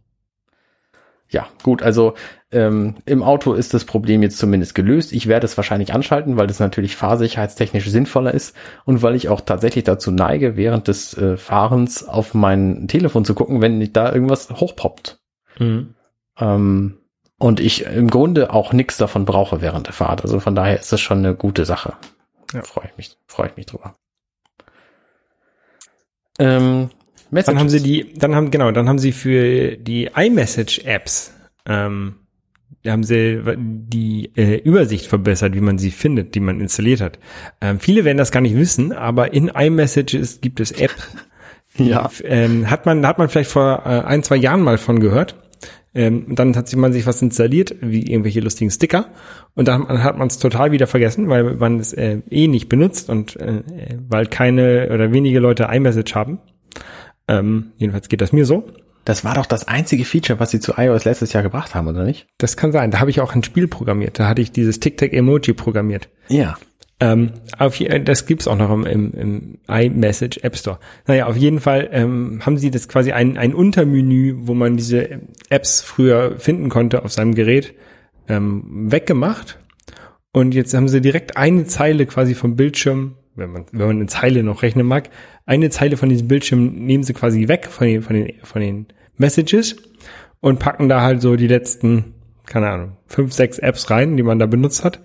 [1.29, 2.13] Ja, gut, also
[2.51, 5.11] ähm, im Auto ist das Problem jetzt zumindest gelöst.
[5.11, 8.55] Ich werde es wahrscheinlich anschalten, weil das natürlich fahrsicherheitstechnisch sinnvoller ist
[8.85, 13.35] und weil ich auch tatsächlich dazu neige, während des äh, Fahrens auf mein Telefon zu
[13.35, 15.19] gucken, wenn da irgendwas hochpoppt.
[15.59, 15.95] Mhm.
[16.39, 16.97] Ähm,
[17.39, 20.23] und ich im Grunde auch nichts davon brauche während der Fahrt.
[20.23, 21.93] Also von daher ist das schon eine gute Sache.
[22.53, 22.61] Ja.
[22.63, 23.95] Freue ich mich, freue ich mich drüber.
[26.39, 26.89] Ähm,
[27.31, 31.33] Dann haben sie die, dann haben, genau, dann haben sie für die iMessage-Apps,
[31.65, 32.15] ähm,
[32.85, 37.19] haben sie die äh, Übersicht verbessert, wie man sie findet, die man installiert hat.
[37.59, 41.09] Ähm, viele werden das gar nicht wissen, aber in iMessages gibt es Apps,
[41.77, 45.35] ja, ähm, hat man, hat man vielleicht vor äh, ein, zwei Jahren mal von gehört.
[45.93, 49.05] Ähm, dann hat sich man sich was installiert, wie irgendwelche lustigen Sticker.
[49.55, 53.09] Und dann hat man es total wieder vergessen, weil man es äh, eh nicht benutzt
[53.09, 53.63] und äh,
[54.07, 56.39] weil keine oder wenige Leute iMessage haben.
[57.27, 58.69] Ähm, jedenfalls geht das mir so.
[59.05, 62.03] das war doch das einzige Feature, was sie zu iOS letztes Jahr gebracht haben, oder
[62.03, 62.27] nicht?
[62.37, 62.91] Das kann sein.
[62.91, 64.19] Da habe ich auch ein Spiel programmiert.
[64.19, 66.09] Da hatte ich dieses Tic-Tac-Emoji programmiert.
[66.29, 66.57] Ja.
[66.99, 70.79] Ähm, auf, je- das gibt's auch noch im, im, im iMessage App Store.
[71.05, 75.21] Naja, auf jeden Fall ähm, haben sie das quasi ein, ein Untermenü, wo man diese
[75.49, 77.75] Apps früher finden konnte auf seinem Gerät,
[78.27, 79.59] ähm, weggemacht.
[80.33, 84.07] Und jetzt haben sie direkt eine Zeile quasi vom Bildschirm, wenn man, wenn man eine
[84.07, 85.09] Zeile noch rechnen mag,
[85.45, 88.87] eine Zeile von diesem Bildschirm nehmen sie quasi weg von den, von den, von den
[89.17, 89.77] Messages
[90.41, 92.15] und packen da halt so die letzten,
[92.45, 95.01] keine Ahnung, fünf, sechs Apps rein, die man da benutzt hat.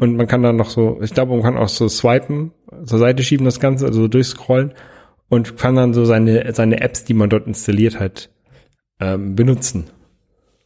[0.00, 2.52] Und man kann dann noch so, ich glaube, man kann auch so swipen,
[2.84, 4.72] zur Seite schieben das Ganze, also so durchscrollen
[5.28, 8.30] und kann dann so seine, seine Apps, die man dort installiert hat,
[9.00, 9.86] ähm, benutzen.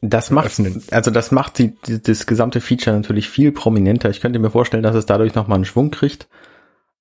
[0.03, 0.83] Das macht, Öffnen.
[0.91, 4.11] also das macht die, die, das gesamte Feature natürlich viel prominenter.
[4.11, 6.29] Ich könnte mir vorstellen, dass es dadurch nochmal einen Schwung kriegt.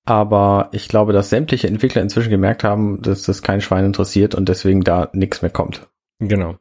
[0.06, 4.48] Aber ich glaube, dass sämtliche Entwickler inzwischen gemerkt haben, dass das kein Schwein interessiert und
[4.48, 5.88] deswegen da nichts mehr kommt.
[6.20, 6.56] Genau.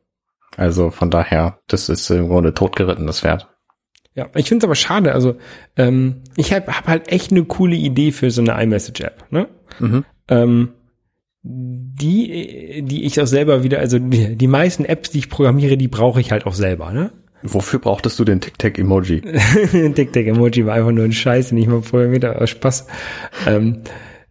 [0.57, 3.47] Also von daher, das ist im Grunde totgeritten, das Pferd.
[4.15, 5.13] Ja, ich finde es aber schade.
[5.13, 5.35] Also
[5.75, 9.25] ähm, ich habe hab halt echt eine coole Idee für so eine iMessage-App.
[9.29, 9.47] Ne?
[9.79, 10.05] Mhm.
[10.27, 10.69] Ähm,
[11.43, 15.87] die, die ich auch selber wieder, also die, die meisten Apps, die ich programmiere, die
[15.87, 16.91] brauche ich halt auch selber.
[16.91, 17.11] Ne?
[17.47, 19.21] Wofür brauchtest du den Tic-Tac-Emoji?
[19.93, 22.87] Tic-Tac-Emoji war einfach nur ein Scheiß, den ich mal programmiert habe, aus Spaß.
[23.47, 23.81] Ähm,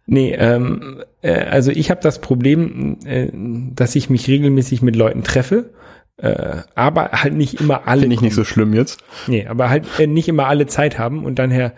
[0.05, 5.23] nee, ähm, äh, also ich habe das Problem, äh, dass ich mich regelmäßig mit Leuten
[5.23, 5.71] treffe,
[6.17, 8.01] äh, aber halt nicht immer alle.
[8.01, 8.99] Finde ich nicht so schlimm jetzt.
[9.27, 11.73] Nee, aber halt äh, nicht immer alle Zeit haben und dann her,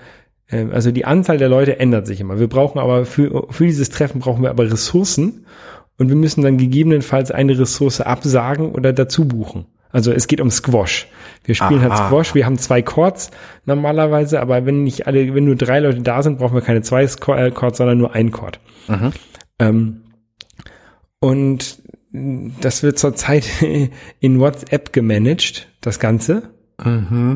[0.50, 2.40] äh, also die Anzahl der Leute ändert sich immer.
[2.40, 5.46] Wir brauchen aber für, für dieses Treffen brauchen wir aber Ressourcen
[5.98, 9.66] und wir müssen dann gegebenenfalls eine Ressource absagen oder dazu buchen.
[9.92, 11.08] Also es geht um Squash.
[11.46, 12.08] Wir spielen halt Aha.
[12.08, 13.32] Squash, wir haben zwei Chords
[13.66, 17.04] normalerweise, aber wenn nicht alle, wenn nur drei Leute da sind, brauchen wir keine zwei
[17.04, 18.60] äh, Chords, sondern nur ein Chord.
[19.60, 20.02] Ähm,
[21.20, 21.82] und
[22.12, 23.48] das wird zurzeit
[24.20, 26.50] in WhatsApp gemanagt, das Ganze.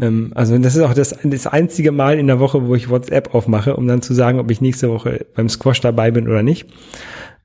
[0.03, 3.33] Ähm, also das ist auch das, das einzige Mal in der Woche, wo ich WhatsApp
[3.33, 6.67] aufmache, um dann zu sagen, ob ich nächste Woche beim Squash dabei bin oder nicht.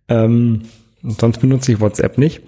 [0.08, 0.62] Ähm,
[1.02, 2.42] sonst benutze ich WhatsApp nicht.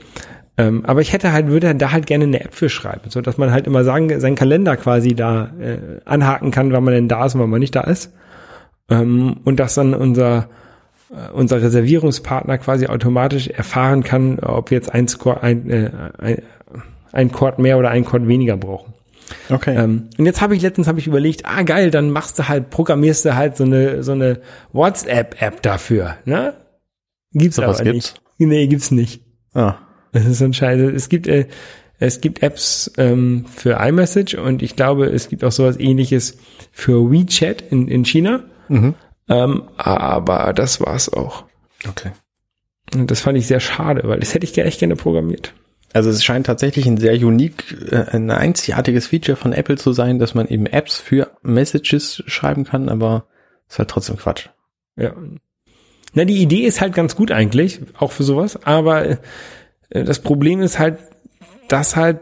[0.59, 3.39] Ähm, aber ich hätte halt, würde da halt gerne eine App für schreiben, so dass
[3.39, 7.25] man halt immer sagen, seinen Kalender quasi da äh, anhaken kann, wann man denn da
[7.25, 8.13] ist und wann man nicht da ist.
[8.91, 10.49] Ähm, und dass dann unser
[11.11, 16.43] äh, unser Reservierungspartner quasi automatisch erfahren kann, ob wir jetzt ein, Score, ein, äh, ein,
[17.13, 18.95] ein Chord mehr oder ein Chord weniger brauchen.
[19.49, 19.77] Okay.
[19.77, 22.71] Ähm, und jetzt habe ich letztens habe ich überlegt, ah geil, dann machst du halt,
[22.71, 24.41] programmierst du halt so eine so eine
[24.73, 26.55] WhatsApp-App dafür, ne?
[27.33, 27.85] Gibt's So aber nicht.
[27.85, 28.15] gibt's?
[28.39, 29.23] Nee, gibt's nicht.
[29.55, 29.77] ah.
[30.19, 30.91] Das ist so ein Scheiße.
[30.91, 31.47] Es gibt äh,
[32.01, 36.39] es gibt Apps ähm, für iMessage und ich glaube, es gibt auch sowas ähnliches
[36.71, 38.45] für WeChat in, in China.
[38.69, 38.95] Mhm.
[39.29, 41.45] Ähm, aber das war's auch.
[41.89, 42.13] Okay.
[42.95, 45.53] Und das fand ich sehr schade, weil das hätte ich echt gerne programmiert.
[45.93, 50.19] Also es scheint tatsächlich ein sehr unique, äh, ein einzigartiges Feature von Apple zu sein,
[50.19, 53.27] dass man eben Apps für Messages schreiben kann, aber
[53.69, 54.49] ist halt trotzdem Quatsch.
[54.97, 55.15] Ja.
[56.15, 59.19] Na, die Idee ist halt ganz gut eigentlich, auch für sowas, aber
[59.91, 60.99] das Problem ist halt,
[61.69, 62.21] dass halt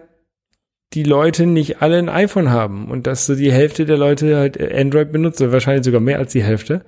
[0.92, 4.60] die Leute nicht alle ein iPhone haben und dass so die Hälfte der Leute halt
[4.72, 6.84] Android benutzt, wahrscheinlich sogar mehr als die Hälfte.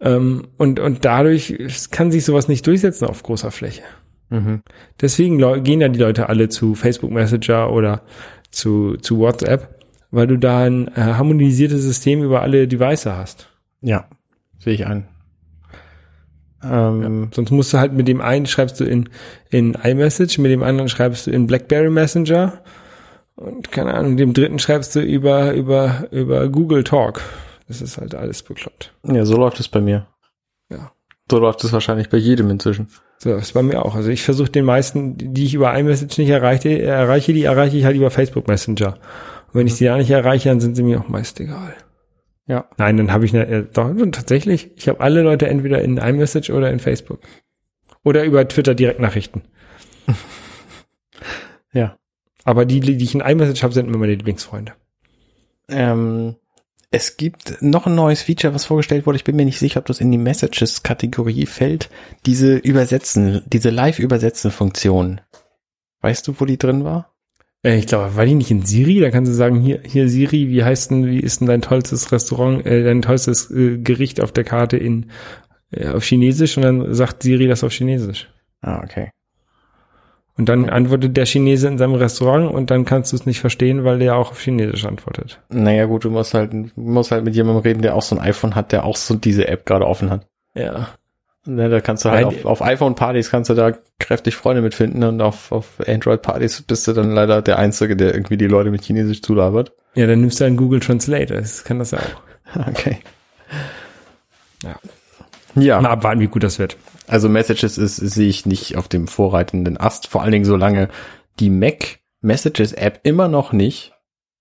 [0.00, 1.56] Ähm, und, und dadurch
[1.90, 3.82] kann sich sowas nicht durchsetzen auf großer Fläche.
[4.30, 4.62] Mhm.
[5.00, 8.02] Deswegen gehen ja die Leute alle zu Facebook Messenger oder
[8.50, 13.48] zu, zu WhatsApp, weil du da ein äh, harmonisiertes System über alle Devices hast.
[13.80, 14.08] Ja,
[14.58, 15.08] sehe ich ein.
[16.62, 19.08] Ähm, Sonst musst du halt mit dem einen schreibst du in,
[19.50, 22.60] in iMessage, mit dem anderen schreibst du in BlackBerry Messenger
[23.36, 27.20] und keine Ahnung, dem dritten schreibst du über, über, über Google Talk.
[27.68, 28.92] Das ist halt alles bekloppt.
[29.04, 30.06] Ja, so läuft es bei mir.
[30.70, 30.90] Ja.
[31.30, 32.88] So läuft es wahrscheinlich bei jedem inzwischen.
[33.18, 33.94] So, das ist bei mir auch.
[33.94, 37.84] Also ich versuche den meisten, die ich über iMessage nicht erreiche, erreiche, die erreiche ich
[37.84, 38.94] halt über Facebook Messenger.
[38.94, 41.74] Und wenn ich die da nicht erreiche, dann sind sie mir auch meist egal.
[42.48, 42.68] Ja.
[42.78, 46.50] Nein, dann habe ich eine, äh, doch, tatsächlich, ich habe alle Leute entweder in iMessage
[46.50, 47.20] oder in Facebook.
[48.02, 49.42] Oder über Twitter Direktnachrichten.
[51.70, 51.98] Ja.
[52.44, 54.72] Aber die, die ich in iMessage habe, sind immer meine Lieblingsfreunde.
[55.68, 56.36] Ähm,
[56.90, 59.16] es gibt noch ein neues Feature, was vorgestellt wurde.
[59.16, 61.90] Ich bin mir nicht sicher, ob das in die Messages-Kategorie fällt.
[62.24, 65.20] Diese Übersetzen, diese Live-Übersetzen-Funktion.
[66.00, 67.14] Weißt du, wo die drin war?
[67.68, 69.00] Äh, ich glaube, war die nicht in Siri?
[69.00, 72.10] Da kannst du sagen, hier, hier Siri, wie heißt denn, wie ist denn dein tollstes
[72.12, 75.10] Restaurant, äh, dein tollstes äh, Gericht auf der Karte in
[75.70, 78.28] äh, auf Chinesisch und dann sagt Siri das auf Chinesisch.
[78.62, 79.10] Ah, okay.
[80.38, 83.84] Und dann antwortet der Chinese in seinem Restaurant und dann kannst du es nicht verstehen,
[83.84, 85.40] weil der auch auf Chinesisch antwortet.
[85.48, 88.22] Naja, gut, du musst halt, du musst halt mit jemandem reden, der auch so ein
[88.22, 90.26] iPhone hat, der auch so diese App gerade offen hat.
[90.54, 90.90] Ja.
[91.48, 95.02] Ne, da kannst du halt Nein, auf, auf iPhone-Partys kannst du da kräftig Freunde mitfinden
[95.02, 98.84] und auf, auf Android-Partys bist du dann leider der Einzige, der irgendwie die Leute mit
[98.84, 99.72] Chinesisch zulabert.
[99.94, 101.32] Ja, dann nimmst du einen Google Translate.
[101.32, 102.22] Das kann das ja auch.
[102.68, 102.98] Okay.
[104.62, 104.76] Ja.
[105.54, 105.80] Ja.
[105.80, 106.76] Mal abwarten, wie gut das wird.
[107.06, 110.88] Also Messages ist, sehe ich nicht auf dem vorreitenden Ast, vor allen Dingen solange
[111.40, 113.92] die Mac Messages App immer noch nicht,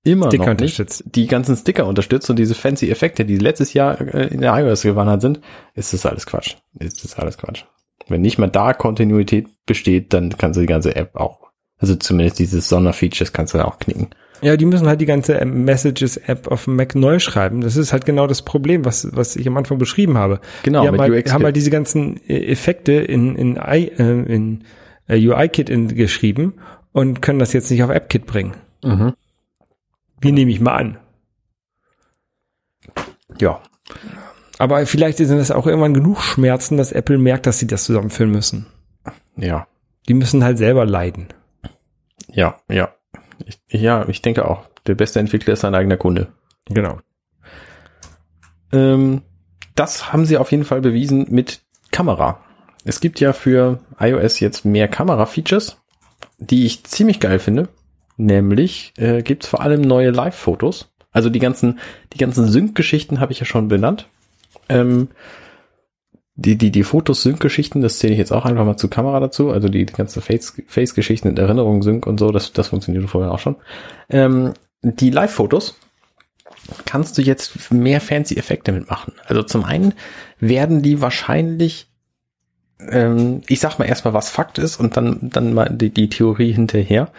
[0.08, 4.00] immer Sticker noch nicht die ganzen Sticker unterstützt und diese fancy Effekte, die letztes Jahr
[4.00, 5.42] äh, in der iOS gewandert sind,
[5.76, 6.56] ist das alles Quatsch.
[6.80, 7.64] Ist das alles Quatsch.
[8.08, 12.40] Wenn nicht mal da Kontinuität besteht, dann kannst du die ganze App auch, also zumindest
[12.40, 14.10] dieses Sonderfeatures kannst du auch knicken.
[14.42, 17.62] Ja, die müssen halt die ganze Messages-App auf dem Mac neu schreiben.
[17.62, 20.40] Das ist halt genau das Problem, was, was ich am Anfang beschrieben habe.
[20.64, 24.64] Genau, die haben halt, haben halt diese ganzen äh, Effekte in, in, äh, in
[25.08, 26.54] äh, UI-Kit in, geschrieben
[26.92, 28.54] und können das jetzt nicht auf AppKit bringen.
[28.84, 29.14] Mhm.
[30.20, 30.98] Wie nehme ich mal an.
[33.40, 33.62] Ja.
[34.58, 38.32] Aber vielleicht sind das auch irgendwann genug Schmerzen, dass Apple merkt, dass sie das zusammenführen
[38.32, 38.66] müssen.
[39.36, 39.68] Ja.
[40.08, 41.28] Die müssen halt selber leiden.
[42.28, 42.94] Ja, ja.
[43.46, 44.66] Ich, ja, ich denke auch.
[44.88, 46.34] Der beste Entwickler ist sein eigener Kunde.
[46.66, 47.00] Genau.
[48.72, 49.22] Ähm,
[49.76, 51.62] das haben sie auf jeden Fall bewiesen mit
[51.92, 52.44] Kamera.
[52.84, 55.78] Es gibt ja für iOS jetzt mehr Kamera-Features,
[56.38, 57.70] die ich ziemlich geil finde.
[58.18, 60.90] Nämlich äh, gibt es vor allem neue Live-Fotos.
[61.12, 61.80] Also die ganzen,
[62.14, 64.08] die ganzen Sync-Geschichten habe ich ja schon benannt.
[64.70, 65.10] Ähm,
[66.36, 69.52] die, die, die Fotos-Sync-Geschichten, das zähle ich jetzt auch einfach mal zur Kamera dazu.
[69.52, 73.32] Also die, die ganzen Face- Face-Geschichten und Erinnerungen Sync und so, das, das funktioniert vorher
[73.32, 73.56] auch schon.
[74.10, 75.80] Ähm, die Live-Fotos
[76.86, 79.14] kannst du jetzt mehr fancy Effekte mitmachen.
[79.26, 79.94] Also zum einen
[80.40, 81.88] werden die wahrscheinlich,
[82.80, 86.52] ähm, ich sag mal erstmal, was Fakt ist und dann, dann mal die, die Theorie
[86.52, 87.10] hinterher.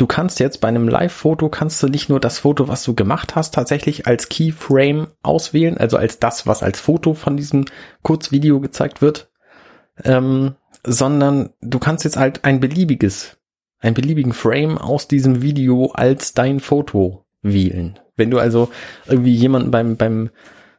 [0.00, 3.36] Du kannst jetzt bei einem Live-Foto kannst du nicht nur das Foto, was du gemacht
[3.36, 7.66] hast, tatsächlich als Keyframe auswählen, also als das, was als Foto von diesem
[8.02, 9.30] Kurzvideo gezeigt wird,
[10.02, 10.54] ähm,
[10.84, 13.36] sondern du kannst jetzt halt ein beliebiges,
[13.80, 17.98] einen beliebigen Frame aus diesem Video als dein Foto wählen.
[18.16, 18.70] Wenn du also
[19.06, 20.30] irgendwie jemanden beim, beim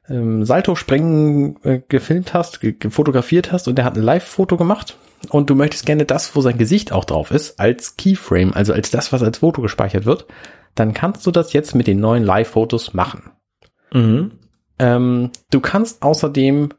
[0.09, 4.97] ähm, Salto-Springen äh, gefilmt hast, ge fotografiert hast und der hat ein Live-Foto gemacht
[5.29, 8.91] und du möchtest gerne das, wo sein Gesicht auch drauf ist, als Keyframe, also als
[8.91, 10.25] das, was als Foto gespeichert wird,
[10.75, 13.31] dann kannst du das jetzt mit den neuen Live-Fotos machen.
[13.93, 14.31] Mhm.
[14.79, 16.69] Ähm, du kannst außerdem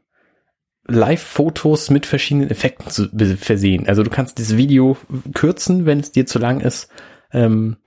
[0.87, 3.87] Live-Fotos mit verschiedenen Effekten zu, versehen.
[3.87, 4.97] Also du kannst das Video
[5.33, 6.89] kürzen, wenn es dir zu lang ist.
[7.31, 7.77] Ähm,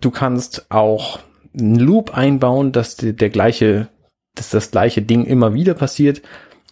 [0.00, 1.20] du kannst auch
[1.58, 3.88] einen Loop einbauen, dass die, der gleiche,
[4.34, 6.20] dass das gleiche Ding immer wieder passiert.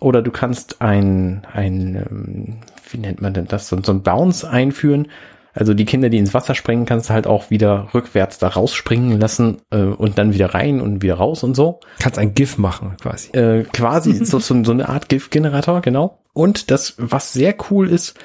[0.00, 2.60] Oder du kannst ein, ein, ähm,
[2.92, 5.08] wie nennt man denn das, so, so ein Bounce einführen.
[5.54, 9.20] Also die Kinder, die ins Wasser springen, kannst du halt auch wieder rückwärts da rausspringen
[9.20, 11.80] lassen äh, und dann wieder rein und wieder raus und so.
[11.98, 13.32] Kannst ein GIF machen, quasi.
[13.32, 16.18] Äh, quasi so, so, so eine Art GIF-Generator, genau.
[16.32, 18.18] Und das, was sehr cool ist,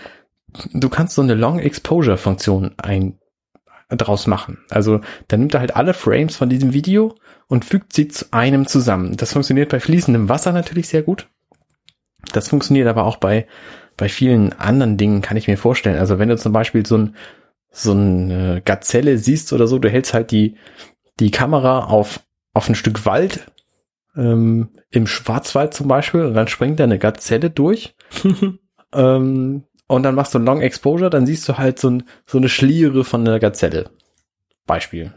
[0.73, 3.19] du kannst so eine Long Exposure Funktion ein
[3.89, 4.59] draus machen.
[4.69, 7.15] Also dann nimmt er halt alle Frames von diesem Video
[7.47, 9.15] und fügt sie zu einem zusammen.
[9.15, 11.29] Das funktioniert bei fließendem Wasser natürlich sehr gut.
[12.33, 13.47] Das funktioniert aber auch bei
[13.97, 15.97] bei vielen anderen Dingen kann ich mir vorstellen.
[15.97, 17.15] Also wenn du zum Beispiel so ein
[17.69, 20.55] so eine Gazelle siehst oder so, du hältst halt die
[21.19, 22.21] die Kamera auf
[22.53, 23.51] auf ein Stück Wald
[24.15, 27.95] ähm, im Schwarzwald zum Beispiel und dann springt da eine Gazelle durch
[28.93, 32.37] ähm, und dann machst du ein Long Exposure, dann siehst du halt so, ein, so
[32.37, 33.89] eine Schliere von einer Gazelle.
[34.65, 35.13] Beispiel.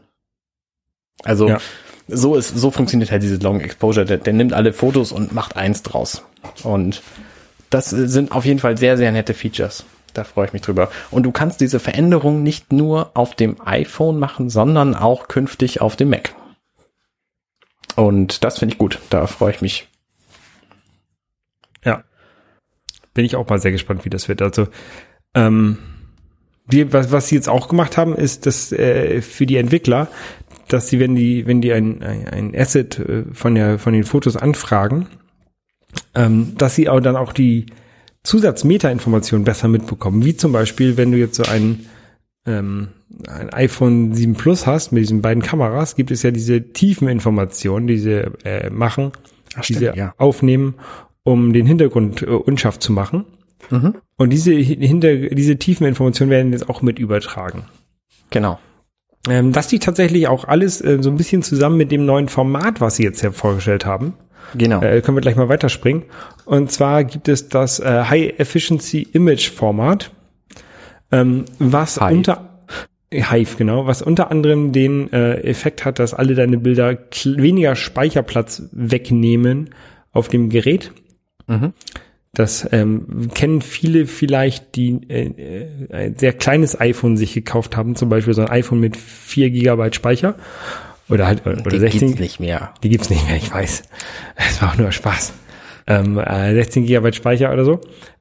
[1.25, 1.59] Also ja.
[2.07, 4.07] so ist so funktioniert halt dieses Long Exposure.
[4.07, 6.23] Der, der nimmt alle Fotos und macht eins draus
[6.63, 7.03] und
[7.71, 9.85] das sind auf jeden Fall sehr, sehr nette Features.
[10.13, 10.91] Da freue ich mich drüber.
[11.11, 15.97] Und du kannst diese Veränderung nicht nur auf dem iPhone machen, sondern auch künftig auf
[15.97, 16.35] dem Mac.
[17.95, 18.99] Und das finde ich gut.
[19.11, 19.89] Da freue ich mich.
[21.85, 22.03] Ja.
[23.15, 24.43] Bin ich auch mal sehr gespannt, wie das wird.
[24.43, 24.69] Also,
[25.35, 25.79] ähm,
[26.67, 30.09] die, was, was sie jetzt auch gemacht haben, ist, dass äh, für die Entwickler,
[30.69, 34.37] dass sie, wenn die, wenn die ein, ein, Asset äh, von der, von den Fotos
[34.37, 35.09] anfragen,
[36.15, 37.67] ähm, dass sie auch dann auch die
[38.23, 40.25] Zusatzmeta-Informationen besser mitbekommen.
[40.25, 41.87] Wie zum Beispiel, wenn du jetzt so ein,
[42.47, 42.89] ähm,
[43.29, 47.99] ein iPhone 7 Plus hast mit diesen beiden Kameras, gibt es ja diese Tiefeninformationen, die
[47.99, 49.13] sie äh, machen,
[49.57, 50.15] Ach, die sie ja.
[50.19, 50.75] aufnehmen,
[51.23, 53.25] um den Hintergrund äh, unscharf zu machen.
[53.71, 53.97] Mhm.
[54.17, 57.65] Und diese, hinter, diese tiefen Informationen werden jetzt auch mit übertragen.
[58.31, 58.59] Genau.
[59.29, 62.81] Ähm, das liegt tatsächlich auch alles äh, so ein bisschen zusammen mit dem neuen Format,
[62.81, 64.15] was sie jetzt ja vorgestellt haben.
[64.55, 64.83] Genau.
[64.83, 66.05] Äh, können wir gleich mal weiterspringen.
[66.45, 70.11] Und zwar gibt es das äh, High Efficiency Image Format,
[71.13, 72.13] ähm, was Hive.
[72.13, 72.51] unter
[73.13, 78.63] Hive, genau, was unter anderem den äh, Effekt hat, dass alle deine Bilder weniger Speicherplatz
[78.73, 79.71] wegnehmen
[80.13, 80.93] auf dem Gerät.
[81.49, 81.73] Mhm.
[82.33, 87.97] Das ähm, kennen viele vielleicht, die äh, äh ein sehr kleines iPhone sich gekauft haben,
[87.97, 90.37] zum Beispiel so ein iPhone mit 4 Gigabyte Speicher
[91.11, 92.01] oder halt, oder die 16.
[92.01, 92.75] Gibt's nicht mehr.
[92.83, 93.83] Die gibt's nicht mehr, ich weiß.
[94.37, 95.33] Es war auch nur Spaß.
[95.87, 97.81] Ähm, äh, 16 Gigabyte Speicher oder so.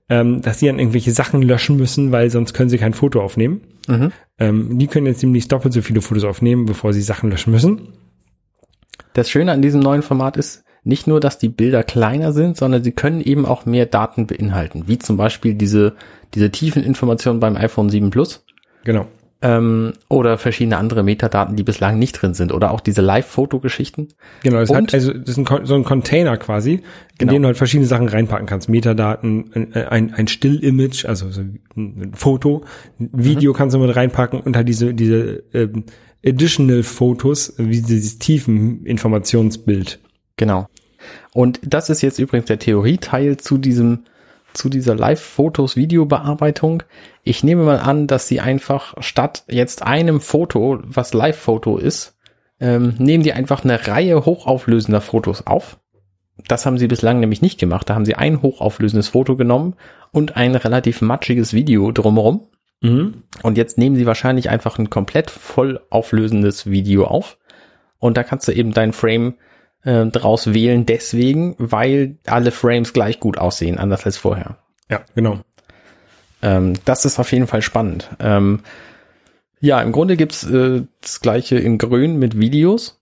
[0.09, 3.61] Ähm, dass sie dann irgendwelche Sachen löschen müssen, weil sonst können sie kein Foto aufnehmen.
[3.87, 4.11] Mhm.
[4.39, 7.93] Ähm, die können jetzt nämlich doppelt so viele Fotos aufnehmen, bevor sie Sachen löschen müssen.
[9.13, 12.83] Das Schöne an diesem neuen Format ist, nicht nur, dass die Bilder kleiner sind, sondern
[12.83, 15.95] sie können eben auch mehr Daten beinhalten, wie zum Beispiel diese,
[16.33, 18.45] diese tiefen Informationen beim iPhone 7 Plus.
[18.85, 19.05] Genau
[19.41, 24.09] ähm, oder verschiedene andere Metadaten, die bislang nicht drin sind oder auch diese Live-Foto-Geschichten.
[24.43, 26.81] Genau, das, hat, also, das ist ein, so ein Container quasi, in
[27.17, 27.31] genau.
[27.31, 28.67] den du halt verschiedene Sachen reinpacken kannst.
[28.67, 32.63] Metadaten, ein, ein, ein Still-Image, also so ein Foto,
[32.99, 33.57] ein Video mhm.
[33.57, 35.85] kannst du mit reinpacken und halt diese, diese ähm,
[36.25, 39.99] Additional Fotos, wie dieses tiefen Informationsbild.
[40.35, 40.67] Genau.
[41.33, 44.03] Und das ist jetzt übrigens der Theorieteil zu diesem
[44.53, 46.83] zu dieser Live-Fotos-Videobearbeitung.
[47.23, 52.17] Ich nehme mal an, dass sie einfach statt jetzt einem Foto, was Live-Foto ist,
[52.59, 55.79] ähm, nehmen die einfach eine Reihe hochauflösender Fotos auf.
[56.47, 57.89] Das haben sie bislang nämlich nicht gemacht.
[57.89, 59.75] Da haben sie ein hochauflösendes Foto genommen
[60.11, 62.47] und ein relativ matschiges Video drumherum.
[62.81, 63.23] Mhm.
[63.43, 67.37] Und jetzt nehmen sie wahrscheinlich einfach ein komplett voll auflösendes Video auf.
[67.97, 69.35] Und da kannst du eben dein Frame
[69.83, 74.57] äh, draus wählen, deswegen, weil alle Frames gleich gut aussehen, anders als vorher.
[74.89, 75.39] Ja, genau.
[76.41, 78.09] Ähm, das ist auf jeden Fall spannend.
[78.19, 78.61] Ähm,
[79.59, 83.01] ja, im Grunde gibt's äh, das gleiche in Grün mit Videos.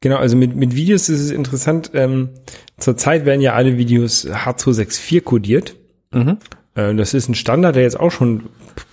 [0.00, 1.90] Genau, also mit, mit Videos ist es interessant.
[1.94, 2.30] Ähm,
[2.78, 5.76] zurzeit werden ja alle Videos H264 kodiert.
[6.12, 6.38] Mhm.
[6.74, 8.44] Äh, das ist ein Standard, der jetzt auch schon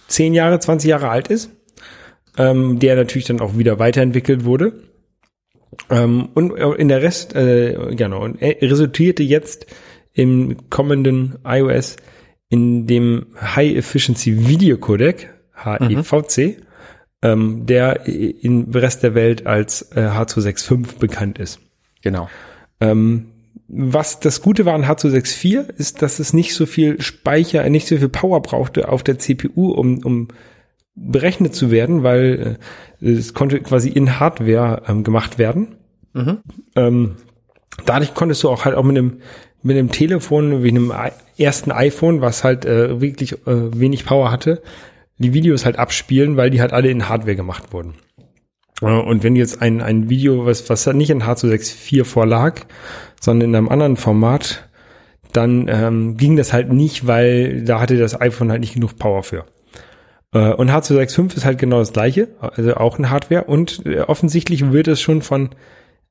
[0.08, 1.52] 10 Jahre, 20 Jahre alt ist.
[2.38, 4.74] ähm, der natürlich dann auch wieder weiterentwickelt wurde.
[5.90, 9.68] Ähm, und in der Rest, äh, genau, und er resultierte jetzt
[10.14, 11.98] im kommenden iOS
[12.50, 16.58] in dem High Efficiency Video Codec, HEVC,
[17.22, 21.60] ähm, der im Rest der Welt als äh, H265 bekannt ist.
[22.02, 22.30] Genau.
[22.80, 23.32] Ähm,
[23.68, 27.88] was das Gute war an H264 ist, dass es nicht so viel Speicher, äh, nicht
[27.88, 30.28] so viel Power brauchte auf der CPU, um, um
[30.96, 32.58] berechnet zu werden, weil
[33.02, 35.76] äh, es konnte quasi in Hardware ähm, gemacht werden.
[36.14, 36.38] Mhm.
[36.76, 37.16] Ähm,
[37.86, 39.18] dadurch konntest du auch halt auch mit einem
[39.62, 40.94] mit einem Telefon wie einem
[41.38, 44.62] ersten iPhone, was halt äh, wirklich äh, wenig Power hatte,
[45.18, 47.96] die Videos halt abspielen, weil die halt alle in Hardware gemacht wurden.
[48.82, 52.62] Äh, Und wenn jetzt ein, ein Video, was, was halt nicht in H264 vorlag,
[53.20, 54.70] sondern in einem anderen Format,
[55.34, 59.24] dann ähm, ging das halt nicht, weil da hatte das iPhone halt nicht genug Power
[59.24, 59.46] für.
[60.36, 63.46] Äh, Und H265 ist halt genau das gleiche, also auch ein Hardware.
[63.46, 65.50] Und äh, offensichtlich wird es schon von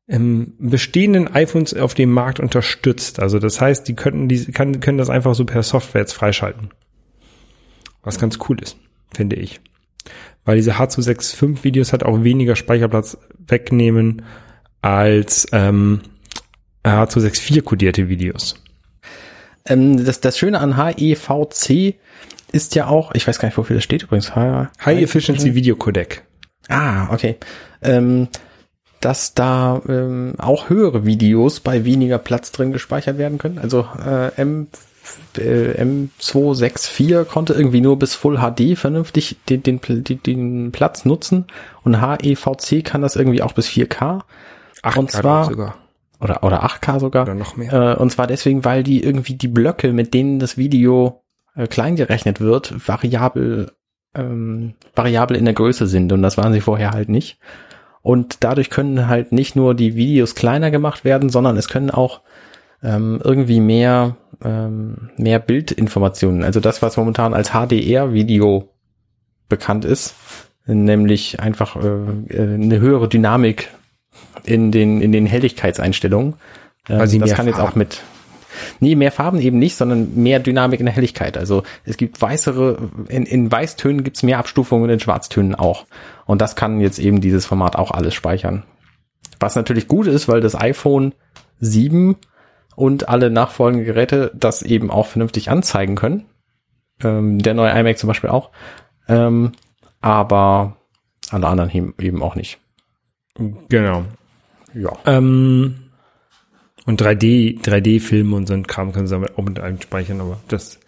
[0.09, 3.21] ähm, bestehenden iPhones auf dem Markt unterstützt.
[3.21, 6.71] Also das heißt, die könnten die kann, können das einfach so per Software jetzt freischalten.
[8.03, 8.77] Was ganz cool ist,
[9.15, 9.61] finde ich.
[10.45, 14.23] Weil diese H265 Videos halt auch weniger Speicherplatz wegnehmen
[14.83, 16.01] als ähm,
[16.85, 18.63] H264 kodierte Videos.
[19.67, 21.97] Ähm, das, das Schöne an HEVC
[22.55, 24.35] ist ja auch, ich weiß gar nicht, wofür das steht übrigens.
[24.37, 26.23] H High Efficiency Video Codec.
[26.69, 27.37] Ah, okay.
[27.83, 28.29] Ähm,
[29.01, 33.59] dass da ähm, auch höhere Videos bei weniger Platz drin gespeichert werden können.
[33.59, 34.69] Also äh, M,
[35.37, 41.47] äh, M264 konnte irgendwie nur bis Full HD vernünftig den, den, den, Platz nutzen
[41.83, 44.21] und HEVC kann das irgendwie auch bis 4K.
[44.83, 45.75] Ach, Und zwar- sogar.
[46.21, 47.25] Oder, oder 8K sogar.
[47.25, 47.73] Oder noch mehr.
[47.73, 51.24] Äh, und zwar deswegen, weil die irgendwie die Blöcke, mit denen das Video
[51.57, 53.73] äh, klein gerechnet wird, variabel,
[54.15, 56.13] ähm, variabel in der Größe sind.
[56.13, 57.39] Und das waren sie vorher halt nicht.
[58.03, 62.21] Und dadurch können halt nicht nur die Videos kleiner gemacht werden, sondern es können auch
[62.83, 66.45] ähm, irgendwie mehr, ähm, mehr Bildinformationen.
[66.45, 68.69] Also das, was momentan als HDR-Video
[69.49, 70.15] bekannt ist,
[70.67, 71.89] nämlich einfach äh,
[72.29, 73.71] äh, eine höhere Dynamik
[74.45, 76.35] in den, in den Helligkeitseinstellungen.
[76.89, 77.79] Ähm, das kann jetzt auch Farben.
[77.79, 78.03] mit
[78.81, 81.37] Nee, mehr Farben eben nicht, sondern mehr Dynamik in der Helligkeit.
[81.37, 82.79] Also es gibt weißere,
[83.09, 85.87] in, in Weißtönen gibt's mehr Abstufungen und in Schwarztönen auch.
[86.27, 88.65] Und das kann jetzt eben dieses Format auch alles speichern.
[89.41, 91.15] Was natürlich gut ist, weil das iPhone
[91.61, 92.17] 7
[92.77, 96.25] und alle nachfolgenden Geräte das eben auch vernünftig anzeigen können.
[97.03, 98.51] Ähm, der neue iMac zum Beispiel auch.
[99.09, 99.53] Ähm,
[100.01, 100.77] aber
[101.31, 102.59] alle anderen eben- eben auch nicht.
[103.69, 104.05] Genau.
[104.75, 104.93] Ja.
[105.07, 105.84] Ähm,
[106.87, 110.41] und 3D, 3D-Filme und so ein Kram können sie damit auch mit einem speichern, aber
[110.49, 110.81] das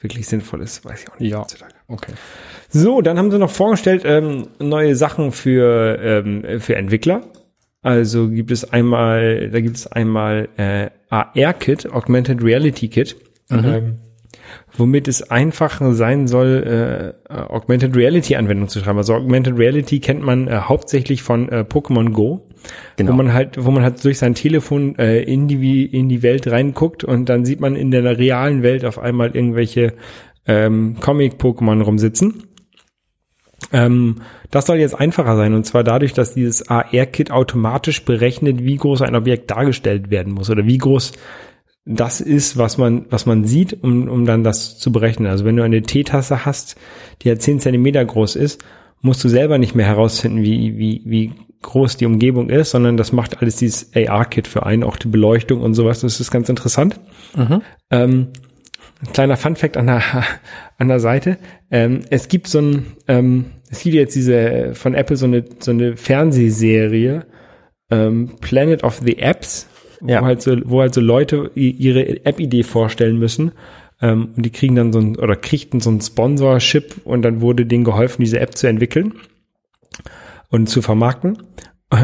[0.00, 1.30] wirklich sinnvoll ist, weiß ich auch nicht.
[1.30, 1.46] Ja.
[1.88, 2.12] Okay.
[2.68, 7.22] So, dann haben sie noch vorgestellt ähm, neue Sachen für ähm, für Entwickler.
[7.82, 13.16] Also gibt es einmal, da gibt es einmal äh, AR-Kit, Augmented Reality Kit,
[13.50, 13.98] ähm,
[14.76, 18.98] womit es einfacher sein soll, äh, Augmented Reality Anwendungen zu schreiben.
[18.98, 22.48] Also Augmented Reality kennt man äh, hauptsächlich von äh, Pokémon Go,
[22.96, 23.12] Genau.
[23.12, 26.46] wo man halt, wo man halt durch sein Telefon äh, in die in die Welt
[26.50, 29.94] reinguckt und dann sieht man in der realen Welt auf einmal irgendwelche
[30.46, 32.44] ähm, Comic-Pokémon rumsitzen.
[33.72, 34.16] Ähm,
[34.50, 39.02] das soll jetzt einfacher sein und zwar dadurch, dass dieses AR-Kit automatisch berechnet, wie groß
[39.02, 41.12] ein Objekt dargestellt werden muss oder wie groß
[41.84, 45.28] das ist, was man, was man sieht, um, um dann das zu berechnen.
[45.28, 46.76] Also wenn du eine Teetasse hast,
[47.22, 48.62] die ja 10 Zentimeter groß ist,
[49.00, 51.32] musst du selber nicht mehr herausfinden, wie, wie, wie
[51.62, 55.60] groß die Umgebung ist, sondern das macht alles dieses AR-Kit für einen, auch die Beleuchtung
[55.60, 56.00] und sowas.
[56.00, 57.00] Das ist ganz interessant.
[57.90, 58.28] Ähm,
[59.00, 60.02] ein kleiner Funfact an der,
[60.78, 61.38] an der Seite.
[61.70, 65.44] Ähm, es gibt so ein, ähm, es gibt jetzt diese äh, von Apple so eine,
[65.60, 67.24] so eine Fernsehserie,
[67.90, 69.68] ähm, Planet of the Apps,
[70.06, 70.20] Ja.
[70.20, 73.52] wo halt so, wo halt so Leute ihre App-Idee vorstellen müssen.
[74.00, 77.66] Ähm, und die kriegen dann so ein, oder kriegten so ein Sponsorship und dann wurde
[77.66, 79.14] denen geholfen, diese App zu entwickeln
[80.52, 81.38] und zu vermarkten.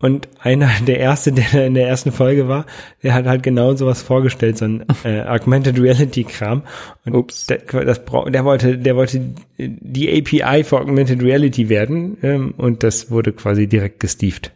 [0.00, 2.66] Und einer, der erste, der in der ersten Folge war,
[3.02, 6.62] der hat halt genau sowas vorgestellt, so ein äh, Augmented Reality Kram.
[7.04, 7.46] Und Ups.
[7.46, 9.20] Der, das, der wollte, der wollte
[9.58, 14.52] die API für Augmented Reality werden ähm, und das wurde quasi direkt gestieft.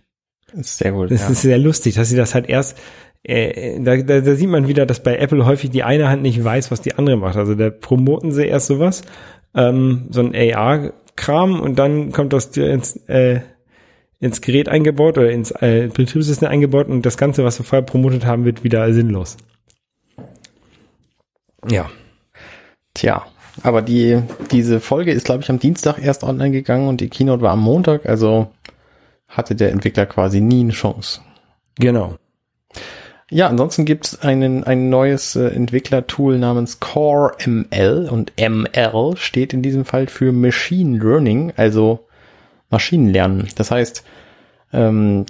[0.55, 1.11] Sehr gut.
[1.11, 1.31] Das ja.
[1.31, 2.79] ist sehr lustig, dass sie das halt erst,
[3.25, 6.45] äh, da, da, da sieht man wieder, dass bei Apple häufig die eine Hand nicht
[6.45, 7.37] weiß, was die andere macht.
[7.37, 9.03] Also da promoten sie erst sowas,
[9.57, 10.35] ähm, so ein
[11.23, 13.41] AR-Kram und dann kommt das ins, äh,
[14.21, 18.27] ins Gerät eingebaut oder ins äh, Betriebssystem eingebaut und das Ganze, was wir vorher promotet
[18.27, 19.37] haben, wird wieder sinnlos.
[21.69, 21.91] Ja.
[22.95, 23.25] Tja.
[23.63, 27.43] aber die, diese Folge ist, glaube ich, am Dienstag erst online gegangen und die Keynote
[27.43, 28.49] war am Montag, also
[29.29, 31.21] hatte der Entwickler quasi nie eine Chance.
[31.79, 32.17] Genau.
[33.33, 39.63] Ja, ansonsten gibt's einen, ein neues äh, Entwicklertool namens Core ML und ML steht in
[39.63, 42.07] diesem Fall für Machine Learning, also
[42.69, 43.49] Maschinenlernen.
[43.57, 44.05] Das heißt,
[44.75, 45.25] ähm,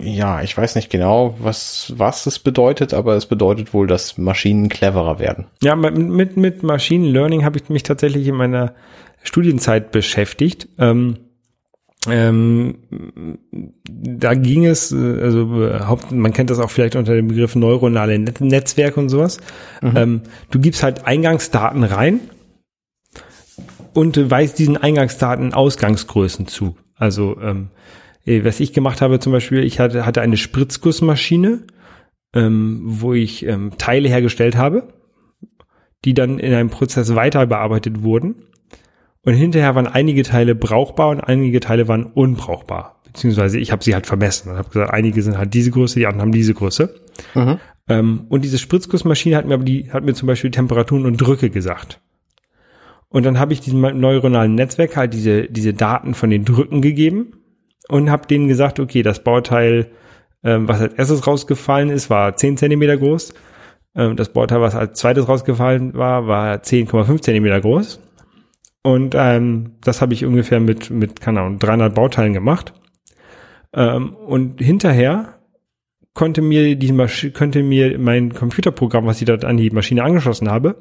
[0.00, 4.70] ja, ich weiß nicht genau, was, was es bedeutet, aber es bedeutet wohl, dass Maschinen
[4.70, 5.48] cleverer werden.
[5.62, 8.74] Ja, mit, mit Machine Learning habe ich mich tatsächlich in meiner
[9.22, 10.66] Studienzeit beschäftigt.
[10.78, 11.27] Ähm,
[12.10, 12.78] ähm,
[13.84, 17.54] da ging es, äh, also äh, Haupt, man kennt das auch vielleicht unter dem Begriff
[17.54, 19.38] neuronale Net Netzwerke und sowas.
[19.82, 19.96] Mhm.
[19.96, 20.20] Ähm,
[20.50, 22.20] du gibst halt Eingangsdaten rein
[23.94, 26.76] und weist diesen Eingangsdaten Ausgangsgrößen zu.
[26.94, 27.70] Also ähm,
[28.24, 31.64] äh, was ich gemacht habe zum Beispiel, ich hatte, hatte eine Spritzgussmaschine,
[32.34, 34.88] ähm, wo ich ähm, Teile hergestellt habe,
[36.04, 38.36] die dann in einem Prozess weiter bearbeitet wurden.
[39.28, 43.02] Und hinterher waren einige Teile brauchbar und einige Teile waren unbrauchbar.
[43.04, 46.06] Beziehungsweise ich habe sie halt vermessen und habe gesagt, einige sind halt diese Größe, die
[46.06, 46.94] anderen haben diese Größe.
[47.34, 47.58] Mhm.
[47.90, 51.50] Ähm, und diese Spritzgussmaschine hat mir aber die, hat mir zum Beispiel Temperaturen und Drücke
[51.50, 52.00] gesagt.
[53.10, 57.34] Und dann habe ich diesem neuronalen Netzwerk halt diese, diese Daten von den Drücken gegeben
[57.90, 59.90] und habe denen gesagt, okay, das Bauteil,
[60.42, 63.34] ähm, was als erstes rausgefallen ist, war 10 Zentimeter groß.
[63.94, 68.00] Ähm, das Bauteil, was als zweites rausgefallen war, war 10,5 Zentimeter groß.
[68.88, 72.72] Und ähm, das habe ich ungefähr mit, mit keine Ahnung, 300 Bauteilen gemacht.
[73.74, 75.34] Ähm, und hinterher
[76.14, 80.50] konnte mir die Masch könnte mir mein Computerprogramm, was ich dort an die Maschine angeschlossen
[80.50, 80.76] habe,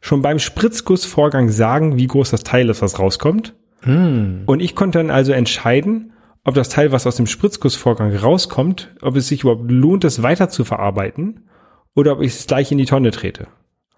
[0.00, 3.54] schon beim Spritzgussvorgang sagen, wie groß das Teil ist, was rauskommt.
[3.84, 4.44] Mm.
[4.46, 9.14] Und ich konnte dann also entscheiden, ob das Teil, was aus dem Spritzgussvorgang rauskommt, ob
[9.14, 11.50] es sich überhaupt lohnt, es weiter zu verarbeiten
[11.94, 13.48] oder ob ich es gleich in die Tonne trete.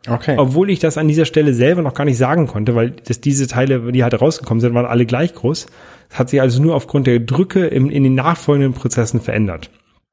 [0.07, 0.37] Okay.
[0.39, 3.47] Obwohl ich das an dieser Stelle selber noch gar nicht sagen konnte, weil das, diese
[3.47, 5.67] Teile, die halt rausgekommen sind, waren alle gleich groß.
[6.09, 9.71] Das hat sich also nur aufgrund der Drücke im, in den nachfolgenden Prozessen verändert.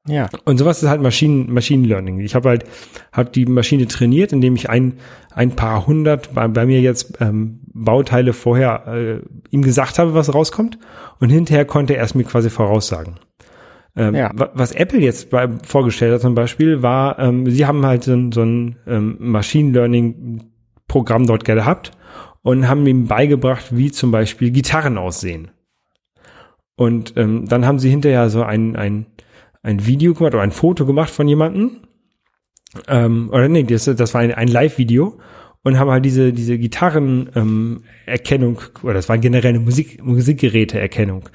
[0.08, 0.28] Ja.
[0.44, 2.20] Und sowas ist halt Maschinen, Machine Learning.
[2.20, 2.64] Ich habe halt
[3.12, 4.94] hab die Maschine trainiert, indem ich ein,
[5.34, 10.32] ein paar hundert bei, bei mir jetzt ähm, Bauteile vorher äh, ihm gesagt habe, was
[10.32, 10.78] rauskommt.
[11.18, 13.16] Und hinterher konnte er es mir quasi voraussagen.
[13.96, 14.30] Ähm, ja.
[14.34, 18.42] Was Apple jetzt bei, vorgestellt hat zum Beispiel, war, ähm, sie haben halt so, so
[18.42, 20.50] ein ähm, Machine Learning
[20.86, 21.92] Programm dort gehabt
[22.42, 25.50] und haben ihm beigebracht, wie zum Beispiel Gitarren aussehen.
[26.76, 29.06] Und ähm, dann haben sie hinterher so ein, ein
[29.66, 31.82] ein Video gemacht oder ein Foto gemacht von jemandem.
[32.88, 35.18] Ähm, oder nee, das, das war ein, ein Live-Video
[35.64, 41.28] und haben halt diese, diese Gitarrenerkennung, ähm, oder das war generell eine Musik, Musikgeräteerkennung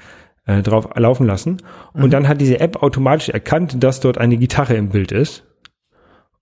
[0.46, 1.58] äh, drauf laufen lassen.
[1.92, 2.10] Und mhm.
[2.10, 5.44] dann hat diese App automatisch erkannt, dass dort eine Gitarre im Bild ist.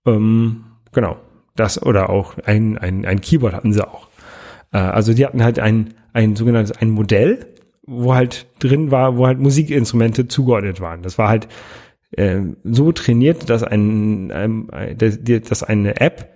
[0.05, 1.17] Ähm, genau.
[1.55, 4.07] Das oder auch ein, ein, ein Keyboard hatten sie auch.
[4.71, 7.45] Äh, also die hatten halt ein, ein sogenanntes ein Modell,
[7.83, 11.01] wo halt drin war, wo halt Musikinstrumente zugeordnet waren.
[11.01, 11.47] Das war halt
[12.11, 14.67] äh, so trainiert, dass ein, ein
[14.97, 16.29] dass eine App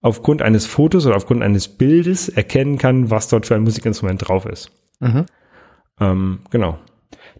[0.00, 4.46] aufgrund eines Fotos oder aufgrund eines Bildes erkennen kann, was dort für ein Musikinstrument drauf
[4.46, 4.70] ist.
[5.00, 5.26] Mhm.
[6.00, 6.78] Ähm, genau.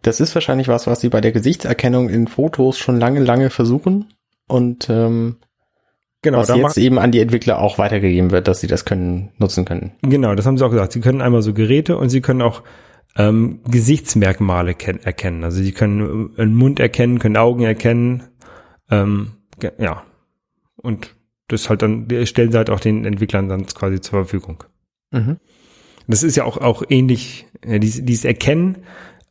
[0.02, 4.12] Das ist wahrscheinlich was, was sie bei der Gesichtserkennung in Fotos schon lange, lange versuchen
[4.48, 5.36] und ähm,
[6.22, 9.64] genau, was jetzt eben an die Entwickler auch weitergegeben wird, dass sie das können nutzen
[9.64, 9.92] können.
[10.02, 10.92] Genau, das haben sie auch gesagt.
[10.92, 12.62] Sie können einmal so Geräte und sie können auch
[13.16, 15.44] ähm, Gesichtsmerkmale erkennen.
[15.44, 18.24] Also sie können einen Mund erkennen, können Augen erkennen.
[18.90, 19.32] Ähm,
[19.78, 20.02] ja.
[20.76, 21.14] Und
[21.48, 24.64] das halt dann, stellen sie halt auch den Entwicklern dann quasi zur Verfügung.
[25.10, 25.36] Mhm.
[26.08, 28.78] Das ist ja auch, auch ähnlich, ja, dieses, dieses Erkennen,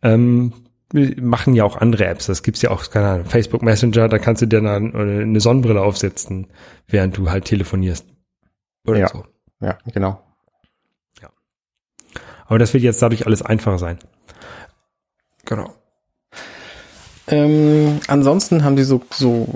[0.01, 0.53] ähm,
[0.93, 2.25] machen ja auch andere Apps.
[2.27, 5.81] Das gibt's ja auch, keine Ahnung, Facebook Messenger, da kannst du dir dann eine Sonnenbrille
[5.81, 6.47] aufsetzen,
[6.87, 8.05] während du halt telefonierst.
[8.85, 9.07] Oder ja.
[9.07, 9.25] so.
[9.61, 10.21] Ja, genau.
[12.51, 13.97] Aber das wird jetzt dadurch alles einfacher sein.
[15.45, 15.73] Genau.
[17.27, 19.47] Ähm, ansonsten haben sie so, so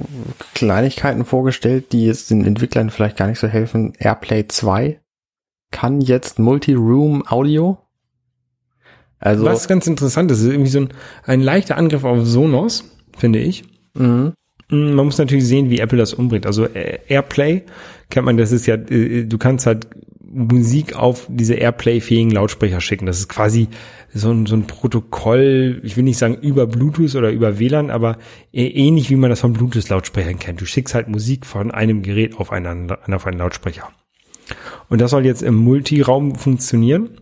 [0.54, 3.92] Kleinigkeiten vorgestellt, die es den Entwicklern vielleicht gar nicht so helfen.
[4.00, 5.02] Airplay 2
[5.72, 7.78] kann jetzt Multi-Room Audio.
[9.20, 10.90] Also Was ganz interessant ist, ist irgendwie so ein,
[11.24, 13.64] ein leichter Angriff auf Sonos, finde ich.
[13.94, 14.34] Mhm.
[14.70, 16.46] Mm, man muss natürlich sehen, wie Apple das umbringt.
[16.46, 17.64] Also Airplay
[18.10, 19.88] kennt man, das ist ja, äh, du kannst halt
[20.22, 23.06] Musik auf diese Airplay-fähigen Lautsprecher schicken.
[23.06, 23.70] Das ist quasi
[24.14, 28.18] so ein, so ein Protokoll, ich will nicht sagen über Bluetooth oder über WLAN, aber
[28.52, 30.62] ähnlich wie man das von Bluetooth-Lautsprechern kennt.
[30.62, 33.90] Du schickst halt Musik von einem Gerät auf einen, auf einen Lautsprecher.
[34.90, 37.22] Und das soll jetzt im Multiraum funktionieren.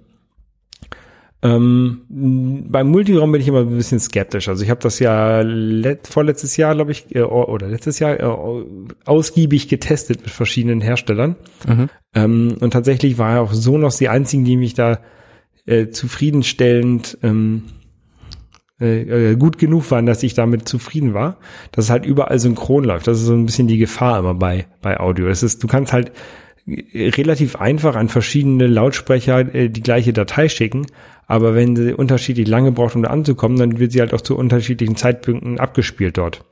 [1.44, 4.48] Ähm, beim Multiraum bin ich immer ein bisschen skeptisch.
[4.48, 8.66] Also ich habe das ja let, vorletztes Jahr, glaube ich, äh, oder letztes Jahr äh,
[9.04, 11.36] ausgiebig getestet mit verschiedenen Herstellern.
[12.16, 15.00] Ähm, und tatsächlich war auch Sonos die einzigen, die mich da
[15.66, 17.64] äh, zufriedenstellend ähm,
[18.80, 21.38] äh, äh, gut genug waren, dass ich damit zufrieden war,
[21.74, 23.08] dass es halt überall synchron läuft.
[23.08, 25.28] Das ist so ein bisschen die Gefahr immer bei, bei Audio.
[25.28, 26.14] Es ist, du kannst halt
[26.66, 30.86] äh, relativ einfach an verschiedene Lautsprecher die gleiche Datei schicken,
[31.28, 34.38] aber wenn sie unterschiedlich lange braucht, um da anzukommen, dann wird sie halt auch zu
[34.38, 36.44] unterschiedlichen Zeitpunkten abgespielt dort.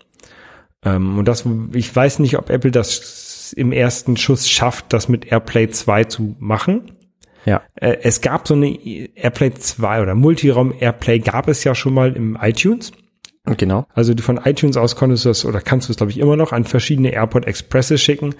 [0.84, 5.32] Ähm, und das, ich weiß nicht, ob Apple das im ersten Schuss schafft, das mit
[5.32, 6.92] AirPlay 2 zu machen.
[7.46, 7.62] Ja.
[7.76, 8.68] Äh, es gab so eine
[9.16, 12.92] AirPlay 2 oder Multiraum AirPlay gab es ja schon mal im iTunes.
[13.58, 13.88] Genau.
[13.94, 16.36] Also du von iTunes aus konntest du das oder kannst du es glaube ich immer
[16.36, 18.36] noch an verschiedene AirPod Expresses schicken,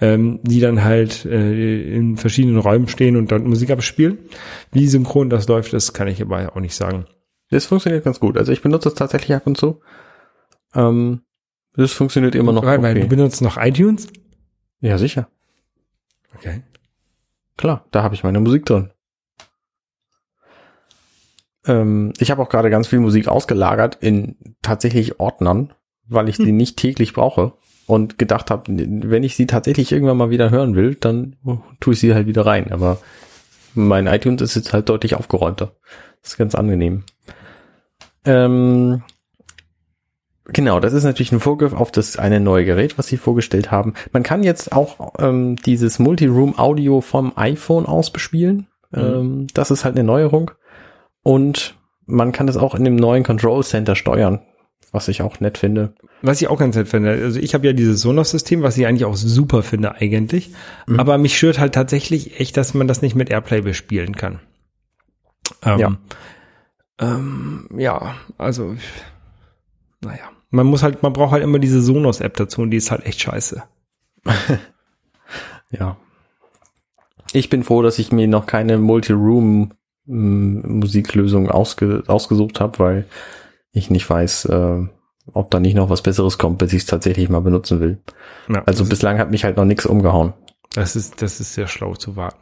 [0.00, 4.18] ähm, die dann halt äh, in verschiedenen Räumen stehen und dort Musik abspielen.
[4.72, 7.06] Wie synchron das läuft, das kann ich aber auch nicht sagen.
[7.50, 8.36] Das funktioniert ganz gut.
[8.36, 9.80] Also ich benutze es tatsächlich ab und zu.
[10.74, 11.22] Ähm,
[11.74, 12.64] das funktioniert immer noch.
[12.64, 13.08] weil, weil du Okay.
[13.08, 14.08] benutzt noch iTunes?
[14.80, 15.28] Ja, sicher.
[16.34, 16.62] Okay.
[17.56, 18.90] Klar, da habe ich meine Musik drin.
[21.66, 25.72] Ähm, ich habe auch gerade ganz viel Musik ausgelagert in tatsächlich Ordnern,
[26.06, 27.54] weil ich sie nicht täglich brauche
[27.86, 31.36] und gedacht habe, wenn ich sie tatsächlich irgendwann mal wieder hören will, dann
[31.80, 32.72] tue ich sie halt wieder rein.
[32.72, 32.98] Aber
[33.74, 35.72] mein iTunes ist jetzt halt deutlich aufgeräumter.
[36.22, 37.04] Das ist ganz angenehm.
[38.24, 39.02] Ähm,
[40.48, 43.94] Genau, das ist natürlich ein Vorgriff auf das eine neue Gerät, was sie vorgestellt haben.
[44.12, 48.68] Man kann jetzt auch ähm, dieses Multiroom-Audio vom iPhone aus bespielen.
[48.94, 50.52] Ähm, das ist halt eine Neuerung.
[51.24, 51.74] Und
[52.06, 54.40] man kann das auch in dem neuen Control Center steuern,
[54.92, 55.94] was ich auch nett finde.
[56.22, 59.04] Was ich auch ganz nett finde, also ich habe ja dieses Sonos-System, was ich eigentlich
[59.04, 60.52] auch super finde eigentlich,
[60.96, 64.40] aber mich stört halt tatsächlich echt, dass man das nicht mit AirPlay bespielen kann.
[65.62, 65.96] Ähm, Ja.
[66.98, 68.74] Ähm, ja, also
[70.00, 73.04] naja, man muss halt, man braucht halt immer diese Sonos-App dazu und die ist halt
[73.04, 73.62] echt scheiße.
[75.70, 75.96] Ja.
[77.32, 83.04] Ich bin froh, dass ich mir noch keine Multiroom-Musiklösung ausge ausgesucht habe, weil
[83.76, 84.86] ich nicht weiß, äh,
[85.32, 87.98] ob da nicht noch was Besseres kommt, bis ich es tatsächlich mal benutzen will.
[88.48, 90.32] Ja, Also bislang hat mich halt noch nichts umgehauen.
[90.74, 92.38] das ist, das ist sehr schlau zu warten.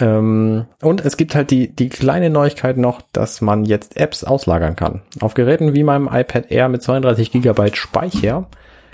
[0.00, 4.76] Ähm, und es gibt halt die, die kleine Neuigkeit noch, dass man jetzt Apps auslagern
[4.76, 5.02] kann.
[5.20, 8.48] Auf Geräten wie meinem iPad Air mit 32 Gigabyte Speicher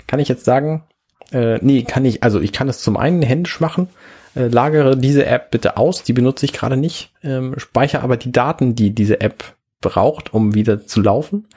[0.07, 0.83] kann ich jetzt sagen,
[1.31, 3.89] äh, nee, kann ich, also ich kann es zum einen händisch machen,
[4.35, 8.31] äh, lagere diese App bitte aus, die benutze ich gerade nicht, ähm, speichere aber die
[8.31, 9.43] Daten, die diese App
[9.81, 11.47] braucht, um wieder zu laufen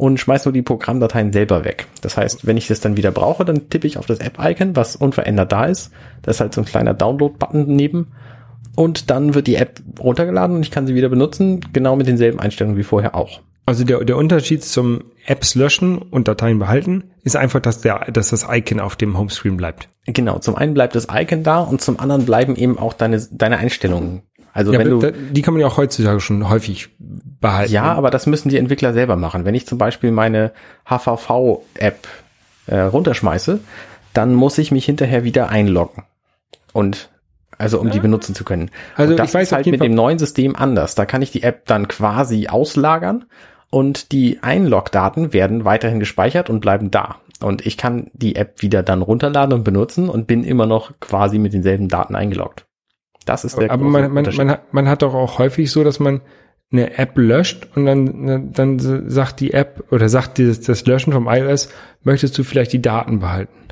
[0.00, 1.86] und schmeiß nur die Programmdateien selber weg.
[2.00, 4.96] Das heißt, wenn ich das dann wieder brauche, dann tippe ich auf das App-Icon, was
[4.96, 5.92] unverändert da ist.
[6.22, 8.12] Da ist halt so ein kleiner Download-Button daneben.
[8.76, 12.40] Und dann wird die App runtergeladen und ich kann sie wieder benutzen, genau mit denselben
[12.40, 13.40] Einstellungen wie vorher auch.
[13.66, 18.30] Also der, der Unterschied zum Apps löschen und Dateien behalten ist einfach, dass der, dass
[18.30, 19.90] das Icon auf dem Homescreen bleibt.
[20.06, 23.58] Genau, zum einen bleibt das Icon da und zum anderen bleiben eben auch deine, deine
[23.58, 24.22] Einstellungen.
[24.52, 27.72] Also Ja, wenn du, die kann man ja auch heutzutage schon häufig behalten.
[27.72, 29.44] ja, aber das müssen die Entwickler selber machen.
[29.44, 30.52] Wenn ich zum Beispiel meine
[30.88, 32.08] HVV-App
[32.66, 33.60] äh, runterschmeiße,
[34.12, 36.04] dann muss ich mich hinterher wieder einloggen.
[36.72, 37.10] Und
[37.58, 38.70] also um die benutzen zu können.
[38.96, 40.94] Also und das ich weiß ist halt mit Fall- dem neuen System anders.
[40.94, 43.26] Da kann ich die App dann quasi auslagern
[43.70, 47.16] und die Einlogdaten werden weiterhin gespeichert und bleiben da.
[47.40, 51.38] Und ich kann die App wieder dann runterladen und benutzen und bin immer noch quasi
[51.38, 52.64] mit denselben Daten eingeloggt.
[53.30, 56.00] Das ist der aber man, man, man, hat, man hat doch auch häufig so, dass
[56.00, 56.20] man
[56.72, 61.28] eine App löscht und dann, dann sagt die App oder sagt dieses, das Löschen vom
[61.28, 61.68] iOS,
[62.02, 63.68] möchtest du vielleicht die Daten behalten?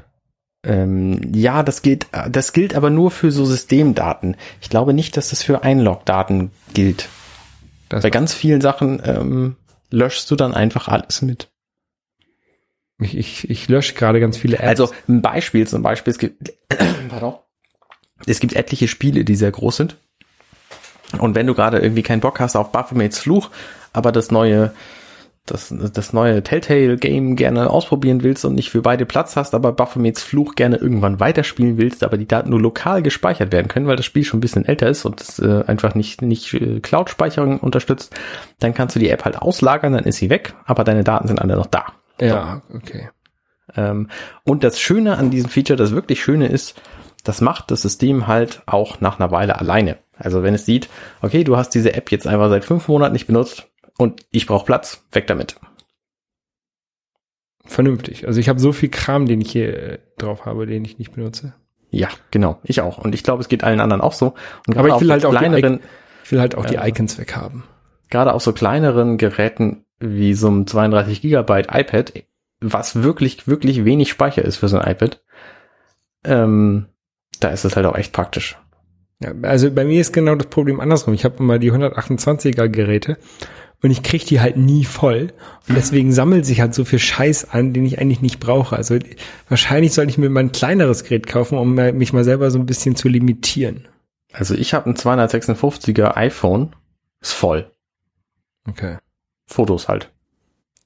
[0.64, 4.36] Ähm, ja, das gilt, das gilt aber nur für so Systemdaten.
[4.60, 7.08] Ich glaube nicht, dass das für Einlogdaten gilt.
[7.88, 9.56] Das, Bei ganz vielen Sachen ähm,
[9.90, 11.50] löschst du dann einfach alles mit.
[13.00, 14.68] ich, ich, ich lösche gerade ganz viele Apps.
[14.68, 16.52] Also ein Beispiel zum Beispiel, es gibt,
[17.08, 17.34] pardon,
[18.26, 19.96] es gibt etliche Spiele, die sehr groß sind.
[21.18, 23.50] Und wenn du gerade irgendwie keinen Bock hast auf Baphomets Fluch,
[23.92, 24.72] aber das neue,
[25.46, 30.22] das, das neue Telltale-Game gerne ausprobieren willst und nicht für beide Platz hast, aber Baphomets
[30.22, 34.04] Fluch gerne irgendwann weiterspielen willst, aber die Daten nur lokal gespeichert werden können, weil das
[34.04, 38.14] Spiel schon ein bisschen älter ist und es, äh, einfach nicht, nicht äh, Cloud-Speicherung unterstützt,
[38.58, 41.40] dann kannst du die App halt auslagern, dann ist sie weg, aber deine Daten sind
[41.40, 41.86] alle noch da.
[42.20, 43.08] ja, okay.
[43.76, 44.08] Ähm,
[44.44, 46.74] und das Schöne an diesem Feature, das wirklich Schöne ist,
[47.28, 49.98] das macht das System halt auch nach einer Weile alleine.
[50.16, 50.88] Also wenn es sieht,
[51.22, 53.68] okay, du hast diese App jetzt einfach seit fünf Monaten nicht benutzt
[53.98, 55.56] und ich brauche Platz, weg damit.
[57.64, 58.26] Vernünftig.
[58.26, 61.12] Also ich habe so viel Kram, den ich hier äh, drauf habe, den ich nicht
[61.12, 61.52] benutze.
[61.90, 62.98] Ja, genau, ich auch.
[62.98, 64.34] Und ich glaube, es geht allen anderen auch so.
[64.66, 65.80] Und Aber ich will halt auch die kleineren,
[66.24, 66.86] Ich will halt auch die Ja.
[66.86, 67.64] Icons weghaben.
[68.10, 72.12] gerade auf so kleineren Geräten wie so einem 32 Gigabyte iPad,
[72.60, 75.20] was wirklich, wirklich wenig Speicher ist für so ein iPad,
[76.24, 76.86] ähm,
[77.40, 78.56] da ist es halt auch echt praktisch.
[79.20, 81.14] Ja, also bei mir ist genau das Problem andersrum.
[81.14, 83.18] Ich habe immer die 128er Geräte
[83.82, 85.32] und ich kriege die halt nie voll.
[85.68, 88.76] Und deswegen sammelt sich halt so viel Scheiß an, den ich eigentlich nicht brauche.
[88.76, 88.98] Also
[89.48, 92.66] wahrscheinlich sollte ich mir mal ein kleineres Gerät kaufen, um mich mal selber so ein
[92.66, 93.88] bisschen zu limitieren.
[94.32, 96.76] Also ich habe ein 256er iPhone,
[97.20, 97.70] ist voll.
[98.68, 98.98] Okay.
[99.46, 100.12] Fotos halt.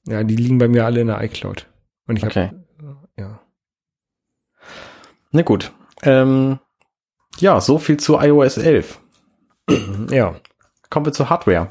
[0.07, 1.67] Ja, die liegen bei mir alle in der iCloud.
[2.07, 2.47] Und ich Okay.
[2.79, 3.39] habe, ja.
[5.31, 5.71] Na gut.
[6.03, 6.59] Ähm,
[7.39, 8.99] ja, so viel zu iOS 11.
[10.09, 10.35] Ja.
[10.89, 11.69] Kommen wir zur Hardware.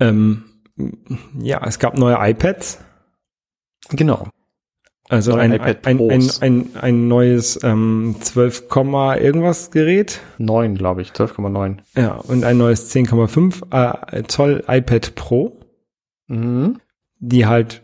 [0.00, 0.44] Ähm,
[1.38, 2.80] ja, es gab neue iPads.
[3.90, 4.28] Genau.
[5.08, 10.20] Also Neue ein, iPad ein, ein, ein, ein neues ähm, 12, Komma irgendwas Gerät.
[10.38, 11.10] 9, glaube ich.
[11.10, 11.78] 12,9.
[11.94, 15.60] Ja, und ein neues 10,5 äh, Zoll iPad Pro,
[16.28, 16.80] Mhm.
[17.20, 17.82] die halt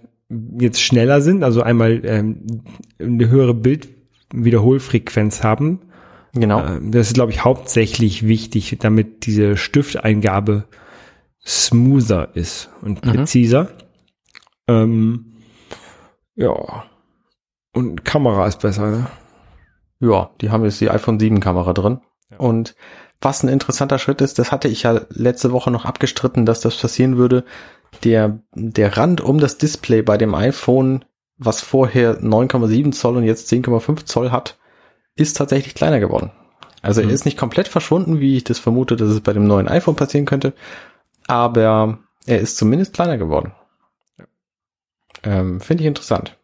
[0.59, 2.65] jetzt schneller sind, also einmal ähm,
[2.99, 3.55] eine höhere
[4.33, 5.81] Bildwiederholfrequenz haben.
[6.35, 6.65] Genau.
[6.65, 10.65] Ähm, das ist, glaube ich, hauptsächlich wichtig, damit diese Stifteingabe
[11.47, 13.11] smoother ist und Mhm.
[13.13, 13.69] präziser.
[14.69, 15.27] Ähm,
[16.35, 16.85] ja.
[17.75, 19.07] Und Kamera ist besser, ne?
[20.01, 22.01] Ja, die haben jetzt die iPhone 7 Kamera drin.
[22.31, 22.39] Ja.
[22.39, 22.75] Und
[23.21, 26.77] was ein interessanter Schritt ist, das hatte ich ja letzte Woche noch abgestritten, dass das
[26.77, 27.45] passieren würde.
[28.05, 31.05] Der, der Rand um das Display bei dem iPhone,
[31.45, 34.59] was vorher 9,7 Zoll und jetzt 10,5 Zoll hat,
[35.17, 36.31] ist tatsächlich kleiner geworden.
[36.83, 37.13] Also er Mhm.
[37.15, 40.27] ist nicht komplett verschwunden, wie ich das vermute, dass es bei dem neuen iPhone passieren
[40.27, 40.53] könnte,
[41.27, 43.53] aber er ist zumindest kleiner geworden.
[45.25, 46.37] Ähm, Finde ich interessant.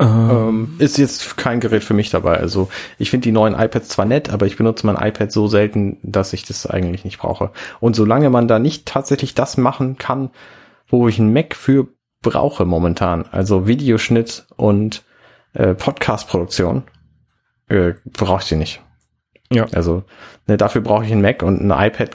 [0.00, 2.38] Ähm, ist jetzt kein Gerät für mich dabei.
[2.38, 2.68] Also
[2.98, 6.32] ich finde die neuen iPads zwar nett, aber ich benutze mein iPad so selten, dass
[6.32, 7.50] ich das eigentlich nicht brauche.
[7.78, 10.30] Und solange man da nicht tatsächlich das machen kann,
[10.88, 11.88] wo ich einen Mac für
[12.22, 15.02] brauche momentan, also Videoschnitt und
[15.54, 16.84] äh, Podcast-Produktion,
[17.68, 18.82] äh, brauche ich sie nicht.
[19.50, 19.66] Ja.
[19.72, 20.04] Also
[20.46, 22.10] ne, dafür brauche ich einen Mac und ein iPad.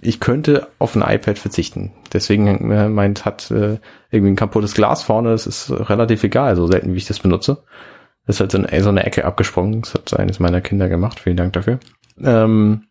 [0.00, 1.92] Ich könnte auf ein iPad verzichten.
[2.12, 3.78] Deswegen äh, meint hat äh,
[4.10, 5.30] irgendwie ein kaputtes Glas vorne.
[5.30, 7.64] Das ist relativ egal, so selten wie ich das benutze.
[8.26, 9.82] Das ist halt so eine, so eine Ecke abgesprungen.
[9.82, 11.20] Das hat eines meiner Kinder gemacht.
[11.20, 11.78] Vielen Dank dafür.
[12.22, 12.84] Ähm,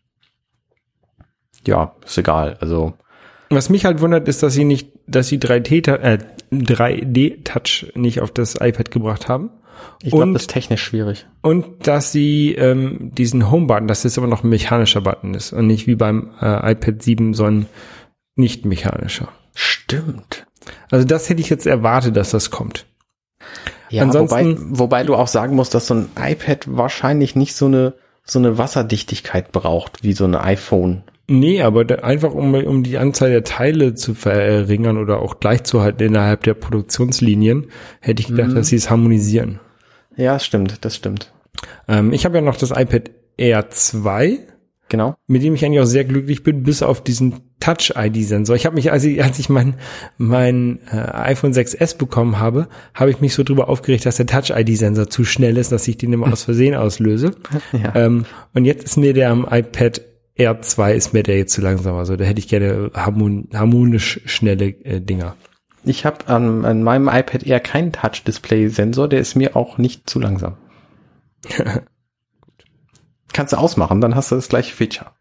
[1.66, 2.56] ja, ist egal.
[2.60, 2.94] Also
[3.50, 6.18] Was mich halt wundert, ist, dass sie nicht, dass sie 3D, äh,
[6.52, 9.50] 3D-Touch nicht auf das iPad gebracht haben.
[10.02, 11.26] ich glaube, das ist technisch schwierig.
[11.42, 15.66] Und dass sie ähm, diesen Home-Button, dass das aber noch ein mechanischer Button ist und
[15.66, 17.66] nicht wie beim äh, iPad 7 so ein
[18.34, 19.28] nicht mechanischer.
[19.54, 20.46] Stimmt.
[20.90, 22.86] Also das hätte ich jetzt erwartet, dass das kommt.
[23.88, 27.66] Ja, Ansonsten- wobei, wobei du auch sagen musst, dass so ein iPad wahrscheinlich nicht so
[27.66, 27.94] eine
[28.28, 31.04] so eine Wasserdichtigkeit braucht wie so ein iPhone.
[31.28, 35.64] Nee, aber da, einfach um, um die Anzahl der Teile zu verringern oder auch gleich
[35.64, 37.66] zu halten innerhalb der Produktionslinien,
[38.00, 39.58] hätte ich gedacht, dass sie es harmonisieren.
[40.16, 41.32] Ja, stimmt, das stimmt.
[41.88, 44.38] Ähm, ich habe ja noch das iPad Air 2,
[44.88, 45.16] Genau.
[45.26, 48.54] mit dem ich eigentlich auch sehr glücklich bin, bis auf diesen Touch-ID-Sensor.
[48.54, 49.74] Ich habe mich, als ich, als ich mein,
[50.16, 55.10] mein äh, iPhone 6S bekommen habe, habe ich mich so drüber aufgeregt, dass der Touch-ID-Sensor
[55.10, 57.32] zu schnell ist, dass ich den immer aus Versehen auslöse.
[57.72, 57.96] Ja.
[57.96, 60.02] Ähm, und jetzt ist mir der am iPad
[60.36, 61.96] Air 2 ist mir der jetzt zu langsam.
[61.96, 65.34] Also da hätte ich gerne harmon harmonisch schnelle äh, Dinger.
[65.84, 70.18] Ich habe an, an meinem iPad eher keinen Touch-Display-Sensor, der ist mir auch nicht zu
[70.18, 70.56] langsam.
[73.32, 75.12] Kannst du ausmachen, dann hast du das gleiche Feature.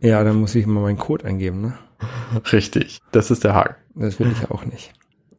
[0.00, 1.78] Ja, dann muss ich immer meinen Code eingeben, ne?
[2.52, 3.76] Richtig, das ist der Haken.
[3.94, 4.92] Das will ich auch nicht.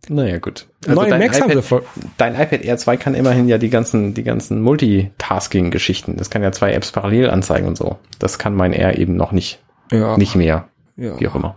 [0.10, 0.68] Naja, gut.
[0.88, 1.84] Neue dein, Macs haben sie iPad, voll.
[2.18, 6.16] dein iPad Air 2 kann immerhin ja die ganzen, die ganzen Multitasking-Geschichten.
[6.18, 7.98] Das kann ja zwei Apps parallel anzeigen und so.
[8.20, 9.60] Das kann mein Air eben noch nicht.
[9.92, 10.68] Ja, Nicht mehr.
[10.96, 11.20] ja.
[11.20, 11.56] Wie auch immer.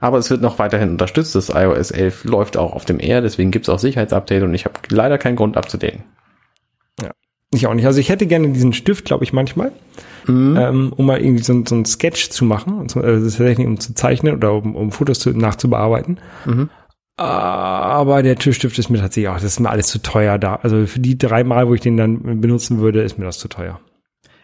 [0.00, 1.34] Aber es wird noch weiterhin unterstützt.
[1.34, 4.64] Das iOS 11 läuft auch auf dem Air, deswegen gibt es auch Sicherheitsupdate und ich
[4.66, 6.04] habe leider keinen Grund abzudaten.
[7.54, 7.86] Ich auch nicht.
[7.86, 9.70] Also ich hätte gerne diesen Stift, glaube ich, manchmal,
[10.26, 13.78] ähm, um mal irgendwie so, so ein Sketch zu machen, also das ist tatsächlich um
[13.78, 16.18] zu zeichnen oder um, um Fotos zu, nachzubearbeiten.
[16.46, 16.68] Mhm.
[17.16, 20.56] Aber der Tischstift ist mir tatsächlich auch, das ist mir alles zu teuer da.
[20.56, 23.48] Also für die drei Mal, wo ich den dann benutzen würde, ist mir das zu
[23.48, 23.80] teuer.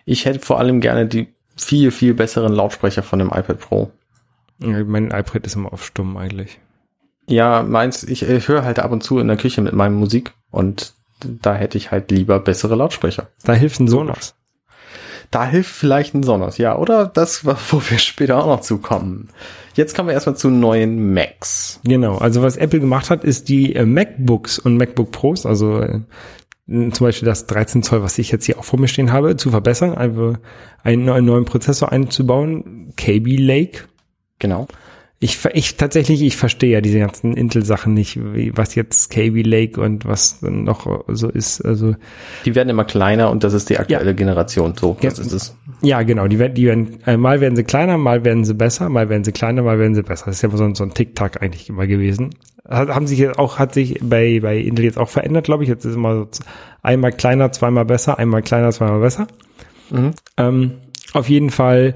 [0.04, 3.90] Ich hätte vor allem gerne die viel, viel besseren Lautsprecher von dem iPad Pro.
[4.58, 6.60] Ja, Mein iPad ist immer auf stumm eigentlich.
[7.26, 10.32] Ja, meins, ich, ich höre halt ab und zu in der Küche mit meinem Musik
[10.50, 13.28] und da hätte ich halt lieber bessere Lautsprecher.
[13.44, 14.34] Da hilft ein Sonos.
[15.30, 19.28] Da hilft vielleicht ein Sonos, ja, oder das, wo wir später auch noch zukommen.
[19.74, 21.78] Jetzt kommen wir erstmal zu neuen Macs.
[21.84, 26.00] Genau, also was Apple gemacht hat, ist die äh, MacBooks und MacBook Pros, also äh,
[26.66, 29.50] zum Beispiel das 13 Zoll, was ich jetzt hier auch vor mir stehen habe, zu
[29.50, 30.34] verbessern, einfach
[30.82, 33.84] einen, neuen- neuen Prozessor einzubauen, KB Lake.
[34.40, 34.66] Genau.
[35.22, 39.42] Ich, ver- ich tatsächlich, ich verstehe ja diese ganzen Intel-Sachen nicht, wie, was jetzt KB
[39.42, 41.60] Lake und was dann noch so ist.
[41.60, 41.94] Also
[42.46, 44.12] Die werden immer kleiner und das ist die aktuelle Ja.
[44.16, 44.72] Generation.
[44.80, 45.24] So, das Ja.
[45.24, 45.56] ist es.
[45.82, 48.88] ja, genau, die werden, die werden, äh, mal werden sie kleiner, mal werden sie besser,
[48.88, 50.24] mal werden sie kleiner, mal werden sie besser.
[50.26, 52.30] Das ist ja so ein, so ein Tick-Tack eigentlich immer gewesen.
[52.66, 55.68] Hat, haben sich jetzt auch, hat sich bei, bei Intel jetzt auch verändert, glaube ich.
[55.68, 56.28] Jetzt ist immer so
[56.82, 59.26] einmal kleiner, zweimal besser, einmal kleiner, zweimal besser.
[59.90, 60.12] Mhm.
[60.38, 60.72] Ähm,
[61.12, 61.92] auf jeden Fall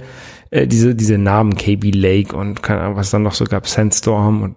[0.54, 4.42] äh, diese, diese Namen KB Lake und keine Ahnung, was dann noch so gab, Sandstorm
[4.42, 4.56] und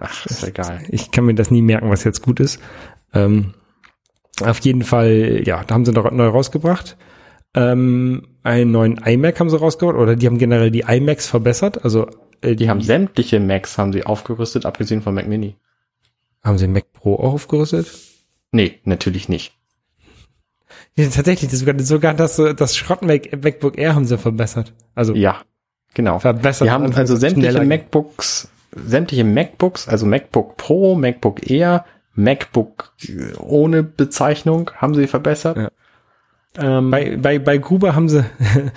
[0.00, 0.80] Ach, ist egal.
[0.88, 2.60] ich kann mir das nie merken, was jetzt gut ist.
[3.12, 3.54] Ähm,
[4.40, 6.96] auf jeden Fall, ja, da haben sie noch neu rausgebracht.
[7.54, 11.84] Ähm, einen neuen iMac haben sie rausgebracht oder die haben generell die iMacs verbessert.
[11.84, 12.06] Also
[12.40, 15.56] äh, Die haben sämtliche Macs haben sie aufgerüstet, abgesehen von Mac Mini.
[16.42, 17.86] haben sie Mac Pro auch aufgerüstet?
[18.52, 19.52] Nee, natürlich nicht.
[20.96, 24.74] Ja, tatsächlich, das sogar, sogar das, äh, das Schrott-Mac MacBook Air haben sie verbessert.
[24.94, 25.38] Also Ja,
[25.94, 26.18] genau.
[26.18, 26.66] verbessert.
[26.66, 27.64] Die haben also sämtliche.
[27.64, 32.92] MacBooks, sämtliche MacBooks, also MacBook Pro, MacBook Air, MacBook
[33.38, 35.56] ohne Bezeichnung haben sie verbessert.
[35.56, 35.70] Ja.
[36.58, 38.26] Ähm, Bei, bei, bei Gruber haben sie,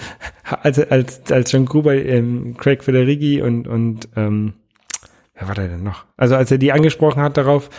[0.62, 4.54] als, als, als John Gruber, ähm, Craig Federighi und, und ähm,
[5.34, 6.06] wer war der denn noch?
[6.16, 7.70] Also als er die angesprochen hat darauf,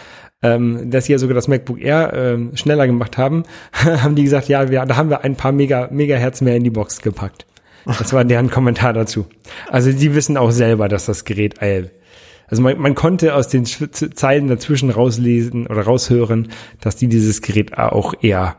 [0.43, 4.49] ähm, dass sie ja sogar das MacBook Air ähm, schneller gemacht haben, haben die gesagt,
[4.49, 7.47] ja, wir, da haben wir ein paar Mega, Megahertz mehr in die Box gepackt.
[7.87, 9.27] Das war deren Kommentar dazu.
[9.71, 11.85] Also die wissen auch selber, dass das Gerät, äh,
[12.49, 16.49] also man, man konnte aus den Zeilen dazwischen rauslesen oder raushören,
[16.81, 18.57] dass die dieses Gerät auch eher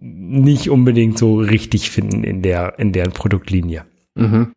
[0.00, 3.84] nicht unbedingt so richtig finden in der, in deren Produktlinie,
[4.14, 4.52] mhm.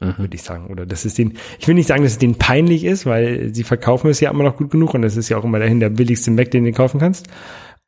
[0.00, 0.68] Würde ich sagen.
[0.68, 3.64] Oder das ist den, ich will nicht sagen, dass es denen peinlich ist, weil sie
[3.64, 5.90] verkaufen es ja immer noch gut genug und das ist ja auch immer dahin der
[5.90, 7.28] billigste Mac, den du kaufen kannst.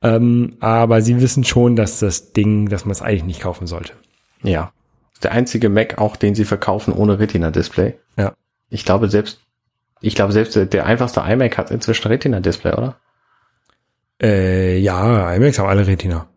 [0.03, 3.95] Ähm, aber sie wissen schon, dass das Ding, dass man es eigentlich nicht kaufen sollte.
[4.43, 4.73] Ja.
[5.23, 7.95] Der einzige Mac auch, den sie verkaufen ohne Retina-Display.
[8.17, 8.35] Ja.
[8.71, 9.41] Ich glaube selbst,
[10.01, 12.97] ich glaube selbst der, der einfachste iMac hat inzwischen Retina-Display, oder?
[14.21, 16.29] Äh, ja, iMacs haben alle Retina.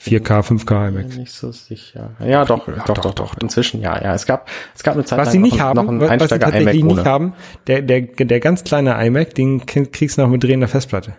[0.00, 1.16] 4K, 5K iMacs.
[1.16, 2.12] Nicht so sicher.
[2.24, 4.14] Ja, doch, doch, doch, doch, doch, Inzwischen, ja, ja.
[4.14, 6.84] Es gab, es gab eine Zeit Was sie nicht noch, haben, noch was sie tatsächlich
[6.84, 7.34] nicht haben,
[7.66, 11.14] der, der, der ganz kleine iMac, den kriegst du noch mit drehender Festplatte.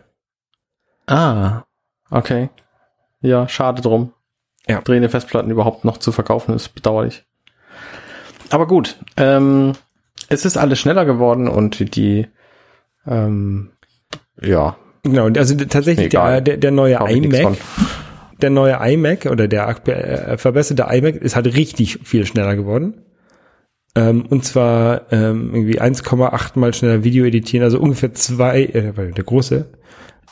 [1.05, 1.63] Ah,
[2.09, 2.49] okay.
[3.21, 4.13] Ja, schade drum.
[4.67, 4.81] Ja.
[4.81, 7.23] Drehende Festplatten überhaupt noch zu verkaufen, ist bedauerlich.
[8.49, 9.73] Aber gut, ähm,
[10.27, 12.27] es ist alles schneller geworden und die,
[13.05, 13.73] ähm,
[14.41, 17.57] ja, Genau, also tatsächlich der, der, der neue iMac.
[18.43, 23.03] Der neue iMac oder der äh, verbesserte iMac ist halt richtig viel schneller geworden.
[23.95, 29.11] Ähm, und zwar ähm, irgendwie 1,8 mal schneller Video editieren, also ungefähr zwei, äh, weil
[29.11, 29.65] der große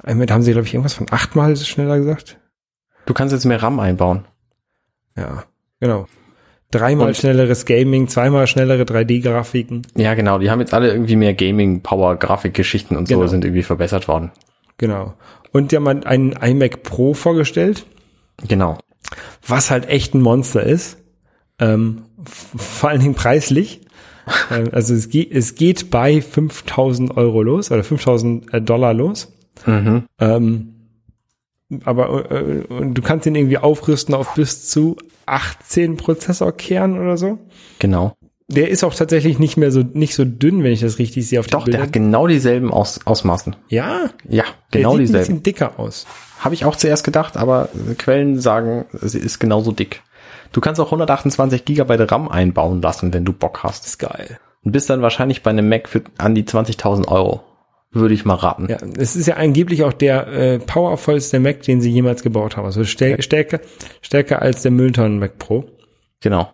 [0.06, 2.38] iMac, da haben sie glaube ich irgendwas von achtmal schneller gesagt.
[3.06, 4.26] Du kannst jetzt mehr RAM einbauen.
[5.18, 5.44] Ja,
[5.81, 6.07] genau.
[6.72, 9.81] Dreimal Und- schnelleres Gaming, zweimal schnellere 3D-Grafiken.
[9.95, 13.27] Ja, genau, die haben jetzt alle irgendwie mehr Gaming-Power-Grafikgeschichten und so Genau.
[13.27, 14.31] sind irgendwie verbessert worden.
[14.77, 15.15] Genau.
[15.52, 17.86] Und die haben halt einen iMac Pro vorgestellt,
[18.48, 18.78] Genau.
[19.48, 20.98] was halt echt ein Monster ist.
[21.60, 23.82] Ähm, vor allen Dingen preislich.
[24.52, 29.34] ähm, also es geht, es geht bei 5000 Euro los oder 5000 äh, Dollar los.
[29.66, 30.03] Mhm.
[30.20, 30.76] Ähm,
[31.84, 34.95] aber äh, du kannst ihn irgendwie aufrüsten auf bis zu
[35.26, 37.40] 18 Prozessorkernen oder so.
[37.80, 38.14] Genau.
[38.48, 41.40] Der ist auch tatsächlich nicht mehr so nicht so dünn, wenn ich das richtig sehe
[41.40, 43.56] auf Doch, der hat genau dieselben Aus Ausmaßen.
[43.68, 45.20] ja, Ja, der genau sieht ein dieselben.
[45.28, 46.07] bisschen dicker aus.
[46.40, 50.02] Habe ich auch zuerst gedacht, aber Quellen sagen, sie ist genauso dick.
[50.52, 53.86] Du kannst auch 128 Gigabyte RAM einbauen lassen, wenn du Bock hast.
[53.86, 54.40] ist geil.
[54.64, 57.44] Und bist dann wahrscheinlich bei einem Mac für an die 20.000 Euro.
[57.91, 58.68] Würde ich mal raten.
[58.70, 62.66] Ja, es ist ja angeblich auch der äh, powervollste Mac, den sie jemals gebaut haben.
[62.66, 63.60] Also stär stärker,
[64.02, 65.66] stärker als der Mülltonnen Mac Pro.
[66.22, 66.52] Genau.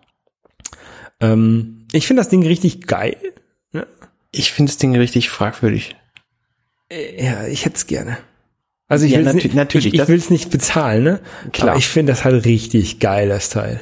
[1.20, 3.18] Ähm, ich finde das Ding richtig geil.
[4.32, 5.96] Ich finde das Ding richtig fragwürdig.
[6.90, 8.18] Äh, Ja, ich hätte es gerne.
[8.88, 11.20] Also ich Ja, will's natu- nicht, natürlich, ich, ich will nicht bezahlen, ne?
[11.54, 11.70] Klar.
[11.70, 13.80] Aber ich finde das halt richtig geil, das Teil.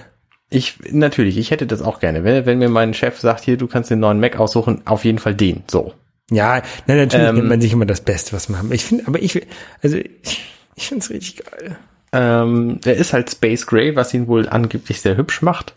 [0.50, 2.24] Ich, natürlich, ich hätte das auch gerne.
[2.24, 5.20] Wenn, wenn mir mein Chef sagt, hier, du kannst den neuen Mac aussuchen, auf jeden
[5.20, 5.64] Fall den.
[5.70, 5.94] So.
[6.32, 8.72] Ja, nein, natürlich Ähm, nimmt man sich immer das Beste, was man hat.
[8.72, 9.46] Ich finde, aber ich, will-
[9.82, 10.42] also ich,
[10.76, 11.78] ich finde es richtig geil.
[12.14, 15.74] Ähm, der ist halt Space Gray, was ihn wohl angeblich sehr hübsch macht.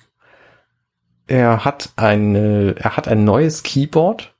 [1.27, 4.35] Er hat eine, er hat ein neues Keyboard,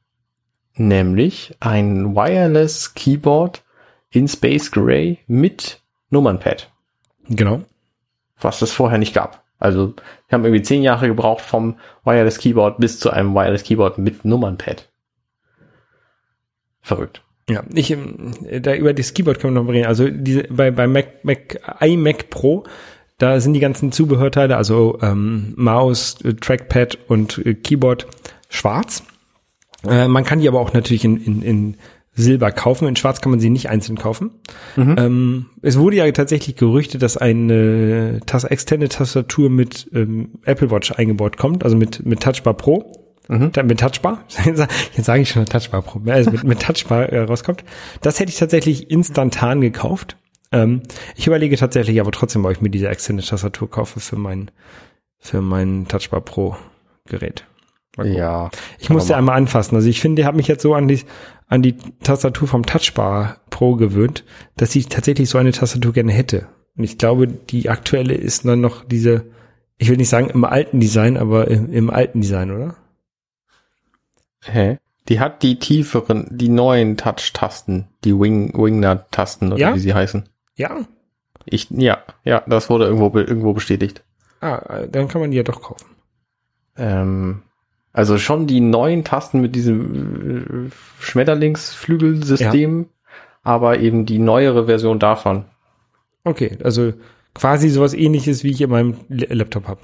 [0.77, 3.63] nämlich ein Wireless Keyboard
[4.11, 5.81] in Space Gray mit
[6.11, 6.71] Nummernpad,
[7.29, 7.63] Genau.
[8.41, 9.45] was es vorher nicht gab.
[9.59, 9.95] Also,
[10.29, 14.25] wir haben irgendwie zehn Jahre gebraucht vom Wireless Keyboard bis zu einem Wireless Keyboard mit
[14.25, 14.89] Nummernpad.
[16.83, 17.23] Verrückt.
[17.49, 19.87] Ja, ich, ähm, da über das Keyboard können wir noch reden.
[19.87, 22.65] Also diese, bei, bei Mac, Mac, iMac Pro,
[23.19, 28.07] da sind die ganzen Zubehörteile, also ähm, Maus, äh, Trackpad und äh, Keyboard
[28.49, 29.05] schwarz.
[29.89, 31.77] Äh, man kann die aber auch natürlich in, in, in
[32.19, 32.89] Silber kaufen.
[32.89, 34.31] In Schwarz kann man sie nicht einzeln kaufen.
[34.77, 40.93] Ähm, es wurde ja tatsächlich gerüchtet, dass eine Tas externe Tastatur mit ähm, Apple Watch
[40.93, 42.93] eingebaut kommt, also mit, mit Touchbar Pro.
[43.29, 44.23] Da- Mit Touchbar?
[44.45, 46.01] Jetzt sage ich schon Touchbar Pro.
[46.11, 47.65] Also mit, mit Touchbar äh, rauskommt.
[48.01, 50.17] Das hätte ich tatsächlich instantan gekauft.
[50.53, 50.83] Ähm,
[51.17, 54.51] ich überlege tatsächlich aber trotzdem, ob ich mir diese externe Tastatur kaufe für mein,
[55.19, 56.57] für mein Touchbar Pro
[57.09, 57.45] Gerät.
[58.05, 58.51] Ja.
[58.79, 59.75] Ich musste einmal anfassen.
[59.75, 61.01] Also ich finde, ich habe mich jetzt so an die,
[61.49, 64.25] an die Tastatur vom Touchbar Pro gewöhnt,
[64.57, 66.49] dass ich tatsächlich so eine Tastatur gerne hätte.
[66.77, 69.27] Und ich glaube, die aktuelle ist dann noch diese,
[69.79, 72.77] ich will nicht sagen im alten Design, aber im, im alten Design, oder?
[74.45, 74.79] Hä?
[75.09, 79.75] Die hat die tieferen, die neuen Touch-Tasten, die Wing, Wingner-Tasten oder Ja?
[79.75, 80.29] wie sie heißen.
[80.57, 80.81] Ja.
[81.45, 84.03] Ich, ja, ja, das wurde irgendwo, irgendwo bestätigt.
[84.41, 85.87] Ah, äh, dann kann man die ja doch kaufen.
[86.77, 87.43] Ähm,
[87.97, 90.71] also schon die neuen Tasten mit diesem äh,
[91.01, 92.89] Schmetterlingsflügelsystem,
[93.43, 95.45] aber eben die neuere Version davon.
[96.25, 96.93] Okay, also
[97.35, 99.81] quasi sowas ähnliches, wie ich in meinem Laptop habe.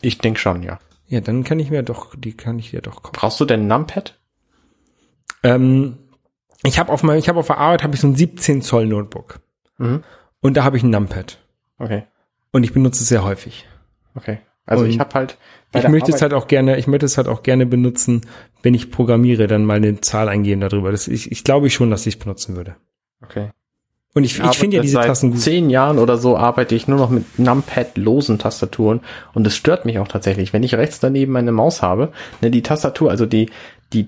[0.00, 0.78] Ich denke schon, ja.
[1.06, 3.12] Ja, dann kann ich mir doch, die kann ich ja doch kaufen.
[3.14, 4.18] Brauchst du denn ein Numpad?
[5.42, 5.98] Ähm,
[6.62, 8.86] ich habe auf meinem, ich habe auf der Arbeit habe ich so ein 17 Zoll
[8.86, 9.40] Notebook
[9.76, 10.02] Mhm.
[10.40, 11.38] und da habe ich ein Numpad
[11.78, 12.04] Okay,
[12.52, 13.66] und ich benutze es sehr häufig.
[14.14, 14.38] okay.
[14.66, 15.36] Also Und ich habe halt.
[15.74, 18.22] Ich möchte es Arbeit- halt auch gerne, ich möchte es halt auch gerne benutzen,
[18.62, 20.90] wenn ich programmiere, dann mal eine Zahl eingeben darüber.
[20.90, 22.76] Das, ich, ich glaube schon, dass ich es benutzen würde.
[23.22, 23.50] Okay.
[24.16, 25.40] Und ich, ich finde ja diese seit Tasten gut.
[25.40, 29.00] zehn Jahren oder so arbeite ich nur noch mit Numpad-losen Tastaturen
[29.32, 32.62] und es stört mich auch tatsächlich, wenn ich rechts daneben meine Maus habe, ne, die
[32.62, 33.50] Tastatur, also die,
[33.92, 34.06] die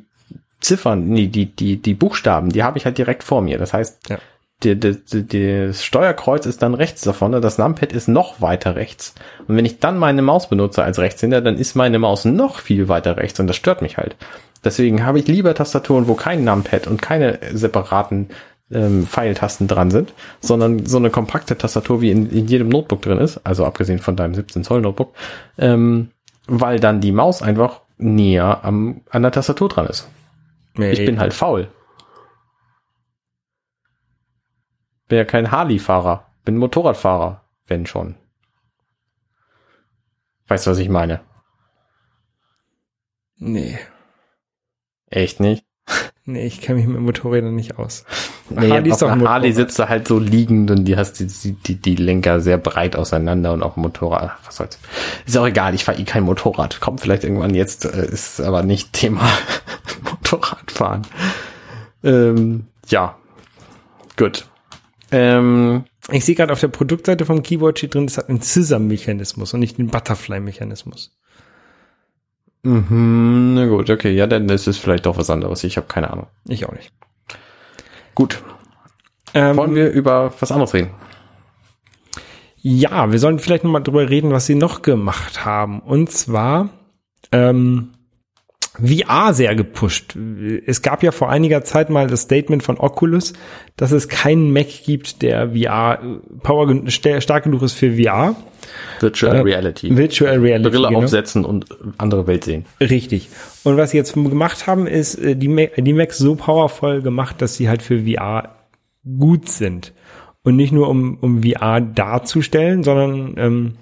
[0.60, 3.58] Ziffern, nee, die, die, die Buchstaben, die habe ich halt direkt vor mir.
[3.58, 4.18] Das heißt, Ja.
[4.62, 8.74] Die, die, die, das Steuerkreuz ist dann rechts davon und das Numpad ist noch weiter
[8.74, 9.14] rechts.
[9.46, 12.88] Und wenn ich dann meine Maus benutze als Rechtshänder, dann ist meine Maus noch viel
[12.88, 14.16] weiter rechts und das stört mich halt.
[14.64, 18.30] Deswegen habe ich lieber Tastaturen, wo kein Numpad und keine separaten
[18.70, 23.18] ähm, Pfeiltasten dran sind, sondern so eine kompakte Tastatur wie in, in jedem Notebook drin
[23.18, 25.14] ist, also abgesehen von deinem 17 Zoll Notebook,
[25.58, 26.10] ähm,
[26.46, 30.08] weil dann die Maus einfach näher am, an der Tastatur dran ist.
[30.74, 31.68] Nee, Ich bin halt faul.
[35.08, 38.16] Bin ja kein Harley-Fahrer, bin Motorradfahrer, wenn schon.
[40.48, 41.20] Weißt du, was ich meine?
[43.38, 43.78] nee,
[45.08, 45.64] Echt nicht?
[46.24, 48.04] nee, ich kenne mich mit Motorrädern nicht aus.
[48.48, 49.54] Nee, Harley ist doch Harley Motorrad.
[49.56, 53.52] sitzt du halt so liegend und die hast die, die, die, Lenker sehr breit auseinander
[53.52, 54.36] und auch Motorrad.
[54.44, 54.78] Was soll's.
[55.26, 56.80] Ist auch egal, ich fahre eh kein Motorrad.
[56.80, 59.28] Kommt vielleicht irgendwann jetzt, äh, ist aber nicht Thema
[60.04, 61.02] Motorradfahren.
[62.04, 63.16] Ähm, ja,
[64.16, 64.46] gut.
[65.10, 69.54] Ähm, Ich sehe gerade auf der Produktseite vom Keyboard steht drin, es hat einen Scissor-Mechanismus
[69.54, 71.16] und nicht einen Butterfly-Mechanismus.
[72.62, 75.62] mhm, na gut, okay, ja, dann ist es vielleicht doch was anderes.
[75.64, 76.26] Ich habe keine Ahnung.
[76.48, 76.92] Ich auch nicht.
[78.14, 78.42] Gut,
[79.34, 80.90] Ähm, wollen wir über was anderes reden?
[82.62, 85.80] Ja, wir sollen vielleicht nochmal drüber reden, was sie noch gemacht haben.
[85.80, 86.70] Und zwar
[87.30, 87.92] ähm,
[88.82, 90.16] VR sehr gepusht.
[90.66, 93.32] Es gab ja vor einiger Zeit mal das Statement von Oculus,
[93.76, 98.36] dass es keinen Mac gibt, der VR äh, Power stark genug ist für VR.
[99.00, 99.96] Virtual Äh, Reality.
[99.96, 100.70] Virtual Reality.
[100.70, 101.02] Brille genau.
[101.02, 101.66] aufsetzen und
[101.98, 102.64] andere Welt sehen.
[102.80, 103.28] Richtig.
[103.64, 107.40] Und was sie jetzt gemacht haben, ist äh, die, Mac, die Macs so powervoll gemacht,
[107.40, 108.56] dass sie halt für VR
[109.04, 109.92] gut sind.
[110.42, 113.72] Und nicht nur um, um VR darzustellen, sondern ähm,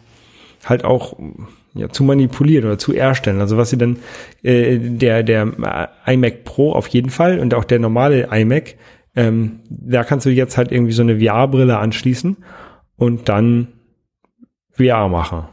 [0.64, 1.16] halt auch
[1.74, 3.40] ja, zu manipulieren oder zu erstellen.
[3.40, 3.98] Also was sie dann,
[4.42, 5.52] äh, der, der
[6.06, 8.76] iMac Pro auf jeden Fall und auch der normale iMac,
[9.16, 12.36] ähm, da kannst du jetzt halt irgendwie so eine VR-Brille anschließen
[12.96, 13.68] und dann
[14.72, 15.44] VR machen.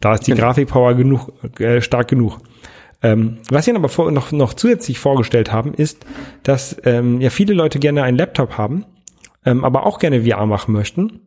[0.00, 0.42] Da ist die Genau.
[0.44, 2.38] Grafikpower genug, äh, stark genug.
[3.02, 6.04] Ähm, was sie dann aber vor, noch, noch zusätzlich vorgestellt haben, ist,
[6.42, 8.84] dass ähm, ja viele Leute gerne einen Laptop haben,
[9.44, 11.20] ähm, aber auch gerne VR machen möchten.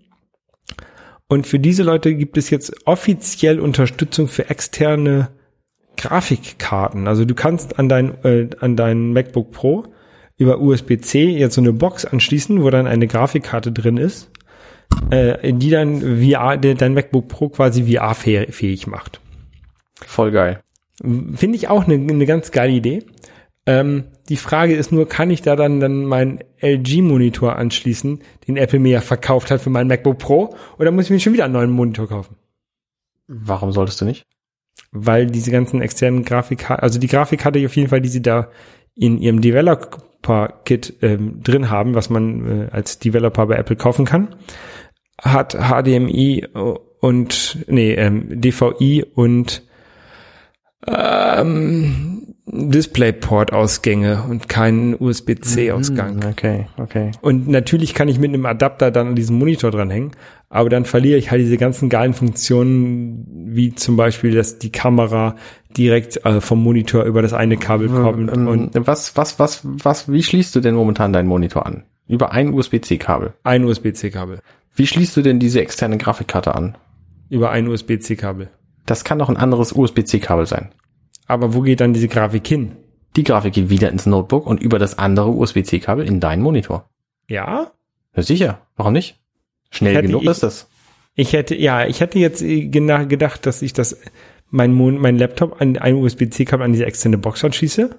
[1.32, 5.30] Und für diese Leute gibt es jetzt offiziell Unterstützung für externe
[5.96, 7.08] Grafikkarten.
[7.08, 9.86] Also du kannst an dein, äh, an dein MacBook Pro
[10.38, 14.30] über USB-C jetzt so eine Box anschließen, wo dann eine Grafikkarte drin ist,
[15.10, 19.22] äh, die dann VR, de- dein MacBook Pro quasi VR-fähig macht.
[20.06, 20.60] Voll geil.
[21.02, 23.04] Finde ich auch eine, eine ganz geile Idee.
[23.66, 28.80] Ähm, die Frage ist nur, kann ich da dann, dann meinen LG-Monitor anschließen, den Apple
[28.80, 31.54] mir ja verkauft hat für meinen MacBook Pro, oder muss ich mir schon wieder einen
[31.54, 32.38] neuen Monitor kaufen?
[33.28, 34.26] Warum solltest du nicht?
[34.94, 38.48] Weil diese ganzen externen Grafikkarten, also die Grafikkarte auf jeden Fall, die sie da
[38.96, 44.34] in ihrem Developer-Kit ähm, drin haben, was man äh, als Developer bei Apple kaufen kann,
[45.22, 46.48] hat HDMI
[47.02, 49.62] und nee, ähm, DVI und
[50.88, 56.22] ähm, DisplayPort-Ausgänge und keinen USB-C-Ausgang.
[56.24, 57.12] Hm, Okay, okay.
[57.22, 60.12] Und natürlich kann ich mit einem Adapter dann an diesem Monitor dranhängen,
[60.50, 65.36] aber dann verliere ich halt diese ganzen geilen Funktionen, wie zum Beispiel, dass die Kamera
[65.78, 70.12] direkt äh, vom Monitor über das eine Kabel kommt Ähm, und was, was, was, was,
[70.12, 71.84] wie schließt du denn momentan deinen Monitor an?
[72.08, 73.34] Über ein USB-C-Kabel.
[73.44, 74.40] ein USB-C-Kabel.
[74.76, 76.76] Wie schließt du denn diese externe Grafikkarte an?
[77.30, 78.50] Über ein USB-C-Kabel.
[78.86, 80.70] Das kann doch ein anderes USB-C-Kabel sein.
[81.28, 82.76] Aber wo geht dann diese Grafik hin?
[83.16, 86.90] Die Grafik geht wieder ins Notebook und über das andere USB-C-Kabel in deinen Monitor.
[87.28, 87.72] Ja?
[88.16, 88.62] Ja, sicher.
[88.76, 89.20] Warum nicht?
[89.70, 90.68] Schnell Hätte genug ich- ist das.
[91.16, 93.98] Ich hätte, ja, ich hätte jetzt äh, gedacht, dass ich das,
[94.50, 97.98] mein, Mon mein Laptop an ein USB-C-Kabel an diese externe Box anschließe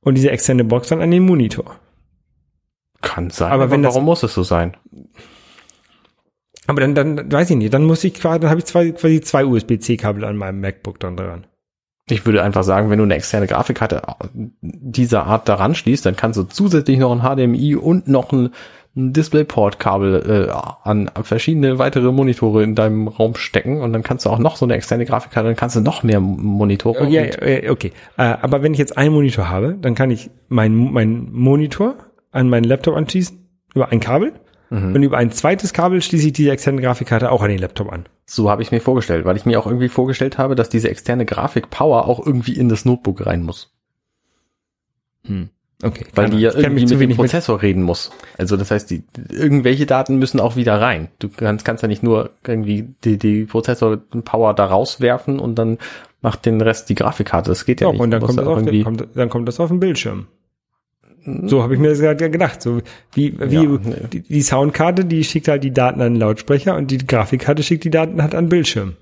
[0.00, 1.76] und diese externe Box dann an den Monitor.
[3.00, 3.50] Kann sein.
[3.50, 4.76] Aber Aber, wenn das- warum muss es so sein?
[6.66, 9.20] Aber dann, dann weiß ich nicht, dann muss ich quasi, dann habe ich zwei, quasi
[9.22, 11.46] zwei USB-C-Kabel an meinem MacBook dann dran.
[12.08, 14.02] Ich würde einfach sagen, wenn du eine externe Grafikkarte
[14.60, 18.50] dieser Art daran schließt, dann kannst du zusätzlich noch ein HDMI und noch ein,
[18.96, 20.52] ein DisplayPort-Kabel äh,
[20.82, 24.66] an verschiedene weitere Monitore in deinem Raum stecken und dann kannst du auch noch so
[24.66, 27.06] eine externe Grafikkarte, dann kannst du noch mehr Monitore.
[27.08, 27.92] Ja, ja, okay.
[28.16, 31.94] Äh, aber wenn ich jetzt einen Monitor habe, dann kann ich meinen mein Monitor
[32.32, 33.38] an meinen Laptop anschließen
[33.74, 34.32] über ein Kabel
[34.72, 34.94] Mhm.
[34.94, 38.06] und über ein zweites Kabel schließe ich diese externe Grafikkarte auch an den Laptop an.
[38.26, 41.26] So habe ich mir vorgestellt, weil ich mir auch irgendwie vorgestellt habe, dass diese externe
[41.26, 43.70] Grafik-Power auch irgendwie in das Notebook rein muss.
[45.84, 46.04] Okay.
[46.14, 48.12] Weil die ja irgendwie mit dem wenig mit- Prozessor reden muss.
[48.38, 51.08] Also das heißt, die, irgendwelche Daten müssen auch wieder rein.
[51.18, 55.78] Du kannst, kannst ja nicht nur irgendwie die, die Prozessor-Power da rauswerfen und dann
[56.20, 57.50] macht den Rest die Grafikkarte.
[57.50, 58.00] Das geht ja Doch, nicht.
[58.00, 60.26] und dann kommt, das auf den, irgendwie- kommt, dann kommt das auf den Bildschirm.
[61.24, 62.62] So habe ich mir das gerade gedacht.
[62.62, 62.80] So
[63.14, 63.94] wie, wie Ja, nee.
[64.12, 67.84] die, die Soundkarte, die schickt halt die Daten an den Lautsprecher und die Grafikkarte schickt
[67.84, 68.96] die Daten halt an den Bildschirm.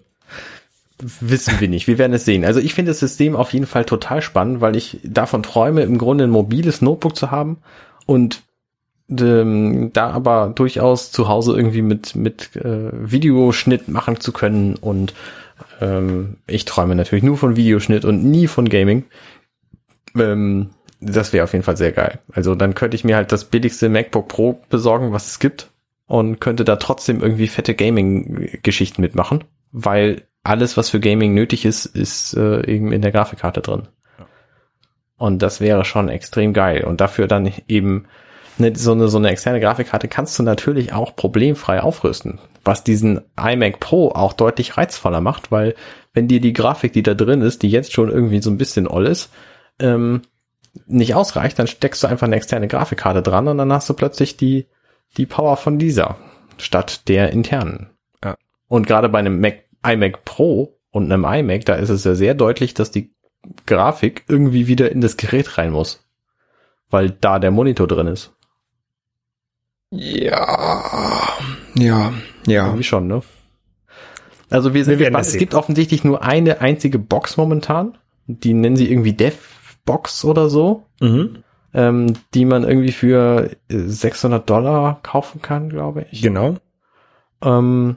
[0.99, 1.87] Wissen wir nicht.
[1.87, 2.45] Wir werden es sehen.
[2.45, 5.97] Also ich finde das System auf jeden Fall total spannend, weil ich davon träume, im
[5.97, 7.59] Grunde ein mobiles Notebook zu haben
[8.05, 8.43] und
[9.19, 14.77] ähm, da aber durchaus zu Hause irgendwie mit, mit äh, Videoschnitt machen zu können.
[14.77, 15.15] Und
[15.81, 19.05] ähm, ich träume natürlich nur von Videoschnitt und nie von Gaming.
[20.17, 20.71] Ähm,
[21.01, 22.19] das wäre auf jeden Fall sehr geil.
[22.33, 25.71] Also dann könnte ich mir halt das billigste MacBook Pro besorgen, was es gibt
[26.07, 31.87] und könnte da trotzdem irgendwie fette Gaming-Geschichten mitmachen, weil alles, was für Gaming nötig ist,
[31.87, 33.89] ist äh, eben in der Grafikkarte drin.
[35.17, 36.85] Und das wäre schon extrem geil.
[36.85, 38.07] Und dafür dann eben
[38.59, 43.21] ne, so, eine, so eine externe Grafikkarte kannst du natürlich auch problemfrei aufrüsten, was diesen
[43.39, 45.75] iMac Pro auch deutlich reizvoller macht, weil
[46.15, 48.89] wenn dir die Grafik, die da drin ist, die jetzt schon irgendwie so ein bisschen
[48.89, 49.31] oll ist,
[49.79, 50.23] ähm,
[50.87, 54.37] nicht ausreicht, dann steckst du einfach eine externe Grafikkarte dran und dann hast du plötzlich
[54.37, 54.67] die,
[55.17, 56.17] die Power von dieser
[56.59, 57.91] statt der internen.
[58.23, 58.37] Ja.
[58.69, 62.35] Und gerade bei einem Mac, iMac Pro und einem iMac, da ist es ja sehr
[62.35, 63.13] deutlich, dass die
[63.67, 66.07] Grafik irgendwie wieder in das Gerät rein muss.
[66.91, 68.33] Weil da der Monitor drin ist.
[69.91, 71.39] Ja,
[71.75, 72.13] ja,
[72.47, 72.67] ja.
[72.67, 73.23] Irgendwie schon, ne?
[74.51, 75.27] Also wir sind Wir gespannt.
[75.27, 77.97] es gibt offensichtlich nur eine einzige Box momentan.
[78.27, 79.13] Die nennen sie irgendwie
[79.87, 80.85] Dev-Box oder so.
[81.01, 81.45] Mhm.
[81.73, 86.21] ähm, die man irgendwie für äh, 600 Dollar kaufen kann, glaube ich.
[86.21, 86.57] Genau.
[87.43, 87.97] Ähm,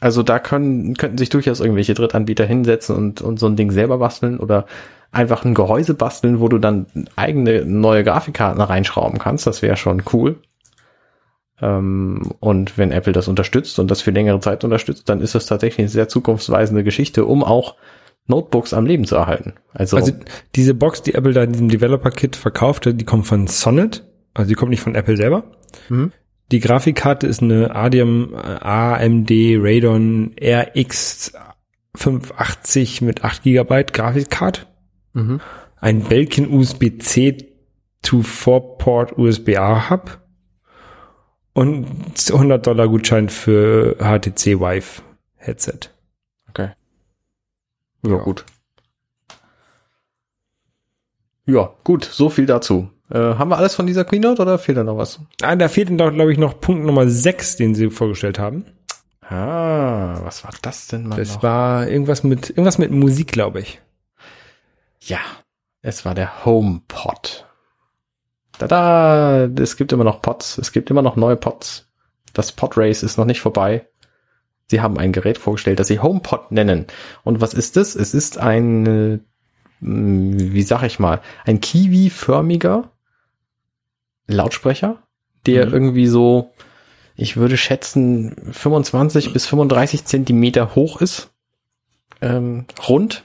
[0.00, 3.98] also da können, könnten sich durchaus irgendwelche Drittanbieter hinsetzen und, und so ein Ding selber
[3.98, 4.66] basteln oder
[5.12, 6.86] einfach ein Gehäuse basteln, wo du dann
[7.16, 9.46] eigene neue Grafikkarten reinschrauben kannst.
[9.46, 10.36] Das wäre schon cool.
[11.60, 15.46] Ähm, und wenn Apple das unterstützt und das für längere Zeit unterstützt, dann ist das
[15.46, 17.74] tatsächlich eine sehr zukunftsweisende Geschichte, um auch
[18.26, 19.54] Notebooks am Leben zu erhalten.
[19.72, 20.12] Also, Also
[20.54, 24.04] diese Box, die Apple da in diesem Developer-Kit verkaufte, die kommt von Sonnet.
[24.34, 25.44] Also die kommt nicht von Apple selber.
[25.88, 26.12] Mhm.
[26.52, 31.32] Die Grafikkarte ist eine ADM, AMD Radeon RX
[31.96, 34.62] 580 mit 8 GB Grafikkarte.
[35.12, 35.40] mhm.
[35.82, 37.38] Ein Belkin USB-C
[38.02, 40.20] to 4 Port USB-A Hub
[41.54, 41.86] und
[42.30, 45.02] 100 Dollar Gutschein für HTC Vive
[45.36, 45.90] Headset.
[48.02, 48.18] Ja, Ja.
[48.18, 48.44] gut.
[51.46, 52.90] Ja, gut, so viel dazu.
[53.10, 55.20] Äh, haben wir alles von dieser Keynote oder fehlt da noch was?
[55.42, 58.66] Ah, da fehlt doch, glaube ich, noch Punkt Nummer 6, den sie vorgestellt haben.
[59.22, 61.42] Ah, was war das denn mal Das noch?
[61.42, 63.80] war irgendwas mit, irgendwas mit Musik, glaube ich.
[65.00, 65.18] ja,
[65.82, 67.46] es war der HomePod.
[68.58, 71.88] Tada, es gibt immer noch Pods, es gibt immer noch neue Pods.
[72.34, 73.88] Das Podrace ist noch nicht vorbei.
[74.70, 76.86] Sie haben ein Gerät vorgestellt, das sie HomePod nennen.
[77.24, 77.96] Und was ist es?
[77.96, 79.18] Es ist eine
[79.80, 82.90] mh, wie sag ich mal, ein Kiwi-förmiger
[84.28, 85.02] Lautsprecher,
[85.46, 85.72] der Mhm.
[85.72, 86.52] irgendwie so,
[87.16, 91.30] ich würde schätzen, 25 bis 35 Zentimeter hoch ist,
[92.20, 93.24] ähm, rund,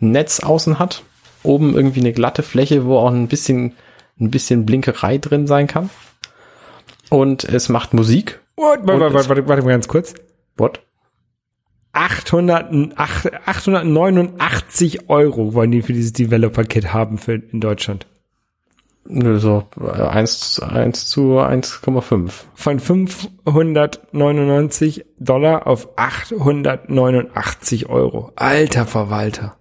[0.00, 1.04] Netz außen hat,
[1.44, 3.74] oben irgendwie eine glatte Fläche, wo auch ein bisschen,
[4.18, 5.88] ein bisschen Blinkerei drin sein kann.
[7.10, 8.40] Und es macht Musik.
[8.56, 8.80] What?
[8.82, 10.14] Warte, warte, warte, warte mal ganz kurz.
[10.60, 10.80] What?
[11.92, 18.06] 800, ach- 889 Euro wollen die für dieses Developer-Kit haben für, in Deutschland.
[19.06, 22.44] Nö, So, äh, 1, 1 zu 1,5.
[22.54, 28.30] Von 599 Dollar auf 889 Euro.
[28.36, 29.56] Alter Verwalter.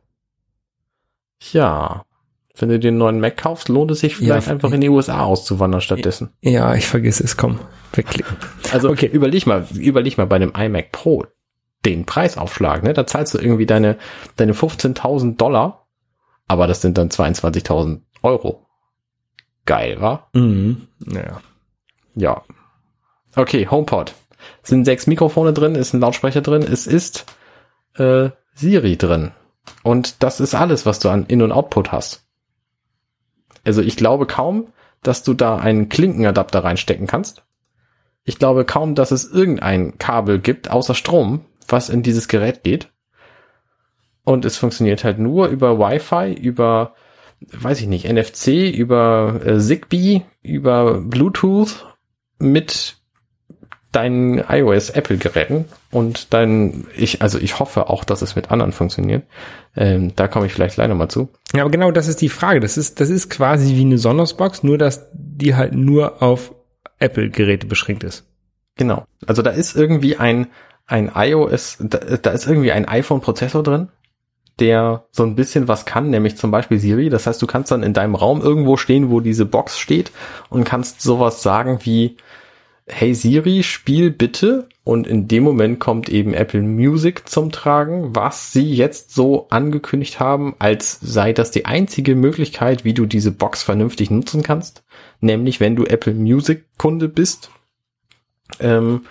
[1.51, 2.03] Ja.
[2.59, 5.23] Wenn du den neuen Mac kaufst, lohnt es sich vielleicht Ja, einfach in die USA
[5.23, 6.33] auszuwandern stattdessen.
[6.41, 7.59] Ja, ich vergesse es, komm.
[7.93, 8.35] Wegklicken.
[8.71, 9.07] Also Okay.
[9.07, 11.25] überleg mal, überleg mal bei dem iMac Pro
[11.85, 12.93] den Preisaufschlag, ne?
[12.93, 13.97] Da zahlst du irgendwie deine,
[14.35, 15.87] deine 15.000 Dollar,
[16.47, 18.65] aber das sind dann 22.000 Euro.
[19.65, 20.27] Geil, wa?
[20.33, 20.87] Mhm.
[20.99, 21.41] Naja.
[22.15, 22.41] Ja.
[23.35, 24.13] Okay, HomePod.
[24.63, 27.25] Sind sechs Mikrofone drin, ist ein Lautsprecher drin, es ist
[27.95, 29.31] äh, Siri drin.
[29.83, 32.25] Und das ist alles, was du an In- und Output hast.
[33.63, 34.67] Also ich glaube kaum,
[35.03, 37.43] dass du da einen Klinkenadapter reinstecken kannst.
[38.23, 42.91] Ich glaube kaum, dass es irgendein Kabel gibt, außer Strom, was in dieses Gerät geht.
[44.23, 46.93] Und es funktioniert halt nur über Wi-Fi, über,
[47.39, 51.87] weiß ich nicht, NFC, über äh, Zigbee, über Bluetooth
[52.37, 52.98] mit
[53.91, 58.71] deinen iOS Apple Geräten und dann ich also ich hoffe auch, dass es mit anderen
[58.71, 59.23] funktioniert.
[59.75, 61.29] Ähm, da komme ich vielleicht noch mal zu.
[61.53, 62.59] Ja, aber genau das ist die Frage.
[62.59, 66.53] Das ist, das ist quasi wie eine Sonos-Box, nur dass die halt nur auf
[66.99, 68.25] Apple-Geräte beschränkt ist.
[68.75, 69.05] Genau.
[69.25, 70.47] Also da ist irgendwie ein
[70.89, 73.89] ein iOS, da, da ist irgendwie ein iPhone Prozessor drin,
[74.59, 77.09] der so ein bisschen was kann, nämlich zum Beispiel Siri.
[77.09, 80.11] Das heißt, du kannst dann in deinem Raum irgendwo stehen, wo diese Box steht
[80.49, 82.17] und kannst sowas sagen wie
[82.91, 84.67] Hey Siri, spiel bitte.
[84.83, 90.19] Und in dem Moment kommt eben Apple Music zum Tragen, was sie jetzt so angekündigt
[90.19, 94.83] haben, als sei das die einzige Möglichkeit, wie du diese Box vernünftig nutzen kannst.
[95.21, 97.51] Nämlich, wenn du Apple Music Kunde bist.
[98.59, 99.05] Ähm,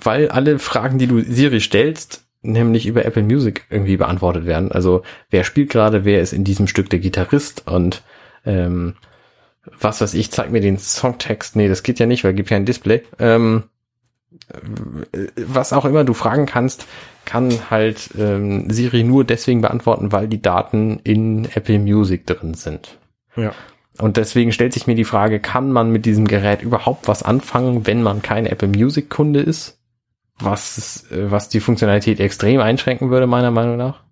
[0.00, 4.70] weil alle Fragen, die du Siri stellst, nämlich über Apple Music irgendwie beantwortet werden.
[4.70, 8.02] Also wer spielt gerade, wer ist in diesem Stück der Gitarrist und
[8.46, 8.94] ähm,
[9.80, 11.56] was weiß ich, zeig mir den Songtext.
[11.56, 13.02] Nee, das geht ja nicht, weil gibt ja ein Display.
[13.18, 13.64] Ähm,
[15.12, 16.86] äh, was auch immer du fragen kannst,
[17.24, 22.98] kann halt ähm, Siri nur deswegen beantworten, weil die Daten in Apple Music drin sind.
[23.36, 23.52] Ja.
[23.98, 27.86] Und deswegen stellt sich mir die Frage, kann man mit diesem Gerät überhaupt was anfangen,
[27.86, 29.78] wenn man kein Apple Music Kunde ist?
[30.38, 34.03] Was, äh, was die Funktionalität extrem einschränken würde, meiner Meinung nach.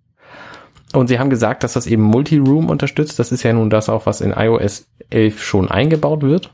[0.93, 3.17] Und sie haben gesagt, dass das eben Multi-Room unterstützt.
[3.19, 6.53] Das ist ja nun das auch, was in iOS 11 schon eingebaut wird.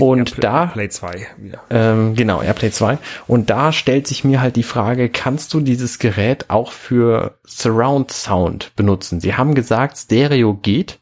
[0.00, 1.62] Und Play, da- Play 2 wieder.
[1.70, 2.98] Ähm, genau, AirPlay 2.
[3.26, 8.10] Und da stellt sich mir halt die Frage, kannst du dieses Gerät auch für Surround
[8.12, 9.20] Sound benutzen?
[9.20, 10.98] Sie haben gesagt, Stereo geht.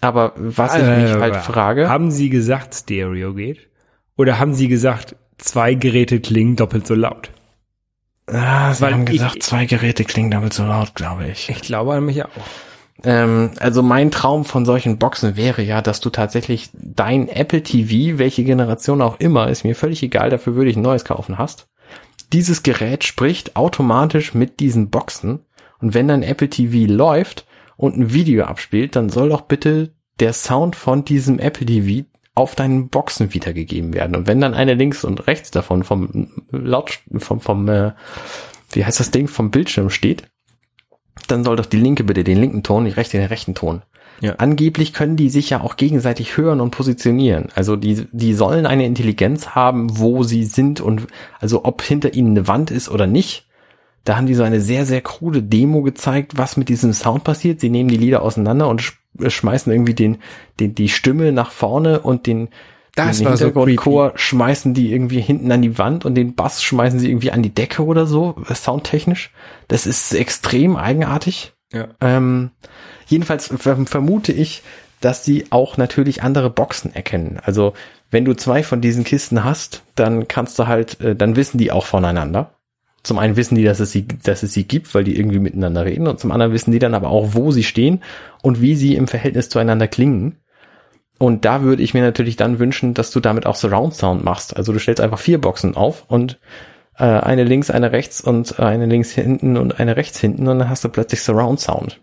[0.00, 3.68] Aber was ich mich Äh, halt frage, Haben Sie gesagt, Stereo geht?
[4.16, 7.30] Oder haben Sie gesagt, zwei Geräte klingen doppelt so laut?
[8.32, 11.48] Ah, sie weil haben ich- gesagt, zwei Geräte klingen damit so laut, glaube ich.
[11.48, 12.28] Ich glaube an mich auch.
[13.04, 18.18] Ähm, also mein Traum von solchen Boxen wäre ja, dass du tatsächlich dein Apple TV,
[18.18, 21.68] welche Generation auch immer, ist mir völlig egal, dafür würde ich ein neues kaufen, hast.
[22.32, 25.40] Dieses Gerät spricht automatisch mit diesen Boxen
[25.80, 27.44] und wenn dein Apple TV läuft
[27.76, 32.54] und ein Video abspielt, dann soll doch bitte der Sound von diesem Apple TV auf
[32.54, 34.16] deinen Boxen wiedergegeben werden.
[34.16, 37.92] Und wenn dann eine links und rechts davon vom Laut, vom, vom, äh,
[38.70, 40.24] wie heißt das Ding, vom Bildschirm steht,
[41.28, 43.82] dann soll doch die linke bitte den linken Ton, die rechte den rechten Ton.
[44.20, 44.36] Ja.
[44.38, 47.48] Angeblich können die sich ja auch gegenseitig hören und positionieren.
[47.54, 51.08] Also die, die sollen eine Intelligenz haben, wo sie sind und
[51.40, 53.46] also ob hinter ihnen eine Wand ist oder nicht.
[54.04, 57.60] Da haben die so eine sehr, sehr krude Demo gezeigt, was mit diesem Sound passiert.
[57.60, 58.82] Sie nehmen die Lieder auseinander und
[59.26, 60.18] schmeißen irgendwie den,
[60.60, 62.48] den, die Stimme nach vorne und den,
[62.94, 66.62] Das den war so Hintergrundchor schmeißen die irgendwie hinten an die Wand und den Bass
[66.62, 69.30] schmeißen sie irgendwie an die Decke oder so, äh, soundtechnisch.
[69.68, 71.52] Das ist extrem eigenartig.
[71.72, 71.88] Ja.
[72.00, 72.50] Ähm,
[73.06, 74.62] jedenfalls ver- vermute ich,
[75.00, 77.38] dass sie auch natürlich andere Boxen erkennen.
[77.42, 77.72] Also
[78.10, 81.72] wenn du zwei von diesen Kisten hast, dann kannst du halt, äh, dann wissen die
[81.72, 82.54] auch voneinander.
[83.02, 85.84] Zum einen wissen die, dass es sie, dass es sie gibt, weil die irgendwie miteinander
[85.84, 88.02] reden, und zum anderen wissen die dann aber auch, wo sie stehen
[88.42, 90.38] und wie sie im Verhältnis zueinander klingen.
[91.18, 94.56] Und da würde ich mir natürlich dann wünschen, dass du damit auch Surround Sound machst.
[94.56, 96.38] Also du stellst einfach vier Boxen auf und
[96.98, 100.68] äh, eine links, eine rechts und eine links hinten und eine rechts hinten und dann
[100.68, 102.00] hast du plötzlich Surround Sound.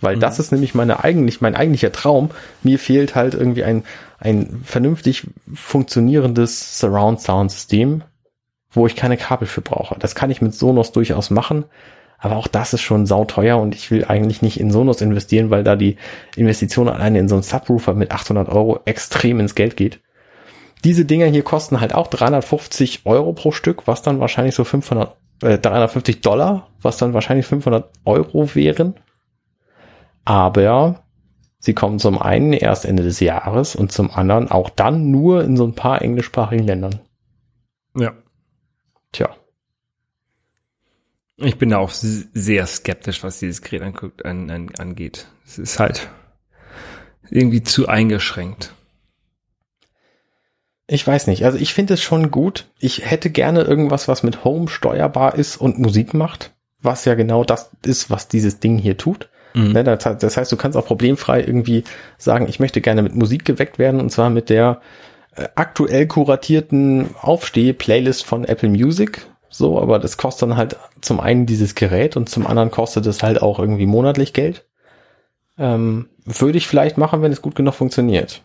[0.00, 0.20] Weil Mhm.
[0.20, 2.30] das ist nämlich meine eigentlich, mein eigentlicher Traum.
[2.62, 3.84] Mir fehlt halt irgendwie ein,
[4.18, 8.02] ein vernünftig funktionierendes Surround Sound System,
[8.70, 9.96] wo ich keine Kabel für brauche.
[9.98, 11.64] Das kann ich mit Sonos durchaus machen.
[12.18, 15.62] Aber auch das ist schon sauteuer und ich will eigentlich nicht in Sonos investieren, weil
[15.62, 15.96] da die
[16.36, 20.00] Investition alleine in so einen Subwoofer mit 800 Euro extrem ins Geld geht.
[20.84, 25.16] Diese Dinger hier kosten halt auch 350 Euro pro Stück, was dann wahrscheinlich so 500,
[25.42, 28.94] äh, 350 Dollar, was dann wahrscheinlich 500 Euro wären.
[30.24, 31.04] Aber
[31.58, 35.56] sie kommen zum einen erst Ende des Jahres und zum anderen auch dann nur in
[35.56, 37.00] so ein paar englischsprachigen Ländern.
[37.96, 38.12] Ja.
[39.12, 39.34] Tja.
[41.36, 45.28] Ich bin da auch sehr skeptisch, was dieses Gerät anguckt, an, an, angeht.
[45.46, 46.08] Es ist halt
[47.30, 48.74] irgendwie zu eingeschränkt.
[50.88, 51.44] Ich weiß nicht.
[51.44, 52.66] Also ich finde es schon gut.
[52.80, 57.44] Ich hätte gerne irgendwas, was mit Home steuerbar ist und Musik macht, was ja genau
[57.44, 59.28] das ist, was dieses Ding hier tut.
[59.54, 59.72] Mhm.
[59.72, 61.84] Ne, das, heißt, du kannst auch problemfrei irgendwie
[62.16, 64.80] sagen, ich möchte gerne mit Musik geweckt werden und zwar mit der
[65.54, 69.26] aktuell kuratierten Aufsteh-Playlist von Apple Music.
[69.50, 73.22] So, aber das kostet dann halt zum einen dieses Gerät und zum anderen kostet es
[73.22, 74.66] halt auch irgendwie monatlich Geld.
[75.58, 78.42] Ähm, würde ich vielleicht machen, wenn es gut genug funktioniert.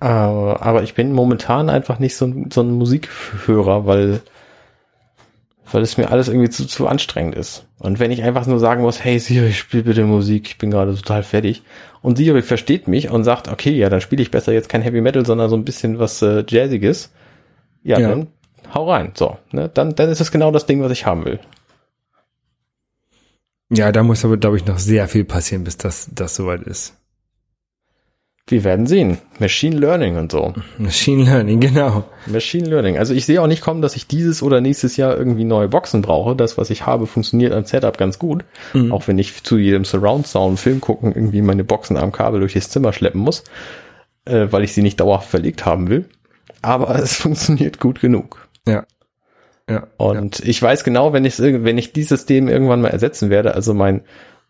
[0.00, 4.20] Äh, aber ich bin momentan einfach nicht so, so ein Musikhörer, weil,
[5.72, 7.66] weil es mir alles irgendwie zu, zu anstrengend ist.
[7.78, 10.94] Und wenn ich einfach nur sagen muss, hey Siri, spiel bitte Musik, ich bin gerade
[10.94, 11.62] total fertig.
[12.02, 15.00] Und Siri versteht mich und sagt, okay, ja, dann spiele ich besser jetzt kein Heavy
[15.00, 17.12] Metal, sondern so ein bisschen was äh, Jazziges.
[17.82, 18.08] Ja, Ja.
[18.10, 18.28] dann
[18.74, 19.12] hau rein.
[19.14, 19.70] So, ne?
[19.72, 21.40] dann, dann ist es genau das Ding, was ich haben will.
[23.70, 26.97] Ja, da muss aber, glaube ich, noch sehr viel passieren, bis das, das soweit ist.
[28.50, 29.18] Wir werden sehen.
[29.38, 30.54] Machine Learning und so.
[30.78, 32.04] Machine Learning, genau.
[32.26, 32.98] Machine Learning.
[32.98, 36.02] Also ich sehe auch nicht kommen, dass ich dieses oder nächstes Jahr irgendwie neue Boxen
[36.02, 36.34] brauche.
[36.34, 38.44] Das, was ich habe, funktioniert am Setup ganz gut.
[38.72, 38.90] Mhm.
[38.90, 42.54] Auch wenn ich zu jedem Surround Sound Film gucken irgendwie meine Boxen am Kabel durch
[42.54, 43.44] das Zimmer schleppen muss,
[44.24, 46.06] äh, weil ich sie nicht dauerhaft verlegt haben will.
[46.62, 48.48] Aber es funktioniert gut genug.
[48.66, 48.84] Ja.
[49.68, 49.86] Ja.
[49.98, 53.74] Und ich weiß genau, wenn ich wenn ich dieses System irgendwann mal ersetzen werde, also
[53.74, 54.00] mein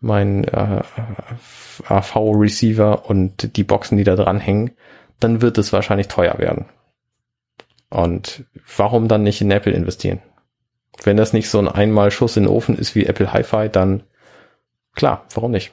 [0.01, 0.83] mein äh,
[1.87, 4.73] AV Receiver und die Boxen, die da dran hängen,
[5.21, 6.67] dann wird es wahrscheinlich teuer werden.
[7.91, 8.45] Und
[8.77, 10.21] warum dann nicht in Apple investieren?
[11.03, 14.03] Wenn das nicht so ein einmal Schuss in den Ofen ist wie Apple Hi-Fi, dann
[14.95, 15.73] klar, warum nicht?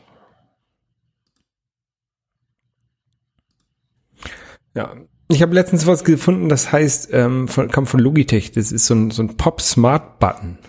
[4.76, 4.94] Ja.
[5.28, 8.94] Ich habe letztens was gefunden, das heißt, ähm, von, kam von Logitech, das ist so
[8.94, 10.60] ein, so ein Pop-Smart-Button,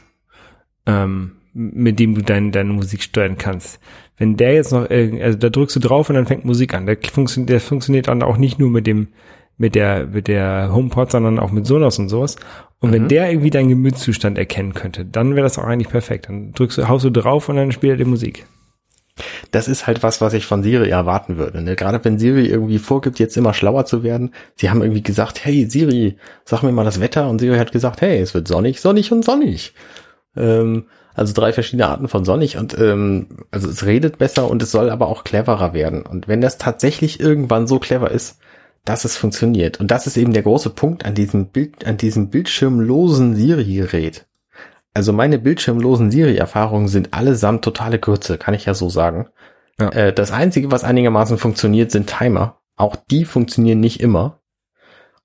[0.86, 3.80] ähm, mit dem du dein, deine Musik steuern kannst.
[4.16, 6.86] Wenn der jetzt noch, also da drückst du drauf und dann fängt Musik an.
[6.86, 9.08] Der, funktioniert, der funktioniert dann auch nicht nur mit dem,
[9.58, 12.36] mit der, mit der HomePod, sondern auch mit Sonos und sowas.
[12.80, 16.28] Und wenn der irgendwie deinen Gemütszustand erkennen könnte, dann wäre das auch eigentlich perfekt.
[16.28, 18.46] Dann drückst du, haust du drauf und dann spielt er die Musik.
[19.50, 21.62] Das ist halt was, was ich von Siri erwarten würde.
[21.62, 21.74] Ne?
[21.74, 24.32] Gerade wenn Siri irgendwie vorgibt, jetzt immer schlauer zu werden.
[24.56, 27.28] Sie haben irgendwie gesagt, hey Siri, sag mir mal das Wetter.
[27.30, 29.72] Und Siri hat gesagt, hey, es wird sonnig, sonnig und sonnig.
[30.36, 30.84] Ähm,
[31.16, 32.58] also drei verschiedene Arten von sonnig.
[32.58, 36.02] Und ähm, also es redet besser und es soll aber auch cleverer werden.
[36.02, 38.38] Und wenn das tatsächlich irgendwann so clever ist,
[38.84, 39.80] dass es funktioniert.
[39.80, 44.26] Und das ist eben der große Punkt an diesem Bild, an diesem bildschirmlosen Siri-Gerät.
[44.94, 49.28] Also meine bildschirmlosen Siri-Erfahrungen sind allesamt totale Grütze, kann ich ja so sagen.
[49.80, 49.88] Ja.
[49.90, 52.60] Äh, das Einzige, was einigermaßen funktioniert, sind Timer.
[52.76, 54.40] Auch die funktionieren nicht immer.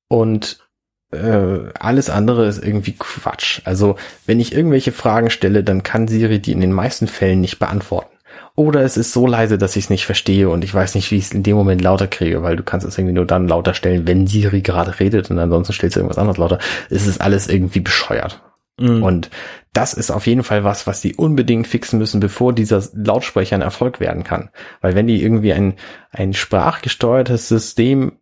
[0.07, 0.70] Und
[1.11, 3.61] äh, alles andere ist irgendwie Quatsch.
[3.65, 7.59] Also wenn ich irgendwelche Fragen stelle, dann kann Siri die in den meisten Fällen nicht
[7.59, 8.09] beantworten.
[8.55, 11.17] Oder es ist so leise, dass ich es nicht verstehe und ich weiß nicht, wie
[11.17, 13.73] ich es in dem Moment lauter kriege, weil du kannst es irgendwie nur dann lauter
[13.73, 16.59] stellen, wenn Siri gerade redet und ansonsten stellst du irgendwas anderes lauter.
[16.89, 18.41] Es ist alles irgendwie bescheuert.
[18.77, 19.03] Mhm.
[19.03, 19.29] Und
[19.73, 23.61] das ist auf jeden Fall was, was die unbedingt fixen müssen, bevor dieser Lautsprecher ein
[23.61, 24.49] Erfolg werden kann.
[24.81, 25.75] Weil wenn die irgendwie ein,
[26.11, 28.13] ein sprachgesteuertes System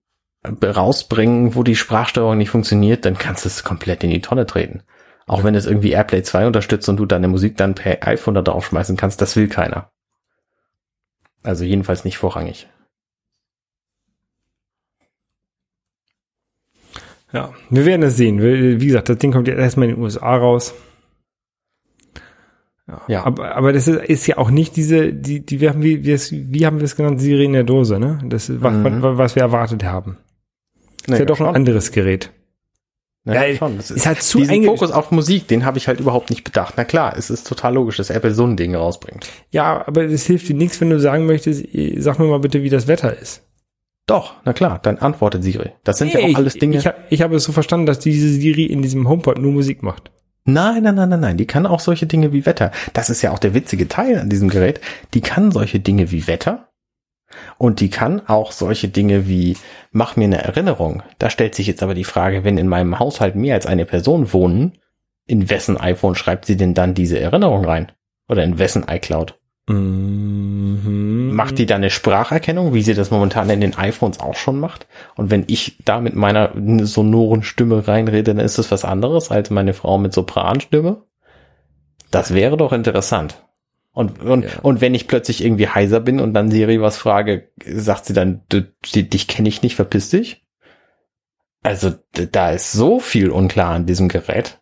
[0.45, 4.83] rausbringen, wo die Sprachsteuerung nicht funktioniert, dann kannst du es komplett in die Tonne treten.
[5.27, 8.41] Auch wenn es irgendwie Airplay 2 unterstützt und du deine Musik dann per iPhone da
[8.41, 9.91] drauf schmeißen kannst, das will keiner.
[11.43, 12.67] Also jedenfalls nicht vorrangig.
[17.31, 18.41] Ja, wir werden es sehen.
[18.41, 20.73] Wie gesagt, das Ding kommt jetzt erstmal in den USA raus.
[22.87, 23.23] Ja, Ja.
[23.25, 26.11] Aber, aber das ist, ist ja auch nicht diese, die, die wir haben, wie, wie,
[26.11, 28.19] es, wie haben wir es genannt, Siri in der Dose, ne?
[28.25, 29.01] Das ist, was, Mhm.
[29.03, 30.17] was, was wir erwartet haben.
[31.13, 31.55] Ist ja doch ein schon.
[31.55, 32.31] anderes Gerät.
[33.25, 33.77] Ja, Ja, schon.
[33.77, 36.75] Das ist halt zu diesen Fokus auf Musik, den habe ich halt überhaupt nicht bedacht.
[36.77, 39.27] Na klar, es ist total logisch, dass Apple so ein Ding rausbringt.
[39.51, 41.65] Ja, aber es hilft dir nichts, wenn du sagen möchtest,
[41.97, 43.43] sag mir mal bitte, wie das Wetter ist.
[44.07, 45.71] Doch, na klar, dann antwortet Siri.
[45.83, 46.75] Das sind ja Nee, auch alles Dinge.
[46.77, 49.51] Ich, ich, hab- ich habe es so verstanden, dass diese Siri in diesem HomePod nur
[49.51, 50.09] Musik macht.
[50.45, 51.37] Nein, nein, nein, nein, nein.
[51.37, 52.71] Die kann auch solche Dinge wie Wetter.
[52.93, 54.81] Das ist ja auch der witzige Teil an diesem Gerät.
[55.13, 56.68] Die kann solche Dinge wie Wetter.
[57.57, 59.57] Und die kann auch solche Dinge wie,
[59.91, 61.03] mach mir eine Erinnerung.
[61.19, 64.33] Da stellt sich jetzt aber die Frage, wenn in meinem Haushalt mehr als eine Person
[64.33, 64.73] wohnen,
[65.25, 67.91] in wessen iPhone schreibt sie denn dann diese Erinnerung rein?
[68.27, 69.35] Oder in wessen iCloud?
[69.67, 71.35] Mhm.
[71.35, 74.87] Macht die da eine Spracherkennung, wie sie das momentan in den iPhones auch schon macht?
[75.15, 76.51] Und wenn ich da mit meiner
[76.83, 81.03] sonoren Stimme reinrede, dann ist das was anderes als meine Frau mit Sopranstimme?
[82.09, 83.43] Das wäre doch interessant.
[83.99, 84.59] Und, und, Ja.
[84.61, 88.45] und wenn ich plötzlich irgendwie heiser bin und dann Siri was frage, sagt sie dann,
[88.47, 88.61] du,
[88.93, 90.47] die, dich kenne ich nicht, verpiss dich?
[91.63, 94.61] Also, da ist so viel unklar an diesem Gerät.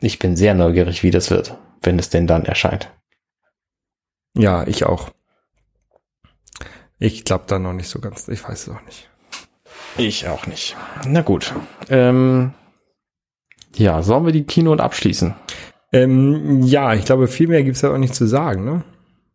[0.00, 2.90] Ich bin sehr neugierig, wie das wird, wenn es denn dann erscheint.
[4.34, 5.10] Ja, ich auch.
[6.98, 8.28] Ich glaube da noch nicht so ganz.
[8.28, 9.10] Ich weiß es auch nicht.
[9.98, 10.74] Ich auch nicht.
[11.06, 11.52] Na gut.
[11.90, 12.54] Ähm,
[13.74, 15.34] ja, sollen wir die Keynote abschließen?
[15.92, 18.64] Ähm, ja, ich glaube, viel mehr gibt's da auch nicht zu sagen.
[18.64, 18.82] Ne?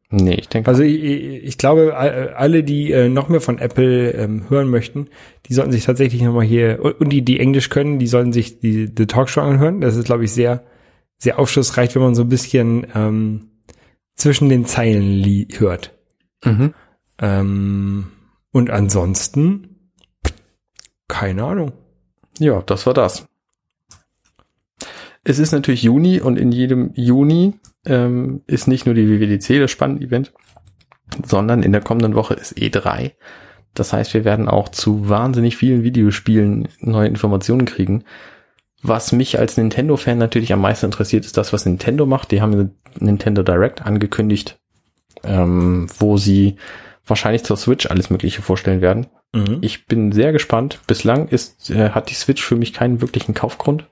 [0.10, 0.70] Nee, ich denke.
[0.70, 5.08] Also ich, ich glaube, all- alle, die äh, noch mehr von Apple ähm, hören möchten,
[5.48, 8.94] die sollten sich tatsächlich nochmal hier, und die, die Englisch können, die sollten sich die,
[8.94, 9.82] die Talkshow anhören.
[9.82, 10.64] Das ist, glaube ich, sehr,
[11.18, 13.50] sehr aufschlussreich, wenn man so ein bisschen ähm,
[14.16, 15.94] zwischen den Zeilen hört.
[16.44, 16.74] mhm.
[17.20, 18.08] Ähm,
[18.52, 19.92] und ansonsten,
[21.08, 21.72] keine Ahnung.
[22.40, 23.26] Ja, das war das.
[25.30, 27.56] Es ist natürlich Juni und in jedem Juni
[27.86, 30.32] ähm, ist nicht nur die WWDC das spannende Event,
[31.26, 33.12] sondern in der kommenden Woche ist E3.
[33.74, 38.06] Das heißt, wir werden auch zu wahnsinnig vielen Videospielen neue Informationen kriegen.
[38.82, 42.32] Was mich als Nintendo-Fan natürlich am meisten interessiert, ist das, was Nintendo macht.
[42.32, 44.62] Die haben eine Nintendo Direct angekündigt,
[45.26, 46.56] ähm, wo sie
[47.06, 49.08] wahrscheinlich zur Switch alles Mögliche vorstellen werden.
[49.34, 49.58] Mhm.
[49.60, 50.80] Ich bin sehr gespannt.
[50.88, 53.90] Bislang ist, äh, hat die Switch für mich keinen wirklichen Kaufgrund.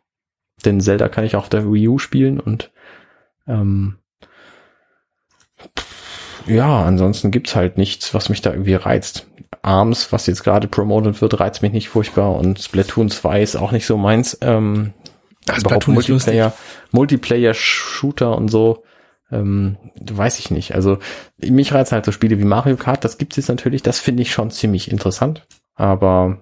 [0.63, 2.71] Denn Zelda kann ich auch auf der Wii U spielen und
[3.47, 3.97] ähm,
[6.47, 9.27] ja, ansonsten gibt's halt nichts, was mich da irgendwie reizt.
[9.61, 13.71] Arms, was jetzt gerade promoted wird, reizt mich nicht furchtbar und Splatoon 2 ist auch
[13.71, 14.37] nicht so meins.
[14.41, 14.93] Ähm,
[15.49, 16.53] Ach, überhaupt Multiplayer,
[16.91, 18.83] Multiplayer-Shooter und so,
[19.31, 20.75] ähm, weiß ich nicht.
[20.75, 20.99] Also
[21.39, 24.31] mich reizen halt so Spiele wie Mario Kart, das gibt's jetzt natürlich, das finde ich
[24.31, 26.41] schon ziemlich interessant, aber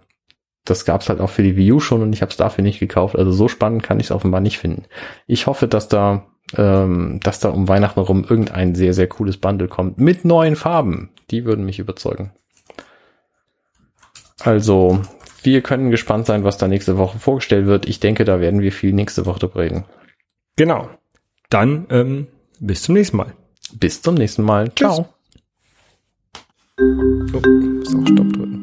[0.66, 2.80] das gab's halt auch für die Wii U schon und ich habe es dafür nicht
[2.80, 3.18] gekauft.
[3.18, 4.86] Also so spannend kann ich es offenbar nicht finden.
[5.28, 6.26] Ich hoffe, dass da,
[6.56, 11.10] ähm, dass da um Weihnachten rum irgendein sehr, sehr cooles Bundle kommt mit neuen Farben.
[11.32, 12.32] Die würden mich überzeugen.
[14.40, 15.02] Also,
[15.42, 17.88] wir können gespannt sein, was da nächste Woche vorgestellt wird.
[17.88, 19.86] Ich denke, da werden wir viel nächste Woche drüber reden.
[20.56, 20.90] Genau.
[21.50, 22.28] Dann ähm,
[22.60, 23.34] bis zum nächsten Mal.
[23.74, 24.70] Bis zum nächsten Mal.
[24.70, 24.96] Tschüss.
[24.96, 25.10] Ciao.
[26.80, 26.84] Oh,
[27.34, 28.63] muss auch Stopp drücken.